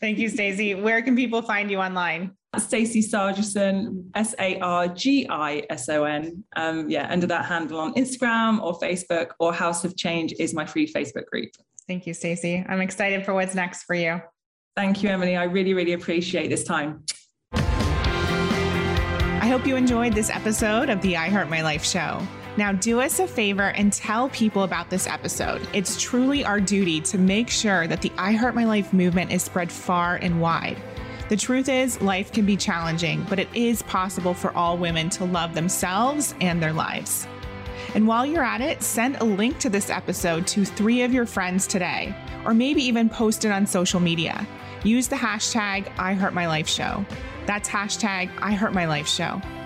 Thank 0.00 0.18
you, 0.18 0.28
Stacey. 0.28 0.74
Where 0.74 1.00
can 1.00 1.16
people 1.16 1.40
find 1.40 1.70
you 1.70 1.78
online? 1.78 2.32
Stacey 2.60 3.02
Sargison, 3.02 4.10
S 4.14 4.34
A 4.38 4.58
R 4.60 4.88
G 4.88 5.26
I 5.28 5.64
S 5.70 5.88
O 5.88 6.04
N. 6.04 6.44
Um, 6.56 6.88
yeah, 6.90 7.08
under 7.10 7.26
that 7.26 7.44
handle 7.46 7.80
on 7.80 7.94
Instagram 7.94 8.62
or 8.62 8.78
Facebook, 8.78 9.30
or 9.38 9.52
House 9.52 9.84
of 9.84 9.96
Change 9.96 10.34
is 10.38 10.54
my 10.54 10.66
free 10.66 10.86
Facebook 10.86 11.26
group. 11.26 11.50
Thank 11.86 12.06
you, 12.06 12.14
Stacey. 12.14 12.64
I'm 12.68 12.80
excited 12.80 13.24
for 13.24 13.34
what's 13.34 13.54
next 13.54 13.84
for 13.84 13.94
you. 13.94 14.20
Thank 14.74 15.02
you, 15.02 15.08
Emily. 15.08 15.36
I 15.36 15.44
really, 15.44 15.72
really 15.72 15.92
appreciate 15.92 16.48
this 16.48 16.64
time. 16.64 17.04
I 17.52 19.48
hope 19.48 19.66
you 19.66 19.76
enjoyed 19.76 20.12
this 20.12 20.28
episode 20.28 20.90
of 20.90 21.00
the 21.02 21.16
I 21.16 21.28
Heart 21.28 21.48
My 21.48 21.62
Life 21.62 21.84
show. 21.84 22.20
Now, 22.56 22.72
do 22.72 23.00
us 23.00 23.20
a 23.20 23.28
favor 23.28 23.70
and 23.70 23.92
tell 23.92 24.28
people 24.30 24.62
about 24.62 24.90
this 24.90 25.06
episode. 25.06 25.66
It's 25.72 26.00
truly 26.00 26.44
our 26.44 26.58
duty 26.58 27.00
to 27.02 27.18
make 27.18 27.48
sure 27.50 27.86
that 27.86 28.02
the 28.02 28.10
I 28.18 28.32
Heart 28.32 28.54
My 28.54 28.64
Life 28.64 28.92
movement 28.92 29.30
is 29.30 29.42
spread 29.42 29.70
far 29.70 30.16
and 30.16 30.40
wide. 30.40 30.76
The 31.28 31.36
truth 31.36 31.68
is, 31.68 32.00
life 32.00 32.30
can 32.30 32.46
be 32.46 32.56
challenging, 32.56 33.26
but 33.28 33.40
it 33.40 33.48
is 33.52 33.82
possible 33.82 34.32
for 34.32 34.56
all 34.56 34.78
women 34.78 35.10
to 35.10 35.24
love 35.24 35.54
themselves 35.54 36.36
and 36.40 36.62
their 36.62 36.72
lives. 36.72 37.26
And 37.94 38.06
while 38.06 38.24
you're 38.24 38.44
at 38.44 38.60
it, 38.60 38.80
send 38.80 39.16
a 39.16 39.24
link 39.24 39.58
to 39.58 39.68
this 39.68 39.90
episode 39.90 40.46
to 40.48 40.64
three 40.64 41.02
of 41.02 41.12
your 41.12 41.26
friends 41.26 41.66
today, 41.66 42.14
or 42.44 42.54
maybe 42.54 42.80
even 42.82 43.08
post 43.08 43.44
it 43.44 43.50
on 43.50 43.66
social 43.66 43.98
media. 43.98 44.46
Use 44.84 45.08
the 45.08 45.16
hashtag 45.16 45.86
IHeartMyLifeShow. 45.96 47.04
That's 47.44 47.68
hashtag 47.68 48.32
IHeartMyLifeShow. 48.36 49.65